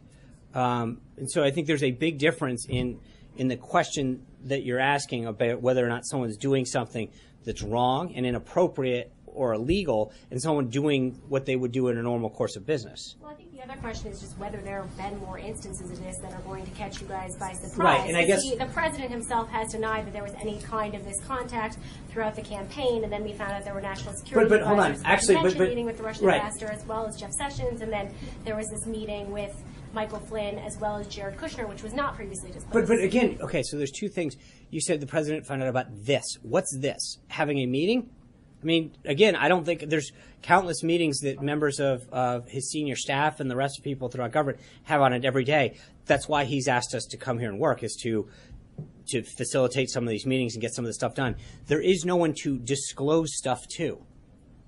Um, 0.56 1.02
and 1.18 1.30
so 1.30 1.44
I 1.44 1.52
think 1.52 1.68
there's 1.68 1.84
a 1.84 1.92
big 1.92 2.18
difference 2.18 2.66
in 2.68 3.00
in 3.38 3.48
the 3.48 3.58
question 3.58 4.26
that 4.46 4.64
you're 4.64 4.80
asking 4.80 5.26
about 5.26 5.62
whether 5.62 5.86
or 5.86 5.90
not 5.90 6.06
someone's 6.06 6.38
doing 6.38 6.66
something 6.66 7.10
that's 7.46 7.62
wrong 7.62 8.14
and 8.16 8.26
inappropriate 8.26 9.12
or 9.26 9.54
illegal, 9.54 10.12
and 10.30 10.42
someone 10.42 10.68
doing 10.68 11.22
what 11.30 11.46
they 11.46 11.56
would 11.56 11.72
do 11.72 11.88
in 11.88 11.98
a 11.98 12.04
normal 12.04 12.30
course 12.30 12.58
of 12.58 12.66
business. 12.66 13.16
Well, 13.22 13.38
the 13.68 13.72
other 13.74 13.82
question 13.82 14.12
is 14.12 14.20
just 14.20 14.38
whether 14.40 14.58
there 14.62 14.82
have 14.82 14.98
been 14.98 15.20
more 15.20 15.38
instances 15.38 15.92
of 15.92 16.04
this 16.04 16.18
that 16.20 16.34
are 16.34 16.42
going 16.42 16.66
to 16.66 16.72
catch 16.72 17.00
you 17.02 17.08
guys 17.08 17.30
by 17.40 17.52
surprise. 17.54 17.78
Right, 18.00 18.08
and 18.08 18.18
I 18.18 18.26
guess- 18.26 18.42
He- 18.44 18.56
the 18.56 18.66
president 18.68 19.12
himself 19.12 19.50
has 19.50 19.72
denied 19.72 20.06
that 20.08 20.14
there 20.14 20.24
was 20.24 20.34
any 20.42 20.60
kind 20.62 20.96
of 20.96 21.04
this 21.06 21.20
contact 21.28 21.78
throughout 22.10 22.36
the 22.36 22.42
campaign, 22.42 23.04
and 23.04 23.12
then 23.14 23.24
we 23.24 23.34
found 23.34 23.52
out 23.52 23.64
there 23.64 23.74
were 23.74 23.82
national 23.82 24.16
security 24.16 24.50
but 24.50 24.62
hold 24.62 24.80
on. 24.80 24.92
advisors. 24.92 25.04
Actually, 25.06 25.34
You 25.34 25.38
but- 25.38 25.44
mentioned 25.44 25.60
but- 25.60 25.70
meeting 25.70 25.86
with 25.86 25.98
the 25.98 26.04
Russian 26.04 26.26
right. 26.26 26.42
ambassador 26.42 26.72
as 26.72 26.86
well 26.86 27.06
as 27.06 27.18
Jeff 27.20 27.32
Sessions, 27.34 27.82
and 27.82 27.92
then 27.92 28.14
there 28.46 28.56
was 28.56 28.68
this 28.70 28.86
meeting 28.88 29.32
with 29.32 29.54
Michael 29.94 30.20
Flynn, 30.20 30.58
as 30.58 30.78
well 30.80 30.96
as 30.98 31.08
Jared 31.08 31.38
Kushner, 31.38 31.68
which 31.68 31.84
was 31.84 31.94
not 31.94 32.16
previously 32.16 32.50
disclosed. 32.52 32.74
But 32.74 32.88
but 32.88 33.04
again, 33.04 33.38
okay. 33.42 33.62
So 33.62 33.78
there's 33.78 33.92
two 33.92 34.08
things. 34.08 34.38
You 34.70 34.80
said 34.80 35.02
the 35.02 35.08
president 35.08 35.46
found 35.46 35.62
out 35.62 35.68
about 35.68 35.88
this. 36.06 36.24
What's 36.42 36.76
this? 36.80 37.18
Having 37.28 37.60
a 37.60 37.66
meeting? 37.68 38.10
I 38.62 38.66
mean, 38.66 38.92
again, 39.06 39.36
I 39.36 39.48
don't 39.48 39.66
think 39.66 39.90
there's 39.90 40.12
countless 40.44 40.84
meetings 40.84 41.20
that 41.22 41.42
members 41.42 41.80
of, 41.80 42.08
of 42.12 42.48
his 42.48 42.70
senior 42.70 42.96
staff 42.96 43.40
and 43.40 43.50
the 43.50 43.56
rest 43.56 43.80
of 43.80 43.84
people 43.84 44.10
throughout 44.10 44.32
government 44.32 44.60
have 44.84 45.02
on 45.02 45.14
it 45.14 45.26
every 45.26 45.44
day. 45.44 45.78
That's 46.06 46.28
why 46.28 46.46
he's 46.46 46.68
asked 46.68 46.94
us 46.94 47.06
to 47.06 47.18
come 47.18 47.40
here 47.40 47.50
and 47.50 47.60
work 47.60 47.84
is 47.84 47.96
to 48.04 48.30
to 49.08 49.24
facilitate 49.24 49.90
some 49.90 50.04
of 50.04 50.10
these 50.10 50.26
meetings 50.26 50.54
and 50.54 50.62
get 50.62 50.74
some 50.74 50.86
of 50.86 50.90
this 50.90 50.96
stuff 50.96 51.16
done. 51.16 51.36
There 51.68 51.82
is 51.82 52.06
no 52.06 52.16
one 52.16 52.34
to 52.44 52.58
disclose 52.60 53.36
stuff 53.36 53.60
to. 53.78 54.02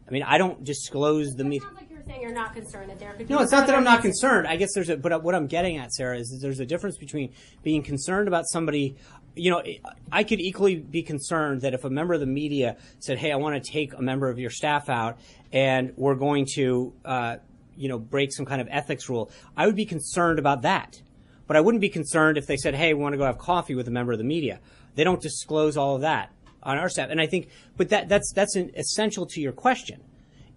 I 0.07 0.11
mean, 0.11 0.23
I 0.23 0.37
don't 0.37 0.63
disclose 0.63 1.35
the 1.35 1.43
meeting. 1.43 1.61
Sounds 1.61 1.79
like 1.79 1.89
you 1.89 1.95
were 1.95 2.03
saying 2.05 2.21
you're 2.21 2.33
not 2.33 2.53
concerned 2.53 2.89
that 2.89 2.99
there 2.99 3.13
could 3.13 3.27
be. 3.27 3.33
No, 3.33 3.41
it's 3.41 3.51
not 3.51 3.67
that 3.67 3.75
I'm 3.75 3.85
not 3.85 4.01
concerned. 4.01 4.47
I 4.47 4.57
guess 4.57 4.73
there's 4.73 4.89
a, 4.89 4.97
but 4.97 5.23
what 5.23 5.33
I'm 5.33 5.47
getting 5.47 5.77
at, 5.77 5.93
Sarah, 5.93 6.17
is 6.17 6.29
that 6.29 6.39
there's 6.41 6.59
a 6.59 6.65
difference 6.65 6.97
between 6.97 7.31
being 7.63 7.83
concerned 7.83 8.27
about 8.27 8.45
somebody. 8.47 8.97
You 9.35 9.51
know, 9.51 9.63
I 10.11 10.23
could 10.23 10.39
equally 10.39 10.75
be 10.75 11.01
concerned 11.01 11.61
that 11.61 11.73
if 11.73 11.83
a 11.83 11.89
member 11.89 12.13
of 12.13 12.19
the 12.19 12.27
media 12.27 12.77
said, 12.99 13.17
"Hey, 13.17 13.31
I 13.31 13.35
want 13.35 13.61
to 13.61 13.71
take 13.71 13.93
a 13.93 14.01
member 14.01 14.29
of 14.29 14.37
your 14.37 14.51
staff 14.51 14.89
out, 14.89 15.17
and 15.51 15.91
we're 15.95 16.15
going 16.15 16.45
to, 16.55 16.93
uh, 17.03 17.37
you 17.75 17.89
know, 17.89 17.97
break 17.97 18.31
some 18.31 18.45
kind 18.45 18.61
of 18.61 18.67
ethics 18.69 19.09
rule," 19.09 19.31
I 19.57 19.65
would 19.65 19.75
be 19.75 19.85
concerned 19.85 20.39
about 20.39 20.61
that. 20.61 21.01
But 21.47 21.57
I 21.57 21.61
wouldn't 21.61 21.81
be 21.81 21.89
concerned 21.89 22.37
if 22.37 22.45
they 22.45 22.57
said, 22.57 22.75
"Hey, 22.75 22.93
we 22.93 23.01
want 23.01 23.13
to 23.13 23.17
go 23.17 23.25
have 23.25 23.37
coffee 23.37 23.75
with 23.75 23.87
a 23.87 23.91
member 23.91 24.11
of 24.11 24.19
the 24.19 24.23
media." 24.23 24.59
They 24.95 25.03
don't 25.03 25.21
disclose 25.21 25.77
all 25.77 25.95
of 25.95 26.01
that 26.01 26.31
on 26.61 26.77
our 26.77 26.89
staff, 26.89 27.09
and 27.09 27.19
I 27.19 27.25
think, 27.25 27.49
but 27.75 27.89
that 27.89 28.09
that's 28.09 28.31
that's 28.33 28.55
essential 28.55 29.25
to 29.25 29.41
your 29.41 29.51
question 29.51 30.01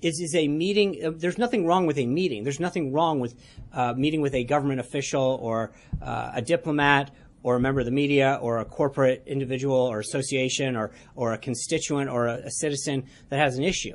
is 0.02 0.20
is 0.20 0.34
a 0.34 0.48
meeting. 0.48 1.04
Uh, 1.04 1.10
there's 1.14 1.38
nothing 1.38 1.66
wrong 1.66 1.86
with 1.86 1.98
a 1.98 2.06
meeting. 2.06 2.44
There's 2.44 2.60
nothing 2.60 2.92
wrong 2.92 3.20
with 3.20 3.34
uh, 3.72 3.94
meeting 3.94 4.20
with 4.20 4.34
a 4.34 4.44
government 4.44 4.80
official 4.80 5.38
or 5.40 5.72
uh, 6.02 6.32
a 6.34 6.42
diplomat 6.42 7.10
or 7.46 7.54
a 7.54 7.60
member 7.60 7.78
of 7.78 7.86
the 7.86 7.92
media 7.92 8.40
or 8.42 8.58
a 8.58 8.64
corporate 8.64 9.22
individual 9.24 9.76
or 9.76 10.00
association 10.00 10.74
or 10.74 10.90
or 11.14 11.32
a 11.32 11.38
constituent 11.38 12.10
or 12.10 12.26
a, 12.26 12.38
a 12.38 12.50
citizen 12.50 13.04
that 13.28 13.38
has 13.38 13.56
an 13.56 13.62
issue. 13.62 13.94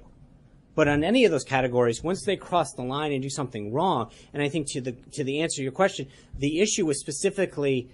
But 0.74 0.88
on 0.88 1.04
any 1.04 1.26
of 1.26 1.32
those 1.32 1.43
categories, 1.43 2.02
once 2.02 2.24
they 2.24 2.38
cross 2.38 2.72
the 2.76 2.84
line 2.84 3.12
and 3.12 3.22
do 3.22 3.30
something 3.30 3.74
wrong, 3.74 4.10
and 4.34 4.41
I 4.41 4.47
think 4.47 4.68
to 4.72 4.80
the 4.80 4.93
to 5.18 5.26
the 5.26 5.41
answer 5.41 5.58
to 5.58 5.64
your 5.64 5.74
question, 5.74 6.08
the 6.39 6.62
issue 6.62 6.86
was 6.86 7.02
specifically 7.02 7.89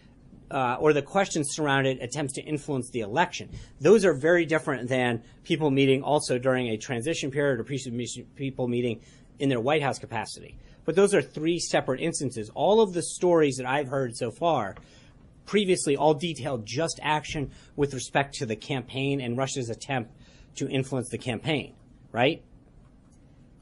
uh, 0.51 0.77
or 0.79 0.93
the 0.93 1.01
questions 1.01 1.47
surrounded 1.49 2.03
attempts 2.03 2.33
to 2.33 2.41
influence 2.43 2.91
the 2.91 2.99
election. 2.99 3.49
Those 3.81 4.05
are 4.05 4.13
very 4.13 4.45
different 4.45 4.87
than 4.87 5.23
people 5.43 5.71
meeting 5.71 6.03
also 6.03 6.37
during 6.37 6.67
a 6.67 6.77
transition 6.77 7.31
period 7.31 7.59
or 7.59 7.63
people 7.63 8.67
meeting 8.67 9.01
in 9.39 9.49
their 9.49 9.59
White 9.59 9.81
House 9.81 9.97
capacity. 9.97 10.55
But 10.85 10.95
those 10.95 11.15
are 11.15 11.21
three 11.21 11.59
separate 11.59 11.99
instances. 11.99 12.51
All 12.53 12.79
of 12.79 12.93
the 12.93 13.01
stories 13.01 13.57
that 13.57 13.65
I've 13.65 13.87
heard 13.87 14.15
so 14.15 14.29
far 14.29 14.75
previously 15.47 15.97
all 15.97 16.13
detailed 16.13 16.65
just 16.67 16.99
action 17.01 17.49
with 17.75 17.95
respect 17.95 18.35
to 18.35 18.45
the 18.45 18.55
campaign 18.55 19.19
and 19.19 19.35
Russia's 19.35 19.69
attempt 19.71 20.11
to 20.57 20.69
influence 20.69 21.09
the 21.09 21.17
campaign, 21.17 21.73
right? 22.11 22.43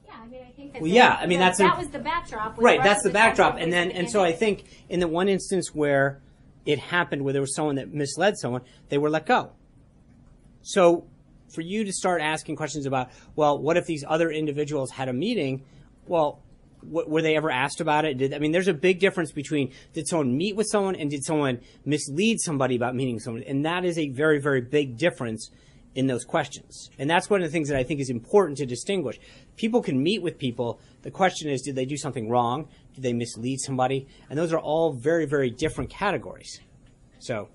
Yeah, 0.06 0.14
I 0.22 0.28
mean, 0.28 0.42
I 0.42 0.52
think 0.52 0.74
that 0.74 0.82
Well, 0.82 0.90
they- 0.90 0.96
yeah, 0.96 1.18
I 1.22 1.26
mean, 1.28 1.40
that- 1.40 1.58
that's 1.58 1.78
a- 1.78 1.80
was 1.80 1.90
the 1.90 2.00
backdrop. 2.00 2.58
Right, 2.58 2.84
that's 2.84 3.04
the 3.04 3.12
backdrop. 3.12 3.56
And 3.58 3.72
then, 3.72 3.92
and 3.92 4.10
so 4.10 4.22
I 4.22 4.34
think 4.34 4.66
in 4.90 5.00
the 5.00 5.08
one 5.08 5.30
instance 5.30 5.74
where 5.74 6.22
it 6.66 6.80
happened, 6.80 7.24
where 7.24 7.32
there 7.32 7.42
was 7.42 7.56
someone 7.56 7.76
that 7.76 7.94
misled 7.94 8.38
someone, 8.38 8.62
they 8.90 8.98
were 8.98 9.10
let 9.10 9.26
go. 9.28 9.52
So 10.64 11.06
for 11.54 11.62
you 11.62 11.84
to 11.84 11.94
start 11.94 12.22
asking 12.22 12.56
questions 12.56 12.88
about, 12.88 13.10
well, 13.36 13.60
what 13.60 13.78
if 13.78 13.86
these 13.86 14.04
other 14.08 14.32
individuals 14.32 14.90
had 14.92 15.08
a 15.08 15.14
meeting? 15.14 15.64
Well, 16.08 16.42
w- 16.90 17.10
were 17.10 17.22
they 17.22 17.36
ever 17.36 17.52
asked 17.52 17.82
about 17.82 18.06
it? 18.06 18.18
Did, 18.18 18.34
I 18.34 18.40
mean, 18.40 18.52
there's 18.52 18.68
a 18.68 18.74
big 18.74 19.00
difference 19.00 19.32
between 19.32 19.72
did 19.94 20.08
someone 20.08 20.38
meet 20.38 20.56
with 20.56 20.68
someone 20.68 20.96
and 20.96 21.10
did 21.10 21.24
someone 21.24 21.60
mislead 21.86 22.40
somebody 22.40 22.76
about 22.76 22.96
meeting 22.96 23.20
someone? 23.20 23.44
And 23.44 23.66
that 23.66 23.86
is 23.86 23.98
a 23.98 24.10
very, 24.10 24.40
very 24.40 24.62
big 24.62 24.98
difference 24.98 25.50
in 25.96 26.08
those 26.08 26.26
questions. 26.26 26.90
And 27.00 27.10
that's 27.10 27.30
one 27.30 27.42
of 27.42 27.48
the 27.48 27.52
things 27.52 27.70
that 27.70 27.78
I 27.78 27.84
think 27.84 28.02
is 28.02 28.10
important 28.10 28.58
to 28.58 28.66
distinguish. 28.66 29.18
People 29.56 29.82
can 29.82 30.02
meet 30.02 30.22
with 30.22 30.38
people. 30.38 30.80
The 31.04 31.12
question 31.12 31.50
is, 31.50 31.62
did 31.62 31.76
they 31.76 31.86
do 31.86 31.96
something 31.96 32.30
wrong? 32.30 32.68
Did 32.94 33.04
they 33.04 33.14
mislead 33.14 33.60
somebody? 33.62 34.08
And 34.30 34.38
those 34.38 34.52
are 34.52 34.60
all 34.60 34.92
very, 34.92 35.26
very 35.26 35.50
different 35.50 35.90
categories. 35.90 36.60
So, 37.20 37.48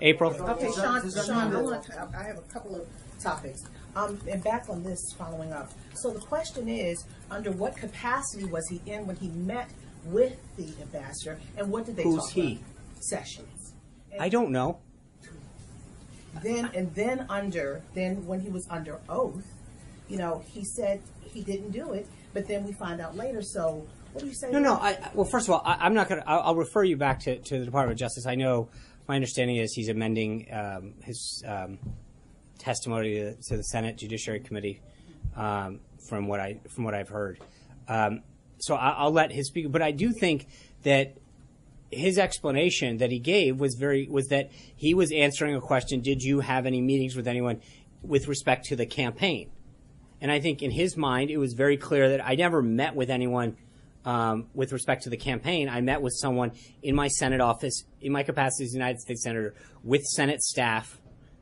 April? 0.00 0.34
Okay, 0.34 0.70
Sean, 0.72 1.10
Sean, 1.10 1.54
I 1.54 1.62
want 1.62 1.84
to, 1.84 2.08
I 2.16 2.24
have 2.24 2.38
a 2.38 2.52
couple 2.52 2.74
of 2.74 2.88
topics. 3.20 3.64
Um, 3.96 4.20
and 4.28 4.44
back 4.44 4.68
on 4.68 4.82
this, 4.82 5.00
following 5.16 5.52
up. 5.54 5.72
So 5.94 6.10
the 6.10 6.20
question 6.20 6.68
is, 6.68 7.04
under 7.30 7.50
what 7.50 7.76
capacity 7.76 8.44
was 8.44 8.68
he 8.68 8.82
in 8.84 9.06
when 9.06 9.16
he 9.16 9.28
met 9.28 9.70
with 10.04 10.36
the 10.56 10.68
ambassador, 10.82 11.38
and 11.56 11.72
what 11.72 11.86
did 11.86 11.96
they 11.96 12.02
Who's 12.02 12.24
talk 12.24 12.32
he? 12.32 12.52
about? 12.52 13.02
Sessions. 13.02 13.72
I 14.20 14.28
don't 14.28 14.50
know. 14.50 14.78
Then 16.42 16.70
and 16.74 16.94
then 16.94 17.26
under 17.30 17.82
then 17.94 18.26
when 18.26 18.40
he 18.40 18.50
was 18.50 18.66
under 18.70 19.00
oath, 19.08 19.46
you 20.08 20.18
know, 20.18 20.44
he 20.46 20.64
said 20.64 21.00
he 21.22 21.42
didn't 21.42 21.70
do 21.70 21.92
it, 21.92 22.06
but 22.34 22.46
then 22.46 22.64
we 22.64 22.72
find 22.72 23.00
out 23.00 23.16
later. 23.16 23.42
So 23.42 23.86
what 24.12 24.20
do 24.20 24.28
you 24.28 24.34
say? 24.34 24.50
No, 24.50 24.58
no. 24.58 24.74
I, 24.74 25.10
well, 25.14 25.24
first 25.24 25.48
of 25.48 25.54
all, 25.54 25.62
I, 25.64 25.76
I'm 25.80 25.94
not 25.94 26.08
going 26.08 26.20
to. 26.20 26.28
I'll, 26.28 26.40
I'll 26.40 26.56
refer 26.56 26.84
you 26.84 26.96
back 26.96 27.20
to, 27.20 27.38
to 27.38 27.58
the 27.58 27.64
Department 27.64 27.92
of 27.92 27.98
Justice. 27.98 28.26
I 28.26 28.34
know 28.34 28.68
my 29.08 29.14
understanding 29.14 29.56
is 29.56 29.72
he's 29.72 29.88
amending 29.88 30.48
um, 30.52 30.94
his 31.02 31.42
um, 31.46 31.78
testimony 32.58 33.14
to, 33.14 33.56
the 33.56 33.64
Senate 33.64 33.96
Judiciary 33.96 34.40
Committee 34.40 34.80
um, 35.36 35.80
from 36.08 36.26
what 36.26 36.40
I 36.40 36.60
from 36.68 36.84
what 36.84 36.94
I've 36.94 37.08
heard. 37.08 37.38
Um, 37.88 38.22
so 38.58 38.74
I, 38.74 38.90
I'll 38.90 39.12
let 39.12 39.32
his 39.32 39.48
speak. 39.48 39.70
But 39.70 39.82
I 39.82 39.90
do 39.90 40.12
think 40.12 40.46
that 40.82 41.16
his 41.90 42.18
explanation 42.18 42.98
that 42.98 43.10
he 43.10 43.18
gave 43.18 43.60
was 43.60 43.74
very 43.74 44.08
was 44.08 44.28
that 44.28 44.50
he 44.74 44.94
was 44.94 45.12
answering 45.12 45.54
a 45.54 45.60
question. 45.60 46.00
Did 46.00 46.22
you 46.22 46.40
have 46.40 46.66
any 46.66 46.80
meetings 46.80 47.16
with 47.16 47.28
anyone 47.28 47.60
with 48.02 48.28
respect 48.28 48.66
to 48.66 48.76
the 48.76 48.86
campaign? 48.86 49.50
And 50.20 50.32
I 50.32 50.40
think 50.40 50.62
in 50.62 50.70
his 50.70 50.96
mind, 50.96 51.30
it 51.30 51.36
was 51.36 51.52
very 51.52 51.76
clear 51.76 52.10
that 52.10 52.26
I 52.26 52.34
never 52.34 52.62
met 52.62 52.94
with 52.94 53.10
anyone 53.10 53.56
um, 54.04 54.46
with 54.54 54.72
respect 54.72 55.02
to 55.02 55.10
the 55.10 55.16
campaign. 55.16 55.68
I 55.68 55.80
met 55.80 56.00
with 56.00 56.14
someone 56.16 56.52
in 56.82 56.94
my 56.94 57.08
Senate 57.08 57.40
office, 57.40 57.84
in 58.00 58.12
my 58.12 58.22
capacity 58.22 58.64
as 58.64 58.72
United 58.72 59.00
States 59.00 59.22
Senator, 59.22 59.54
with 59.82 60.02
Senate 60.04 60.42
staff 60.42 60.98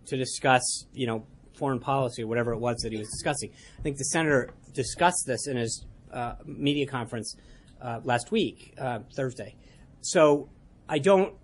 to 0.07 0.17
discuss, 0.17 0.87
you 0.93 1.07
know, 1.07 1.27
foreign 1.57 1.81
policy 1.81 2.23
or 2.23 2.27
whatever 2.27 2.53
it 2.53 2.59
was 2.59 2.77
that 2.79 2.93
he 2.93 2.99
was 2.99 3.09
discussing. 3.09 3.51
I 3.79 3.83
think 3.83 3.97
the 3.97 4.05
senator 4.05 4.53
discussed 4.73 5.25
this 5.27 5.47
in 5.47 5.57
his 5.57 5.85
uh, 6.13 6.35
media 6.45 6.87
conference 6.87 7.37
uh, 7.81 8.01
last 8.05 8.31
week, 8.33 8.75
uh, 8.79 9.01
Thursday. 9.17 9.57
So 10.01 10.49
I 10.89 10.99
don't. 10.99 11.35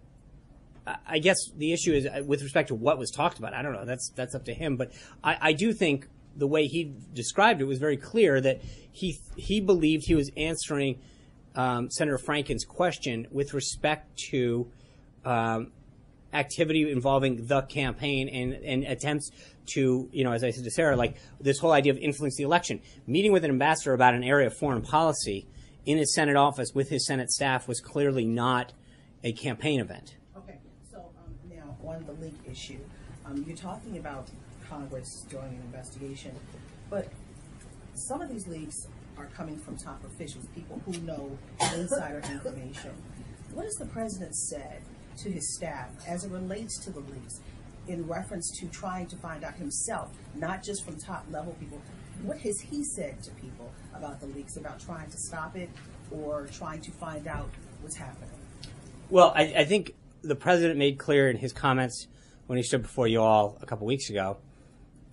I- 1.06 1.18
guess 1.20 1.36
the 1.56 1.72
issue 1.72 1.92
is 1.92 2.06
uh, 2.06 2.22
with 2.26 2.42
respect 2.42 2.68
to 2.68 2.74
what 2.74 2.98
was 2.98 3.10
talked 3.10 3.38
about. 3.38 3.54
I 3.54 3.62
don't 3.62 3.74
know. 3.74 3.84
That's 3.84 4.10
that's 4.16 4.34
up 4.34 4.44
to 4.46 4.54
him. 4.54 4.76
But 4.76 4.92
I, 5.22 5.36
I 5.40 5.52
do 5.52 5.72
think 5.72 6.08
the 6.36 6.46
way 6.46 6.66
he 6.66 6.94
described 7.12 7.60
it 7.60 7.64
was 7.64 7.78
very 7.78 7.96
clear 7.96 8.40
that 8.40 8.60
he 8.90 9.18
he 9.36 9.60
believed 9.60 10.04
he 10.06 10.14
was 10.14 10.30
answering 10.36 10.98
um, 11.54 11.90
Senator 11.90 12.18
Franken's 12.18 12.64
question 12.64 13.26
with 13.30 13.54
respect 13.54 14.18
to 14.30 14.70
um, 15.24 15.72
activity 16.32 16.90
involving 16.90 17.46
the 17.46 17.62
campaign 17.62 18.28
and, 18.28 18.52
and 18.64 18.84
attempts 18.84 19.30
to, 19.74 20.08
you 20.12 20.24
know, 20.24 20.32
as 20.32 20.44
I 20.44 20.50
said 20.50 20.64
to 20.64 20.70
Sarah, 20.70 20.96
like 20.96 21.16
this 21.40 21.58
whole 21.58 21.72
idea 21.72 21.92
of 21.92 21.98
influence 21.98 22.36
the 22.36 22.44
election. 22.44 22.80
Meeting 23.06 23.32
with 23.32 23.44
an 23.44 23.50
ambassador 23.50 23.94
about 23.94 24.14
an 24.14 24.24
area 24.24 24.46
of 24.46 24.56
foreign 24.56 24.82
policy 24.82 25.46
in 25.86 25.98
his 25.98 26.14
Senate 26.14 26.36
office 26.36 26.72
with 26.74 26.88
his 26.88 27.06
Senate 27.06 27.30
staff 27.30 27.66
was 27.66 27.80
clearly 27.80 28.24
not 28.24 28.72
a 29.24 29.32
campaign 29.32 29.80
event. 29.80 30.16
Okay, 30.36 30.58
so 30.90 30.98
um, 30.98 31.34
now 31.48 31.76
on 31.86 32.04
the 32.06 32.12
leak 32.12 32.36
issue, 32.50 32.78
um, 33.26 33.44
you're 33.46 33.56
talking 33.56 33.98
about 33.98 34.28
Congress 34.68 35.26
doing 35.28 35.44
an 35.46 35.62
investigation, 35.66 36.34
but 36.88 37.08
some 37.94 38.22
of 38.22 38.28
these 38.28 38.46
leaks 38.46 38.86
are 39.18 39.26
coming 39.26 39.58
from 39.58 39.76
top 39.76 40.02
officials, 40.04 40.46
people 40.54 40.80
who 40.86 40.92
know 41.00 41.36
insider 41.74 42.22
information. 42.30 42.92
What 43.52 43.64
has 43.64 43.74
the 43.74 43.86
president 43.86 44.34
said 44.34 44.80
to 45.22 45.30
his 45.30 45.54
staff 45.54 45.88
as 46.06 46.24
it 46.24 46.30
relates 46.30 46.78
to 46.84 46.90
the 46.90 47.00
leaks 47.00 47.40
in 47.88 48.06
reference 48.06 48.50
to 48.60 48.66
trying 48.68 49.06
to 49.06 49.16
find 49.16 49.44
out 49.44 49.54
himself, 49.54 50.10
not 50.34 50.62
just 50.62 50.84
from 50.84 50.96
top 50.96 51.24
level 51.30 51.54
people? 51.58 51.80
What 52.22 52.38
has 52.38 52.60
he 52.60 52.84
said 52.84 53.22
to 53.22 53.30
people 53.32 53.72
about 53.94 54.20
the 54.20 54.26
leaks, 54.26 54.56
about 54.56 54.80
trying 54.80 55.10
to 55.10 55.16
stop 55.16 55.56
it 55.56 55.70
or 56.10 56.48
trying 56.52 56.80
to 56.82 56.90
find 56.92 57.26
out 57.26 57.48
what's 57.80 57.96
happening? 57.96 58.30
Well, 59.08 59.32
I, 59.34 59.54
I 59.58 59.64
think 59.64 59.94
the 60.22 60.36
president 60.36 60.78
made 60.78 60.98
clear 60.98 61.30
in 61.30 61.36
his 61.36 61.52
comments 61.52 62.06
when 62.46 62.56
he 62.56 62.62
stood 62.62 62.82
before 62.82 63.06
you 63.06 63.22
all 63.22 63.58
a 63.62 63.66
couple 63.66 63.86
weeks 63.86 64.10
ago 64.10 64.36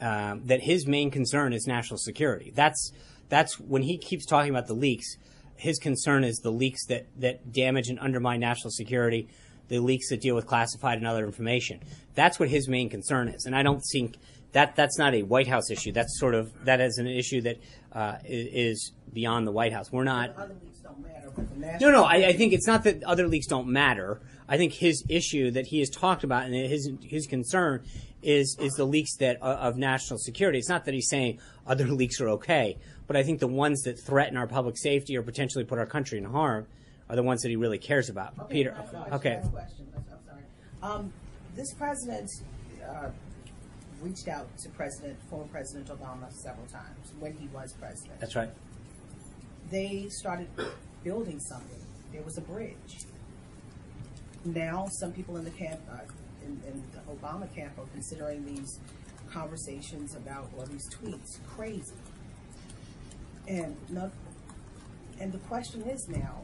um, 0.01 0.41
that 0.45 0.61
his 0.61 0.87
main 0.87 1.11
concern 1.11 1.53
is 1.53 1.65
national 1.67 1.97
security. 1.97 2.51
That's 2.53 2.91
that's 3.29 3.59
when 3.59 3.83
he 3.83 3.97
keeps 3.97 4.25
talking 4.25 4.49
about 4.49 4.67
the 4.67 4.73
leaks. 4.73 5.17
His 5.55 5.79
concern 5.79 6.23
is 6.23 6.37
the 6.37 6.51
leaks 6.51 6.85
that 6.87 7.07
that 7.17 7.51
damage 7.51 7.89
and 7.89 7.99
undermine 7.99 8.39
national 8.39 8.71
security, 8.71 9.27
the 9.68 9.80
leaks 9.80 10.09
that 10.09 10.22
deal 10.22 10.36
with 10.36 10.47
classified 10.47 10.97
and 10.97 11.07
other 11.07 11.26
information. 11.26 11.82
That's 12.15 12.39
what 12.39 12.49
his 12.49 12.68
main 12.68 12.89
concern 12.89 13.28
is, 13.30 13.45
and 13.45 13.55
I 13.55 13.63
don't 13.63 13.84
think 13.91 14.18
that 14.53 14.76
that's 14.76 14.97
not 14.97 15.13
a 15.13 15.24
White 15.24 15.47
House 15.47 15.70
issue. 15.70 15.91
That's 15.91 16.20
sort 16.20 16.34
of 16.34 16.51
that 16.65 16.82
is 16.82 16.97
an 16.97 17.07
issue 17.07 17.41
that 17.41 17.57
uh, 17.91 18.15
is 18.26 18.91
beyond 19.13 19.45
the 19.45 19.51
White 19.51 19.74
House. 19.74 19.91
We're 19.91 20.03
not. 20.03 20.36
Other 20.38 20.55
leaks 20.63 20.80
don't 20.80 20.99
matter, 20.99 21.32
but 21.36 21.49
the 21.49 21.78
No, 21.80 21.91
no. 21.91 22.03
I, 22.03 22.28
I 22.28 22.34
think 22.34 22.53
it's 22.53 22.68
not 22.68 22.84
that 22.84 23.03
other 23.03 23.28
leaks 23.28 23.47
don't 23.47 23.68
matter. 23.68 24.22
I 24.47 24.57
think 24.57 24.74
his 24.74 25.03
issue 25.09 25.51
that 25.51 25.68
he 25.68 25.80
has 25.80 25.89
talked 25.89 26.24
about 26.24 26.45
and 26.45 26.55
his 26.55 26.89
his 27.03 27.28
concern 27.28 27.84
is 28.24 28.57
is 28.59 28.74
the 28.74 28.86
leaks 28.86 29.15
that 29.18 29.38
uh, 29.41 29.57
of 29.59 29.78
national 29.78 30.20
security. 30.20 30.57
It's 30.57 30.70
not 30.70 30.86
that 30.86 30.93
he's 30.93 31.09
saying 31.09 31.39
other 31.65 31.86
leaks 32.01 32.22
are 32.22 32.30
okay, 32.30 32.78
but 33.05 33.15
I 33.15 33.24
think 33.24 33.39
the 33.39 33.47
ones 33.47 33.82
that 33.84 33.99
threaten 33.99 34.38
our 34.38 34.47
public 34.47 34.78
safety 34.78 35.18
or 35.18 35.22
potentially 35.22 35.65
put 35.65 35.78
our 35.78 35.86
country 35.86 36.18
in 36.18 36.26
harm 36.26 36.68
are 37.09 37.15
the 37.15 37.23
ones 37.23 37.41
that 37.41 37.49
he 37.49 37.55
really 37.55 37.77
cares 37.77 38.09
about. 38.09 38.33
Okay, 38.39 38.53
Peter. 38.53 38.71
last- 38.71 38.93
last- 38.93 39.13
Okay. 39.13 39.41
question. 39.51 39.87
I'm 39.95 40.03
sorry. 40.25 40.43
Um, 40.83 41.13
this 41.55 41.73
president 41.73 42.29
uh, 42.87 43.09
reached 44.01 44.27
out 44.27 44.47
to 44.59 44.69
President, 44.69 45.17
former 45.29 45.47
President 45.47 45.87
Obama 45.87 46.31
several 46.31 46.65
times 46.67 47.13
when 47.19 47.33
he 47.33 47.47
was 47.47 47.73
president. 47.73 48.19
That's 48.19 48.35
right. 48.35 48.49
They 49.71 50.07
started 50.09 50.47
building 51.03 51.39
something. 51.39 51.81
There 52.13 52.21
was 52.21 52.37
a 52.37 52.41
bridge. 52.41 53.05
Now, 54.45 54.85
some 54.99 55.11
people 55.11 55.35
in 55.37 55.43
the 55.43 55.51
camp, 55.51 55.79
uh, 55.91 55.97
in, 56.45 56.61
in 56.67 56.83
the 56.93 56.99
Obama 57.11 57.53
camp, 57.53 57.77
are 57.77 57.85
considering 57.91 58.45
these 58.45 58.79
conversations 59.29 60.15
about 60.15 60.49
or 60.57 60.65
these 60.67 60.87
tweets 60.89 61.39
crazy. 61.47 61.95
And 63.47 63.75
not, 63.89 64.11
and 65.19 65.31
the 65.33 65.39
question 65.39 65.81
is 65.83 66.07
now, 66.07 66.43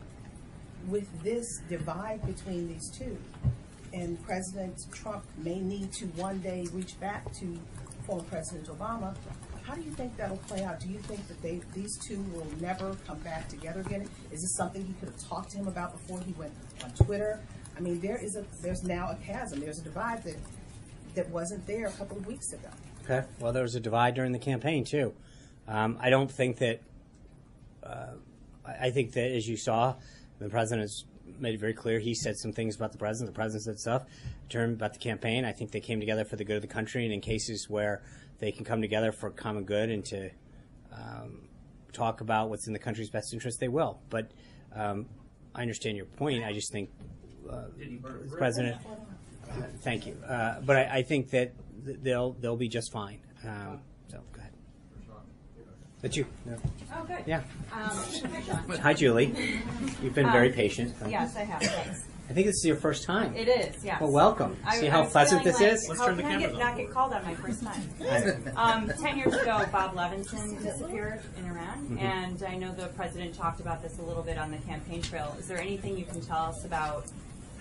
with 0.88 1.08
this 1.24 1.46
divide 1.70 2.26
between 2.26 2.68
these 2.68 2.90
two, 2.98 3.18
and 3.94 4.22
President 4.24 4.76
Trump 4.92 5.24
may 5.38 5.60
need 5.60 5.92
to 5.94 6.06
one 6.08 6.40
day 6.40 6.66
reach 6.74 7.00
back 7.00 7.32
to 7.40 7.60
former 8.06 8.24
President 8.24 8.68
Obama, 8.68 9.16
how 9.64 9.76
do 9.76 9.82
you 9.82 9.92
think 9.92 10.18
that'll 10.18 10.38
play 10.38 10.64
out? 10.64 10.80
Do 10.80 10.90
you 10.90 11.00
think 11.00 11.26
that 11.28 11.42
they, 11.42 11.62
these 11.74 11.98
two 12.06 12.22
will 12.34 12.48
never 12.60 12.96
come 13.08 13.20
back 13.20 13.48
together 13.48 13.80
again? 13.80 14.02
Is 14.32 14.42
this 14.42 14.56
something 14.58 14.86
he 14.86 14.94
could 14.94 15.10
have 15.10 15.30
talked 15.30 15.52
to 15.52 15.58
him 15.58 15.68
about 15.68 15.94
before 15.94 16.20
he 16.20 16.34
went 16.34 16.52
on 16.84 16.92
Twitter? 16.92 17.40
I 17.78 17.80
mean, 17.80 18.02
there 18.02 18.18
is 18.18 18.36
a, 18.36 18.46
there's 18.62 18.84
now 18.84 19.12
a 19.12 19.16
chasm, 19.26 19.62
there's 19.62 19.80
a 19.80 19.84
divide 19.84 20.24
that, 20.24 20.36
that 21.16 21.30
wasn't 21.30 21.66
there 21.66 21.88
a 21.88 21.92
couple 21.92 22.18
of 22.18 22.28
weeks 22.28 22.52
ago. 22.52 22.68
Okay. 23.04 23.26
Well, 23.40 23.54
there 23.54 23.64
was 23.64 23.76
a 23.76 23.80
divide 23.80 24.16
during 24.16 24.32
the 24.32 24.40
campaign 24.40 24.84
too. 24.84 25.14
Um, 25.68 25.98
I 26.00 26.10
don't 26.10 26.32
think 26.32 26.58
that. 26.58 26.82
Uh, 27.82 28.14
I 28.66 28.92
think 28.92 29.12
that 29.14 29.30
as 29.36 29.46
you 29.46 29.58
saw, 29.58 29.96
the 30.44 30.50
president 30.50 30.82
has 30.82 31.06
made 31.39 31.56
it 31.56 31.60
very 31.60 31.74
clear. 31.74 32.00
He 32.00 32.14
said 32.14 32.38
some 32.38 32.52
things 32.52 32.76
about 32.76 32.91
the 32.91 32.98
president. 32.98 33.34
The 33.34 33.36
president 33.36 33.64
said 33.64 33.80
stuff. 33.80 34.04
Term 34.50 34.74
about 34.74 34.94
the 34.94 35.00
campaign. 35.00 35.46
I 35.46 35.52
think 35.52 35.72
they 35.72 35.80
came 35.80 36.00
together 36.00 36.26
for 36.26 36.36
the 36.36 36.44
good 36.44 36.58
of 36.58 36.62
the 36.62 36.68
country, 36.68 37.06
and 37.06 37.14
in 37.14 37.22
cases 37.22 37.70
where 37.70 38.04
they 38.39 38.52
can 38.52 38.66
come 38.66 38.82
together 38.82 39.12
for 39.12 39.30
common 39.30 39.64
good 39.64 39.89
and 39.89 40.04
to 40.06 40.30
um, 40.91 41.48
talk 41.94 42.22
about 42.22 42.50
what's 42.50 42.68
in 42.68 42.74
the 42.74 42.80
country's 42.80 43.10
best 43.10 43.34
interest, 43.34 43.60
they 43.60 43.68
will. 43.68 44.00
But 44.10 44.32
um, 44.76 45.08
I 45.56 45.62
understand 45.62 45.98
your 45.98 46.06
point. 46.06 46.44
I 46.44 46.54
just 46.54 46.72
think 46.72 46.89
uh, 47.50 47.66
the 47.78 48.36
president. 48.38 48.78
Thank 49.82 50.08
you. 50.08 50.18
Uh, 50.28 50.62
but 50.62 50.78
I, 50.78 50.98
I 50.98 51.04
think 51.04 51.30
that 51.32 51.54
they'll 51.84 52.34
they'll 52.34 52.58
be 52.58 52.70
just 52.70 52.91
fine. 52.91 53.20
Um, 53.46 53.82
so. 54.10 54.20
That's 56.04 56.18
you. 56.18 56.26
No. 56.45 56.58
Oh, 56.93 57.06
good. 57.06 57.24
Yeah. 57.26 57.41
Um, 57.72 58.78
Hi, 58.82 58.93
Julie. 58.93 59.34
You've 60.04 60.14
been 60.14 60.30
very 60.34 60.49
Um, 60.49 60.54
patient. 60.54 60.93
Yes, 61.08 61.38
I 61.38 61.45
have. 61.45 61.62
Thanks. 61.64 62.04
I 62.30 62.34
think 62.34 62.45
this 62.47 62.58
is 62.58 62.66
your 62.66 62.76
first 62.76 63.06
time. 63.06 63.34
It 63.36 63.47
is, 63.47 63.84
yes. 63.86 64.01
Well, 64.01 64.12
welcome. 64.12 64.58
I- 64.66 64.80
See 64.80 64.88
I 64.88 64.91
how 64.91 65.04
was 65.04 65.12
pleasant 65.12 65.43
feeling 65.43 65.54
this 65.60 65.62
like, 65.62 65.74
is? 65.74 65.89
Let's 65.89 66.01
turn 66.06 66.18
the 66.18 66.24
cameras 66.24 66.51
Get, 66.51 66.60
not 66.60 66.76
get 66.78 66.91
called 66.91 67.14
on 67.14 67.24
my 67.24 67.36
first 67.36 67.64
time. 67.64 68.54
um, 68.58 68.91
Ten 69.01 69.18
years 69.18 69.34
ago, 69.34 69.66
Bob 69.72 69.95
Levinson 69.95 70.62
disappeared 70.62 71.22
in 71.38 71.45
Iran, 71.45 71.88
Mhm. 71.91 72.01
and 72.01 72.43
I 72.43 72.56
know 72.58 72.74
the 72.74 72.88
president 72.88 73.34
talked 73.36 73.62
about 73.62 73.82
this 73.82 73.97
a 73.99 74.01
little 74.01 74.24
bit 74.24 74.38
on 74.38 74.51
the 74.51 74.58
campaign 74.58 75.01
trail. 75.01 75.34
Is 75.39 75.47
there 75.47 75.60
anything 75.60 75.97
you 75.97 76.06
can 76.06 76.20
tell 76.20 76.43
us 76.43 76.66
about 76.66 77.06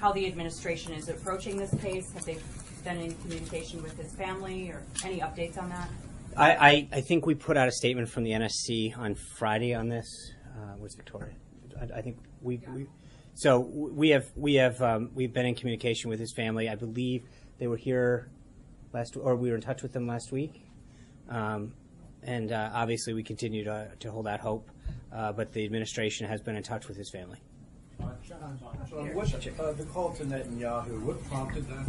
how 0.01 0.11
the 0.13 0.27
administration 0.27 0.93
is 0.95 1.09
approaching 1.09 1.57
this 1.59 1.73
case? 1.81 2.13
Have 2.13 2.25
they 2.25 2.39
been 2.83 2.99
in 2.99 3.15
communication 3.17 3.83
with 3.83 3.97
his 3.97 4.13
family, 4.15 4.69
or 4.71 4.83
any 5.05 5.21
updates 5.21 5.59
on 5.63 5.69
that? 5.71 5.89
I, 6.37 6.51
I, 6.51 6.89
I 6.93 7.01
think 7.01 7.27
we 7.27 7.35
put 7.35 7.57
out 7.57 7.69
a 7.69 7.73
statement 7.73 8.09
from 8.09 8.25
the 8.25 8.31
NSC 8.31 8.97
on 8.97 9.15
Friday 9.15 9.75
on 9.75 9.89
this. 9.89 10.33
Uh, 10.55 10.75
where's 10.79 10.95
Victoria? 10.95 11.35
I, 11.81 11.99
I 11.99 12.03
think 12.03 12.19
we, 12.41 12.61
we 12.75 12.87
so 13.35 13.61
we 13.61 14.11
have 14.11 14.31
we 14.37 14.55
have 14.55 14.81
um, 14.83 15.11
we've 15.15 15.33
been 15.33 15.47
in 15.47 15.55
communication 15.55 16.11
with 16.11 16.21
his 16.21 16.33
family. 16.33 16.69
I 16.69 16.75
believe 16.75 17.25
they 17.59 17.67
were 17.67 17.77
here 17.77 18.31
last 18.93 19.17
or 19.17 19.37
we 19.37 19.51
were 19.51 19.57
in 19.57 19.63
touch 19.63 19.83
with 19.83 19.93
them 19.93 20.07
last 20.07 20.33
week. 20.33 20.67
Um, 21.29 21.75
and 22.23 22.53
uh, 22.53 22.71
obviously, 22.73 23.15
we 23.15 23.23
continue 23.23 23.65
to, 23.65 23.91
to 24.01 24.11
hold 24.11 24.27
out 24.27 24.41
hope. 24.41 24.71
Uh, 25.13 25.33
but 25.33 25.53
the 25.53 25.65
administration 25.65 26.27
has 26.27 26.41
been 26.41 26.57
in 26.57 26.63
touch 26.63 26.89
with 26.89 26.97
his 26.97 27.11
family. 27.11 27.39
So 28.89 29.05
what, 29.13 29.35
uh, 29.35 29.73
the 29.73 29.85
call 29.85 30.13
to 30.15 30.25
Netanyahu, 30.25 31.03
what 31.03 31.23
prompted 31.25 31.69
that? 31.69 31.87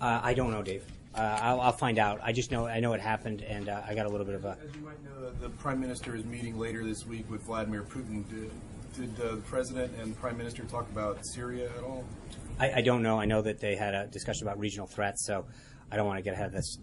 Uh, 0.00 0.20
I 0.22 0.34
don't 0.34 0.50
know, 0.50 0.62
Dave. 0.62 0.84
Uh, 1.14 1.38
I'll, 1.42 1.60
I'll 1.60 1.72
find 1.72 1.98
out. 1.98 2.20
I 2.22 2.32
just 2.32 2.52
know 2.52 2.66
I 2.66 2.80
know 2.80 2.92
it 2.92 3.00
happened, 3.00 3.42
and 3.42 3.68
uh, 3.68 3.82
I 3.86 3.94
got 3.94 4.06
a 4.06 4.08
little 4.08 4.26
bit 4.26 4.36
of 4.36 4.44
a. 4.44 4.56
As 4.64 4.74
you 4.74 4.82
might 4.82 5.02
know, 5.04 5.30
the 5.40 5.48
Prime 5.48 5.80
Minister 5.80 6.14
is 6.14 6.24
meeting 6.24 6.58
later 6.58 6.84
this 6.84 7.04
week 7.04 7.28
with 7.28 7.42
Vladimir 7.42 7.82
Putin. 7.82 8.28
Did, 8.28 8.50
did 8.94 9.20
uh, 9.20 9.34
the 9.36 9.42
President 9.42 9.92
and 10.00 10.12
the 10.12 10.16
Prime 10.20 10.38
Minister 10.38 10.62
talk 10.64 10.88
about 10.90 11.26
Syria 11.26 11.70
at 11.76 11.82
all? 11.82 12.04
I, 12.60 12.72
I 12.74 12.80
don't 12.82 13.02
know. 13.02 13.18
I 13.18 13.24
know 13.24 13.42
that 13.42 13.58
they 13.58 13.74
had 13.74 13.94
a 13.94 14.06
discussion 14.06 14.46
about 14.46 14.60
regional 14.60 14.86
threats, 14.86 15.26
so 15.26 15.46
I 15.90 15.96
don't 15.96 16.06
want 16.06 16.18
to 16.18 16.22
get 16.22 16.34
ahead 16.34 16.46
of 16.46 16.52
this. 16.52 16.78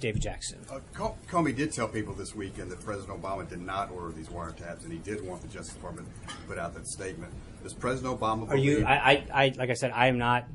David 0.00 0.22
Jackson. 0.22 0.60
Uh, 0.70 0.78
Co- 0.94 1.16
Comey 1.28 1.54
did 1.54 1.72
tell 1.72 1.88
people 1.88 2.14
this 2.14 2.34
weekend 2.34 2.70
that 2.70 2.80
President 2.84 3.20
Obama 3.20 3.48
did 3.48 3.60
not 3.60 3.90
order 3.90 4.12
these 4.12 4.28
wiretaps, 4.28 4.84
and 4.84 4.92
he 4.92 4.98
did 4.98 5.26
want 5.26 5.42
the 5.42 5.48
Justice 5.48 5.74
Department 5.74 6.06
to 6.28 6.34
put 6.46 6.56
out 6.58 6.74
that 6.74 6.86
statement. 6.86 7.32
Does 7.62 7.74
President 7.74 8.18
Obama 8.20 8.48
Are 8.48 8.56
you? 8.56 8.84
I, 8.84 8.94
I, 8.94 9.26
I 9.32 9.54
like 9.56 9.70
I 9.70 9.74
said, 9.74 9.90
I 9.92 10.06
am 10.06 10.18
not. 10.18 10.46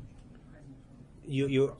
You, 1.26 1.46
you. 1.46 1.76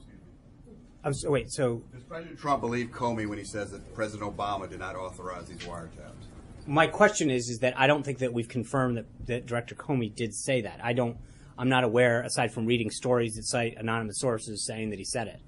I'm 1.05 1.13
so, 1.13 1.31
wait. 1.31 1.51
So 1.51 1.83
Does 1.93 2.03
President 2.03 2.37
Trump 2.37 2.61
believe 2.61 2.87
Comey 2.87 3.27
when 3.27 3.37
he 3.37 3.43
says 3.45 3.71
that 3.71 3.93
President 3.93 4.35
Obama 4.35 4.69
did 4.69 4.79
not 4.79 4.95
authorize 4.95 5.47
these 5.47 5.59
wiretaps? 5.59 6.25
my 6.67 6.87
question 6.87 7.29
is, 7.29 7.49
is 7.49 7.59
that 7.59 7.79
I 7.79 7.87
don't 7.87 8.03
think 8.03 8.19
that 8.19 8.33
we've 8.33 8.49
confirmed 8.49 8.97
that, 8.97 9.05
that 9.27 9.45
Director 9.45 9.75
Comey 9.75 10.13
did 10.13 10.33
say 10.33 10.61
that. 10.61 10.79
I 10.83 10.93
don't. 10.93 11.17
I'm 11.57 11.69
not 11.69 11.85
aware, 11.85 12.21
aside 12.21 12.51
from 12.51 12.65
reading 12.65 12.89
stories 12.89 13.35
that 13.35 13.45
cite 13.45 13.77
anonymous 13.77 14.19
sources 14.19 14.65
saying 14.65 14.89
that 14.89 14.99
he 14.99 15.05
said 15.05 15.27
it. 15.27 15.39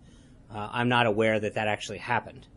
Uh, 0.54 0.70
I'm 0.72 0.88
not 0.88 1.06
aware 1.06 1.38
that 1.38 1.56
that 1.56 1.68
actually 1.68 1.98
happened. 1.98 2.48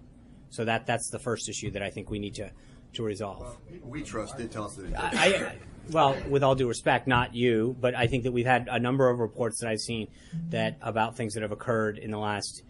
So 0.51 0.64
that 0.64 0.86
that's 0.86 1.11
the 1.11 1.18
first 1.18 1.48
issue 1.48 1.70
that 1.72 1.82
I 1.82 1.90
think 1.90 2.11
we 2.11 2.18
need 2.18 2.34
to 2.34 2.51
to 2.92 3.03
resolve. 3.03 3.57
We 3.82 4.03
trust 4.03 4.36
did 4.36 4.51
tell 4.51 4.64
us 4.64 4.76
that 4.76 4.86
did. 4.86 4.94
I, 4.94 5.11
I, 5.11 5.53
well, 5.90 6.16
with 6.28 6.42
all 6.44 6.55
due 6.55 6.68
respect, 6.68 7.07
not 7.07 7.34
you, 7.34 7.76
but 7.80 7.94
I 7.94 8.07
think 8.07 8.24
that 8.24 8.32
we've 8.32 8.46
had 8.46 8.68
a 8.70 8.78
number 8.78 9.09
of 9.09 9.18
reports 9.18 9.61
that 9.61 9.68
I've 9.68 9.80
seen 9.80 10.09
that 10.51 10.76
about 10.82 11.16
things 11.16 11.34
that 11.34 11.42
have 11.42 11.53
occurred 11.53 11.98
in 11.98 12.11
the 12.11 12.18
last, 12.18 12.62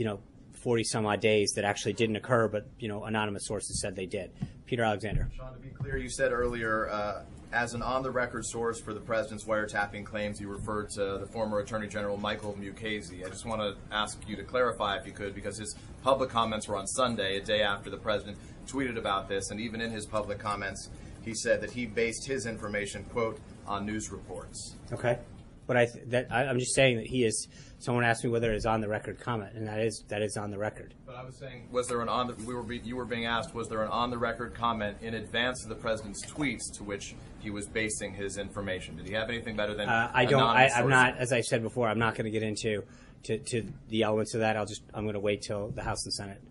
you 0.00 0.06
know, 0.06 0.18
40 0.54 0.82
some 0.84 1.04
odd 1.04 1.20
days 1.20 1.52
that 1.56 1.64
actually 1.66 1.92
didn't 1.92 2.16
occur, 2.16 2.48
but, 2.48 2.66
you 2.78 2.88
know, 2.88 3.04
anonymous 3.04 3.46
sources 3.46 3.82
said 3.82 3.94
they 3.94 4.06
did. 4.06 4.30
Peter 4.64 4.82
Alexander. 4.82 5.28
Sean, 5.36 5.52
to 5.52 5.58
be 5.58 5.68
clear, 5.68 5.98
you 5.98 6.08
said 6.08 6.32
earlier, 6.32 6.88
uh, 6.88 7.22
as 7.52 7.74
an 7.74 7.82
on-the-record 7.82 8.46
source 8.46 8.80
for 8.80 8.94
the 8.94 9.00
president's 9.00 9.44
wiretapping 9.44 10.06
claims, 10.06 10.40
you 10.40 10.48
referred 10.48 10.88
to 10.88 11.18
the 11.18 11.26
former 11.26 11.58
Attorney 11.58 11.86
General 11.86 12.16
Michael 12.16 12.54
Mukasey. 12.54 13.26
I 13.26 13.28
just 13.28 13.44
want 13.44 13.60
to 13.60 13.76
ask 13.94 14.18
you 14.26 14.36
to 14.36 14.42
clarify, 14.42 14.96
if 14.96 15.06
you 15.06 15.12
could, 15.12 15.34
because 15.34 15.58
his 15.58 15.76
public 16.02 16.30
comments 16.30 16.66
were 16.66 16.76
on 16.76 16.86
Sunday, 16.86 17.36
a 17.36 17.42
day 17.42 17.60
after 17.60 17.90
the 17.90 17.98
president 17.98 18.38
tweeted 18.66 18.96
about 18.96 19.28
this, 19.28 19.50
and 19.50 19.60
even 19.60 19.82
in 19.82 19.90
his 19.90 20.06
public 20.06 20.38
comments, 20.38 20.88
he 21.22 21.34
said 21.34 21.60
that 21.60 21.72
he 21.72 21.84
based 21.84 22.26
his 22.26 22.46
information, 22.46 23.04
quote, 23.04 23.38
on 23.66 23.84
news 23.84 24.10
reports. 24.10 24.76
Okay. 24.94 25.18
But 25.70 25.76
I, 25.76 25.86
th- 25.86 26.04
that, 26.08 26.26
I, 26.32 26.46
I'm 26.46 26.58
just 26.58 26.74
saying 26.74 26.96
that 26.96 27.06
he 27.06 27.22
is, 27.22 27.46
someone 27.78 28.02
asked 28.02 28.24
me 28.24 28.30
whether 28.30 28.50
it 28.50 28.56
is 28.56 28.66
on 28.66 28.80
the 28.80 28.88
record 28.88 29.20
comment, 29.20 29.52
and 29.54 29.68
that 29.68 29.78
is, 29.78 30.02
that 30.08 30.20
is 30.20 30.36
on 30.36 30.50
the 30.50 30.58
record. 30.58 30.94
But 31.06 31.14
I 31.14 31.22
was 31.24 31.36
saying, 31.36 31.68
was 31.70 31.86
there 31.86 32.00
an 32.00 32.08
on 32.08 32.26
the, 32.26 32.34
we 32.44 32.54
were 32.54 32.64
be, 32.64 32.78
you 32.78 32.96
were 32.96 33.04
being 33.04 33.26
asked, 33.26 33.54
was 33.54 33.68
there 33.68 33.84
an 33.84 33.88
on 33.92 34.10
the 34.10 34.18
record 34.18 34.52
comment 34.52 34.96
in 35.00 35.14
advance 35.14 35.62
of 35.62 35.68
the 35.68 35.76
president's 35.76 36.26
tweets 36.26 36.72
to 36.74 36.82
which 36.82 37.14
he 37.38 37.50
was 37.50 37.68
basing 37.68 38.12
his 38.14 38.36
information? 38.36 38.96
Did 38.96 39.06
he 39.06 39.12
have 39.12 39.28
anything 39.28 39.54
better 39.54 39.74
than 39.76 39.88
Uh, 39.88 40.10
I 40.12 40.24
don't. 40.24 40.42
I, 40.42 40.70
I'm 40.70 40.88
not. 40.88 41.18
As 41.18 41.32
I 41.32 41.40
said 41.40 41.62
before, 41.62 41.86
I'm 41.88 42.00
not 42.00 42.16
going 42.16 42.24
to 42.24 42.32
get 42.32 42.42
into 42.42 42.82
to, 43.26 43.38
to 43.38 43.72
the 43.90 44.02
elements 44.02 44.34
of 44.34 44.40
that. 44.40 44.56
I'll 44.56 44.66
just. 44.66 44.82
I'm 44.92 45.04
going 45.04 45.14
to 45.14 45.20
wait 45.20 45.42
till 45.42 45.68
the 45.68 45.84
House 45.84 46.04
and 46.04 46.12
Senate. 46.12 46.42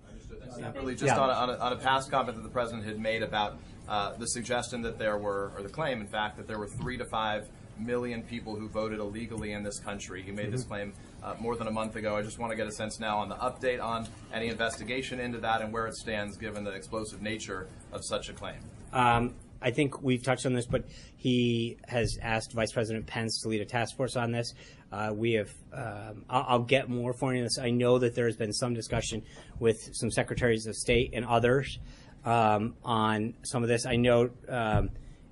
Separately, 0.58 0.94
just 0.94 1.08
Yeah. 1.08 1.20
on, 1.20 1.30
a, 1.30 1.34
on, 1.34 1.50
a, 1.50 1.58
on 1.58 1.74
a 1.74 1.76
past 1.76 2.10
comment 2.10 2.38
that 2.38 2.44
the 2.44 2.50
president 2.50 2.86
had 2.86 2.98
made 2.98 3.22
about 3.22 3.60
uh, 3.90 4.16
the 4.16 4.28
suggestion 4.28 4.82
that 4.84 4.98
there 4.98 5.18
were, 5.18 5.52
or 5.58 5.62
the 5.62 5.68
claim, 5.70 6.00
in 6.00 6.08
fact, 6.08 6.38
that 6.38 6.48
there 6.48 6.58
were 6.58 6.68
three 6.68 6.96
to 6.96 7.04
five 7.04 7.50
million 7.80 8.22
people 8.24 8.56
who 8.56 8.68
voted 8.68 9.00
illegally 9.00 9.54
in 9.54 9.64
this 9.64 9.80
country. 9.80 10.22
He 10.22 10.32
made 10.32 10.52
this 10.52 10.64
Mhm. 10.64 10.68
claim 10.68 10.94
uh, 11.24 11.36
more 11.40 11.56
than 11.56 11.68
a 11.68 11.72
month 11.72 11.96
ago. 11.96 12.16
I 12.16 12.22
just 12.22 12.40
want 12.40 12.52
to 12.52 12.56
get 12.56 12.68
a 12.68 12.72
sense 12.72 13.00
now 13.00 13.18
on 13.18 13.30
the 13.30 13.36
update 13.36 13.84
on 13.84 14.08
any 14.34 14.48
investigation 14.48 15.20
into 15.20 15.40
that 15.40 15.62
and 15.62 15.74
where 15.74 15.88
it 15.88 15.96
stands, 15.96 16.38
given 16.38 16.64
the 16.64 16.72
explosive 16.72 17.22
nature 17.22 17.68
of 17.92 18.06
such 18.06 18.30
a 18.30 18.34
claim. 18.34 18.60
Um, 18.94 19.36
I 19.62 19.72
think 19.72 20.02
we've 20.02 20.24
touched 20.24 20.46
on 20.46 20.54
this, 20.54 20.66
but 20.66 20.86
he 21.18 21.78
has 21.88 22.18
asked 22.22 22.54
Vice 22.54 22.72
President 22.72 23.06
Pence 23.06 23.42
to 23.42 23.50
lead 23.50 23.60
a 23.60 23.66
task 23.66 23.98
force 23.98 24.16
on 24.16 24.32
this. 24.32 24.54
Uh, 24.92 25.12
we 25.14 25.34
have. 25.34 25.54
Um, 25.74 26.24
I'll, 26.30 26.46
I'll 26.48 26.64
get 26.64 26.90
more 26.90 27.14
for 27.14 27.34
you 27.34 27.40
on 27.40 27.44
this. 27.44 27.60
I 27.60 27.70
know 27.70 28.00
that 28.00 28.16
there 28.16 28.26
has 28.26 28.38
been 28.38 28.54
some 28.54 28.74
discussion 28.74 29.22
with 29.60 29.90
some 29.94 30.10
secretaries 30.10 30.66
of 30.66 30.76
state 30.76 31.12
and 31.14 31.26
others 31.26 31.80
um, 32.26 32.76
on 32.84 33.34
some 33.44 33.62
of 33.62 33.70
this. 33.70 33.86
I 33.86 33.98
know 33.98 34.30
um, 34.48 34.92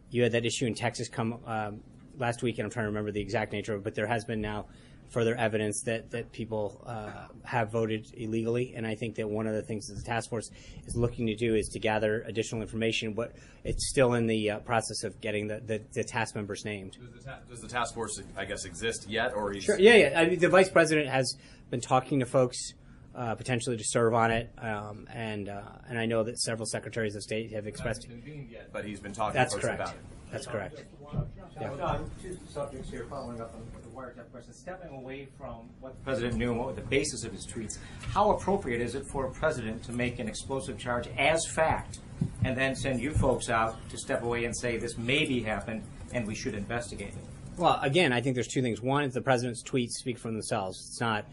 you 0.09 0.23
had 0.23 0.33
that 0.33 0.45
issue 0.45 0.65
in 0.65 0.75
Texas 0.75 1.07
come 1.07 1.39
um, 1.45 1.79
last 2.17 2.41
week, 2.43 2.57
and 2.57 2.65
I'm 2.65 2.71
trying 2.71 2.85
to 2.85 2.89
remember 2.89 3.11
the 3.11 3.21
exact 3.21 3.53
nature 3.53 3.73
of 3.73 3.81
it, 3.81 3.83
but 3.83 3.95
there 3.95 4.07
has 4.07 4.25
been 4.25 4.41
now 4.41 4.65
further 5.09 5.35
evidence 5.35 5.83
that, 5.83 6.11
that 6.11 6.31
people 6.31 6.83
uh, 6.85 7.27
have 7.43 7.71
voted 7.71 8.05
illegally. 8.15 8.73
And 8.75 8.85
I 8.85 8.95
think 8.95 9.15
that 9.15 9.29
one 9.29 9.47
of 9.47 9.53
the 9.53 9.61
things 9.61 9.87
that 9.87 9.95
the 9.95 10.03
task 10.03 10.29
force 10.29 10.51
is 10.85 10.95
looking 10.95 11.27
to 11.27 11.35
do 11.35 11.55
is 11.55 11.69
to 11.69 11.79
gather 11.79 12.23
additional 12.27 12.61
information, 12.61 13.13
but 13.13 13.33
it's 13.63 13.89
still 13.89 14.15
in 14.15 14.27
the 14.27 14.51
uh, 14.51 14.59
process 14.59 15.03
of 15.03 15.19
getting 15.21 15.47
the, 15.47 15.61
the, 15.61 15.81
the 15.93 16.03
task 16.03 16.35
members 16.35 16.65
named. 16.65 16.97
Does 16.99 17.23
the, 17.23 17.29
ta- 17.29 17.39
does 17.49 17.61
the 17.61 17.69
task 17.69 17.93
force, 17.93 18.21
I 18.35 18.45
guess, 18.45 18.65
exist 18.65 19.07
yet, 19.09 19.33
or 19.33 19.51
he's 19.51 19.63
Sure. 19.63 19.79
Yeah, 19.79 19.95
yeah. 19.95 20.19
I 20.19 20.27
mean, 20.27 20.39
the 20.39 20.49
vice 20.49 20.69
president 20.69 21.07
has 21.07 21.37
been 21.69 21.81
talking 21.81 22.19
to 22.19 22.25
folks 22.25 22.73
uh, 23.15 23.35
potentially 23.35 23.77
to 23.77 23.83
serve 23.83 24.13
on 24.13 24.29
it, 24.31 24.51
um, 24.59 25.07
and 25.11 25.49
uh, 25.49 25.61
and 25.89 25.97
I 25.97 26.05
know 26.05 26.23
that 26.23 26.39
several 26.39 26.67
secretaries 26.67 27.15
of 27.15 27.23
state 27.23 27.51
have 27.51 27.65
expressed. 27.65 28.07
Convened 28.07 28.49
yet, 28.51 28.71
but 28.71 28.85
he's 28.85 28.99
been 28.99 29.11
talking 29.11 29.33
That's 29.33 29.55
correct. 29.55 29.81
about 29.81 29.95
it. 29.95 30.01
That's 30.31 30.45
correct. 30.45 30.83
Yeah. 31.59 31.69
Don, 31.77 32.11
two 32.21 32.37
subjects 32.47 32.89
here 32.89 33.05
following 33.09 33.41
up 33.41 33.53
on 33.55 33.65
the 33.81 33.89
wiretap 33.89 34.29
question. 34.31 34.53
Stepping 34.53 34.93
away 34.93 35.27
from 35.37 35.69
what 35.79 35.95
the 35.97 36.03
president 36.03 36.35
knew 36.35 36.51
and 36.51 36.59
what 36.59 36.75
the 36.75 36.81
basis 36.83 37.23
of 37.23 37.31
his 37.31 37.47
tweets, 37.47 37.79
how 38.09 38.31
appropriate 38.31 38.81
is 38.81 38.93
it 38.93 39.05
for 39.07 39.25
a 39.25 39.31
president 39.31 39.81
to 39.83 39.91
make 39.91 40.19
an 40.19 40.27
explosive 40.27 40.77
charge 40.77 41.07
as 41.17 41.45
fact 41.47 41.99
and 42.43 42.55
then 42.55 42.75
send 42.75 42.99
you 42.99 43.11
folks 43.11 43.49
out 43.49 43.75
to 43.89 43.97
step 43.97 44.21
away 44.21 44.45
and 44.45 44.55
say 44.55 44.77
this 44.77 44.97
maybe 44.97 45.41
happened 45.41 45.81
and 46.13 46.27
we 46.27 46.35
should 46.35 46.53
investigate 46.53 47.09
it? 47.09 47.57
Well, 47.57 47.79
again, 47.81 48.13
I 48.13 48.21
think 48.21 48.35
there's 48.35 48.47
two 48.47 48.61
things. 48.61 48.81
One 48.81 49.03
is 49.03 49.13
the 49.13 49.21
president's 49.21 49.63
tweets 49.63 49.93
speak 49.93 50.19
for 50.19 50.29
themselves. 50.29 50.77
It's 50.89 51.01
not. 51.01 51.25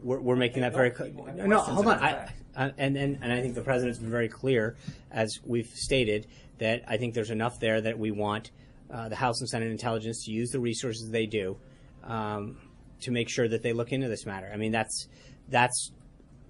We're, 0.00 0.20
we're 0.20 0.36
making 0.36 0.62
that 0.62 0.72
very 0.72 0.90
clear. 0.90 1.12
No, 1.34 1.58
hold 1.58 1.86
on. 1.88 1.98
I. 1.98 2.30
I, 2.56 2.72
and, 2.76 2.96
and 2.96 3.18
and 3.22 3.32
I 3.32 3.40
think 3.40 3.54
the 3.54 3.60
president's 3.60 4.00
been 4.00 4.10
very 4.10 4.28
clear, 4.28 4.74
as 5.12 5.38
we've 5.44 5.68
stated, 5.68 6.26
that 6.58 6.82
I 6.86 6.96
think 6.96 7.14
there's 7.14 7.30
enough 7.30 7.60
there 7.60 7.80
that 7.80 7.98
we 7.98 8.10
want 8.10 8.50
uh, 8.90 9.08
the 9.08 9.16
House 9.16 9.40
and 9.40 9.48
Senate 9.48 9.70
intelligence 9.70 10.24
to 10.24 10.32
use 10.32 10.50
the 10.50 10.60
resources 10.60 11.10
they 11.10 11.26
do 11.26 11.58
um, 12.04 12.56
to 13.00 13.10
make 13.10 13.28
sure 13.28 13.48
that 13.48 13.62
they 13.62 13.72
look 13.72 13.92
into 13.92 14.08
this 14.08 14.26
matter. 14.26 14.50
I 14.52 14.56
mean, 14.56 14.72
that's 14.72 15.08
that's 15.48 15.92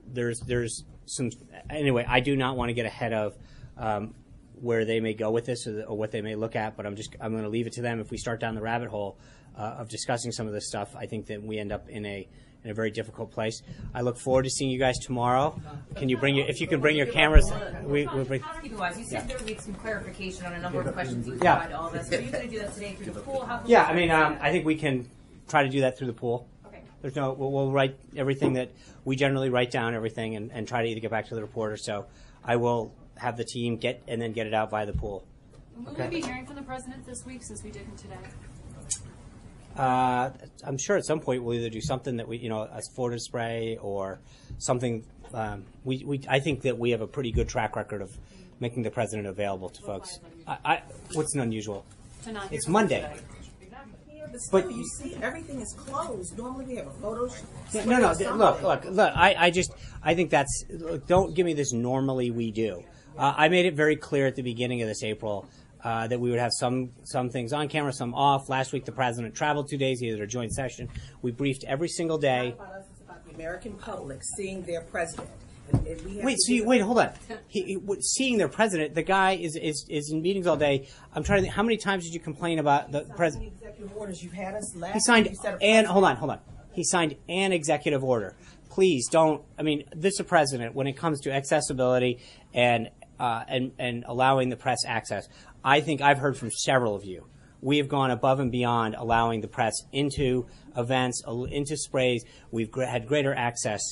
there's 0.07 0.41
there's 0.41 0.85
some 1.07 1.31
anyway. 1.71 2.05
I 2.09 2.21
do 2.21 2.37
not 2.37 2.57
want 2.57 2.71
to 2.71 2.75
get 2.75 2.87
ahead 2.87 3.13
of 3.13 3.37
um, 3.77 4.15
where 4.61 4.85
they 4.85 5.01
may 5.01 5.15
go 5.15 5.31
with 5.31 5.47
this 5.47 5.67
or, 5.67 5.73
the, 5.73 5.85
or 5.85 5.97
what 5.97 6.11
they 6.11 6.21
may 6.21 6.35
look 6.35 6.57
at, 6.57 6.77
but 6.77 6.87
I'm 6.87 6.97
just 6.97 7.15
I'm 7.21 7.33
going 7.33 7.45
to 7.45 7.51
leave 7.51 7.67
it 7.67 7.75
to 7.75 7.83
them. 7.83 8.01
If 8.01 8.11
we 8.11 8.19
start 8.19 8.41
down 8.41 8.55
the 8.55 8.63
rabbit 8.63 8.89
hole 8.89 9.19
uh, 9.57 9.77
of 9.79 9.89
discussing 9.89 10.33
some 10.33 10.47
of 10.47 10.53
this 10.53 10.67
stuff, 10.67 10.95
I 10.97 11.07
think 11.07 11.27
that 11.27 11.43
we 11.43 11.59
end 11.59 11.73
up 11.73 11.89
in 11.89 12.07
a 12.07 12.29
in 12.65 12.71
a 12.71 12.75
very 12.75 12.91
difficult 12.91 13.31
place. 13.31 13.63
I 13.95 14.01
look 14.03 14.19
forward 14.19 14.45
to 14.45 14.51
seeing 14.51 14.71
you 14.71 14.79
guys 14.79 14.99
tomorrow. 14.99 15.61
Can 15.97 16.09
you 16.09 16.17
bring 16.17 16.35
your 16.35 16.47
if 16.47 16.61
you 16.61 16.67
can 16.67 16.81
bring 16.81 16.97
your 16.97 17.07
cameras? 17.07 17.51
We, 17.85 18.07
we'll 18.07 18.25
bring, 18.25 18.41
Housekeeping 18.41 18.79
wise, 18.79 18.99
you 18.99 19.05
said 19.05 19.29
there 19.29 19.37
would 19.37 19.47
be 19.47 19.57
some 19.59 19.75
clarification 19.75 20.47
on 20.47 20.55
a 20.55 20.61
number 20.61 20.81
of 20.81 20.93
questions 20.93 21.27
you 21.27 21.39
Yeah. 21.43 21.55
provided 21.57 21.75
all 21.77 21.91
this. 21.91 22.13
Are 22.13 22.21
you 22.21 22.31
going 22.31 22.45
to 22.47 22.51
do 22.51 22.59
that 22.61 22.75
today 22.75 22.95
through 22.95 23.13
the 23.13 23.21
pool? 23.21 23.45
How 23.45 23.59
can 23.59 23.71
Yeah, 23.71 23.85
I 23.85 23.95
mean, 23.95 24.11
um. 24.11 24.37
I 24.41 24.51
think 24.51 24.65
we 24.67 24.75
can 24.75 25.09
try 25.49 25.63
to 25.63 25.69
do 25.69 25.81
that 25.83 25.97
through 25.97 26.09
the 26.09 26.13
pool. 26.13 26.49
Okay. 26.67 26.83
There's 27.01 27.17
no, 27.17 27.33
we'll, 27.33 27.51
we'll 27.53 27.73
write 27.73 27.97
everything 28.17 28.55
that 28.55 28.71
we 29.05 29.17
generally 29.17 29.51
write 29.51 29.71
down 29.71 29.95
everything 29.95 30.37
and, 30.37 30.51
and 30.53 30.67
try 30.69 30.83
to 30.83 30.89
either 30.89 31.01
get 31.01 31.11
back 31.11 31.29
to 31.29 31.35
the 31.35 31.41
reporter. 31.43 31.77
So 31.77 32.07
I 32.45 32.57
will 32.57 32.93
have 33.17 33.37
the 33.37 33.45
team 33.45 33.77
get 33.77 34.03
and 34.09 34.21
then 34.21 34.33
get 34.33 34.47
it 34.47 34.55
out 34.55 34.71
via 34.71 34.85
the 34.87 34.93
pool. 34.93 35.25
Will 35.77 35.93
Okay. 35.93 36.09
we 36.09 36.21
be 36.21 36.27
hearing 36.27 36.45
from 36.45 36.57
the 36.57 36.63
president 36.63 37.07
this 37.07 37.25
week 37.25 37.43
since 37.45 37.63
we 37.63 37.71
didn't 37.71 37.97
today? 37.97 38.17
Uh, 39.79 40.31
I'm 40.65 40.77
sure 40.77 40.97
at 40.97 41.05
some 41.07 41.21
point 41.21 41.43
we'll 41.45 41.55
either 41.55 41.71
do 41.71 41.81
something 41.81 42.17
that 42.17 42.27
we, 42.27 42.39
you 42.39 42.49
know, 42.49 42.63
a 42.63 42.81
Florida 42.97 43.21
spray 43.21 43.79
or 43.81 44.19
something. 44.59 45.05
Um, 45.33 45.65
we, 45.85 46.03
we, 46.05 46.21
I 46.29 46.41
think 46.41 46.63
that 46.63 46.79
we 46.79 46.91
have 46.91 47.01
a 47.01 47.07
pretty 47.07 47.31
good 47.31 47.49
track 47.49 47.77
record 47.77 48.03
of 48.03 48.11
making 48.61 48.83
the 48.83 48.91
president 48.91 49.29
available 49.29 49.69
to 49.69 49.83
folks. 49.83 50.19
I, 50.47 50.59
I, 50.65 50.83
what's 51.13 51.35
unusual? 51.37 51.85
To 52.25 52.43
It's 52.51 52.67
Monday. 52.67 53.03
today. 53.03 53.21
Yeah, 54.13 54.27
but 54.33 54.41
But 54.51 54.73
you 54.73 54.85
see, 54.85 55.17
everything 55.23 55.61
is 55.61 55.73
closed. 55.79 56.37
Normally 56.37 56.65
we 56.65 56.77
have 56.77 56.89
a 56.89 56.93
photo. 56.93 57.29
sh- 57.29 57.41
shoot 57.71 57.87
no, 57.87 57.99
no. 57.99 58.11
or 58.11 58.15
th- 58.17 58.31
Look, 58.31 58.63
look, 58.63 58.85
look. 58.87 59.13
I, 59.15 59.37
I 59.39 59.51
just, 59.51 59.71
I 60.03 60.15
think 60.17 60.31
that's. 60.31 60.65
Look, 60.71 61.07
don't 61.07 61.35
give 61.37 61.47
me 61.47 61.55
this. 61.55 61.73
Normally, 61.73 62.33
we 62.33 62.51
do. 62.51 62.83
Uh, 63.17 63.35
I 63.37 63.49
made 63.49 63.67
it 63.67 63.75
very 63.75 63.95
clear 63.97 64.27
at 64.27 64.35
the 64.35 64.43
beginning 64.43 64.83
of 64.83 64.89
this 64.89 65.05
April 65.05 65.49
uh, 65.85 66.07
that 66.09 66.19
we 66.19 66.31
would 66.31 66.39
have 66.39 66.53
some 66.53 66.91
some 67.05 67.31
things 67.31 67.53
on 67.53 67.69
camera, 67.69 67.93
some 67.93 68.15
off. 68.15 68.49
Last 68.49 68.73
week, 68.73 68.85
the 68.85 68.93
president 68.93 69.35
traveled 69.35 69.69
two 69.69 69.79
days. 69.79 70.01
He 70.01 70.09
had 70.09 70.21
a 70.21 70.27
joint 70.27 70.53
session. 70.53 70.89
We 71.23 71.31
briefed 71.31 71.65
every 71.65 71.89
single 71.89 72.19
day. 72.19 72.53
About 72.53 72.75
us, 72.75 72.85
it's 72.91 73.01
about 73.01 73.25
the 73.27 73.35
American 73.35 73.75
public 73.75 74.21
seeing 74.37 74.63
their 74.63 74.83
president. 74.83 75.29
And, 75.73 75.87
and 75.87 76.01
we 76.03 76.17
have 76.17 76.25
Wait, 76.25 76.37
to 76.47 76.55
you, 76.55 76.65
wait, 76.65 76.81
hold 76.81 76.99
on. 76.99 77.11
He, 77.49 77.63
he, 77.63 77.79
seeing 78.01 78.39
their 78.39 78.49
president, 78.49 78.95
the 78.95 79.03
guy 79.03 79.33
is, 79.33 79.57
is 79.57 79.87
is 79.89 80.11
in 80.11 80.21
meetings 80.21 80.47
all 80.47 80.57
day. 80.57 80.89
I'm 81.15 81.23
trying 81.23 81.39
to 81.39 81.43
think. 81.43 81.55
How 81.55 81.63
many 81.63 81.77
times 81.77 82.05
did 82.05 82.15
you 82.15 82.21
complain 82.21 82.59
about 82.59 82.93
the 82.93 83.03
president? 83.17 83.53
Executive 83.55 83.97
orders. 83.97 84.23
You've 84.23 84.33
had 84.33 84.55
us 84.55 84.75
last. 84.77 84.95
He 84.95 85.01
signed 85.01 85.25
week, 85.27 85.33
you 85.33 85.39
said 85.41 85.55
a 85.55 85.63
and 85.63 85.87
hold 85.87 86.05
on, 86.05 86.17
hold 86.17 86.31
on. 86.33 86.41
He 86.73 86.85
signed 86.85 87.17
an 87.29 87.53
executive 87.53 88.05
order. 88.05 88.37
Please 88.71 89.09
don't. 89.09 89.43
I 89.59 89.63
mean, 89.63 89.85
this 89.95 90.15
is 90.15 90.21
a 90.21 90.25
president 90.25 90.75
when 90.75 90.87
it 90.87 90.97
comes 90.97 91.21
to 91.23 91.33
accessibility 91.33 92.19
and 92.55 92.91
uh, 93.19 93.45
and 93.49 93.73
and 93.79 94.05
allowing 94.07 94.49
the 94.49 94.57
press 94.57 94.79
access. 94.87 95.29
I 95.69 95.83
think 95.83 96.01
I've 96.01 96.17
heard 96.17 96.39
from 96.39 96.51
several 96.51 96.95
of 96.95 97.05
you. 97.05 97.27
We 97.61 97.77
have 97.77 97.89
gone 97.91 98.11
above 98.11 98.41
and 98.41 98.51
beyond 98.51 98.95
allowing 98.95 99.43
the 99.43 99.49
press 99.49 99.75
into 99.93 100.47
events, 100.75 101.23
into 101.51 101.77
sprays. 101.77 102.25
We've 102.51 102.73
had 102.75 103.07
greater 103.07 103.35
access. 103.35 103.83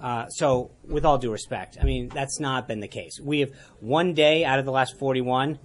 Uh, 0.00 0.28
so, 0.28 0.70
with 0.86 1.04
all 1.04 1.18
due 1.18 1.32
respect, 1.32 1.76
I 1.80 1.84
mean 1.84 2.08
that's 2.08 2.38
not 2.38 2.68
been 2.68 2.78
the 2.78 2.86
case. 2.86 3.18
We 3.20 3.40
have 3.40 3.50
one 3.80 4.14
day 4.14 4.44
out 4.44 4.60
of 4.60 4.64
the 4.64 4.70
last 4.70 4.96
41 4.96 5.58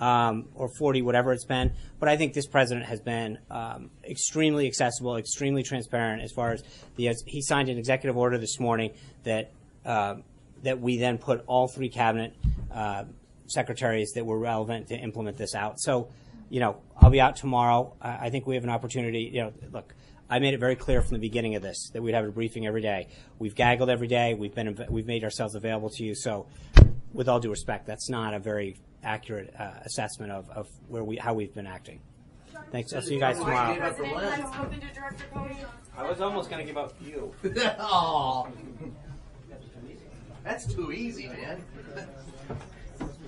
um, 0.00 0.48
or 0.52 0.68
40, 0.68 1.02
whatever 1.02 1.32
it's 1.32 1.44
been. 1.44 1.74
But 2.00 2.08
I 2.08 2.16
think 2.16 2.34
this 2.34 2.48
president 2.48 2.86
has 2.86 3.00
been 3.00 3.38
um, 3.52 3.90
extremely 4.02 4.66
accessible, 4.66 5.16
extremely 5.16 5.62
transparent 5.62 6.22
as 6.22 6.32
far 6.32 6.50
as 6.50 6.64
the. 6.96 7.14
He 7.24 7.40
signed 7.40 7.68
an 7.68 7.78
executive 7.78 8.16
order 8.16 8.36
this 8.36 8.58
morning 8.58 8.94
that 9.22 9.52
uh, 9.86 10.16
that 10.64 10.80
we 10.80 10.98
then 10.98 11.18
put 11.18 11.44
all 11.46 11.68
three 11.68 11.88
cabinet 11.88 12.34
uh, 12.72 13.04
secretaries 13.46 14.12
that 14.12 14.24
were 14.24 14.38
relevant 14.38 14.88
to 14.88 14.96
implement 14.96 15.36
this 15.36 15.54
out. 15.54 15.80
So, 15.80 16.08
you 16.48 16.60
know, 16.60 16.80
I'll 16.96 17.10
be 17.10 17.20
out 17.20 17.36
tomorrow. 17.36 17.94
I 18.00 18.26
I 18.26 18.30
think 18.30 18.46
we 18.46 18.54
have 18.54 18.64
an 18.64 18.70
opportunity. 18.70 19.30
You 19.32 19.42
know, 19.42 19.52
look. 19.72 19.94
I 20.30 20.38
made 20.38 20.54
it 20.54 20.58
very 20.58 20.74
clear 20.74 21.02
from 21.02 21.12
the 21.12 21.20
beginning 21.20 21.54
of 21.54 21.60
this 21.62 21.90
that 21.92 22.02
we'd 22.02 22.14
have 22.14 22.24
a 22.24 22.30
briefing 22.30 22.66
every 22.66 22.80
day. 22.80 23.08
We've 23.38 23.54
gaggled 23.54 23.90
every 23.90 24.08
day. 24.08 24.32
We've 24.32 24.54
been 24.54 24.86
we've 24.88 25.06
made 25.06 25.22
ourselves 25.22 25.54
available 25.54 25.90
to 25.90 26.02
you. 26.02 26.14
So, 26.14 26.46
with 27.12 27.28
all 27.28 27.40
due 27.40 27.50
respect, 27.50 27.86
that's 27.86 28.08
not 28.08 28.32
a 28.32 28.38
very 28.38 28.78
accurate 29.02 29.54
uh, 29.58 29.72
assessment 29.84 30.32
of, 30.32 30.48
of 30.50 30.68
where 30.88 31.04
we 31.04 31.16
how 31.16 31.34
we've 31.34 31.54
been 31.54 31.66
acting. 31.66 32.00
Thanks. 32.70 32.92
I'll 32.92 33.02
see 33.02 33.14
you 33.14 33.20
guys 33.20 33.38
tomorrow. 33.38 33.76
President 33.76 34.16
has 34.16 34.52
spoken 34.52 34.80
to 34.80 34.86
Director 34.94 35.24
Comey. 35.32 35.56
I 35.96 36.08
was 36.08 36.20
almost 36.20 36.50
going 36.50 36.60
to 36.60 36.66
give 36.66 36.76
up 36.76 36.94
you. 37.00 37.32
Aw. 37.78 38.46
That's 40.42 40.72
too 40.72 40.92
easy, 40.92 41.28
man. 41.28 41.62
You 42.98 43.00
don't 43.00 43.06
want 43.06 43.12
to 43.12 43.20
do 43.20 43.23
it. 43.23 43.23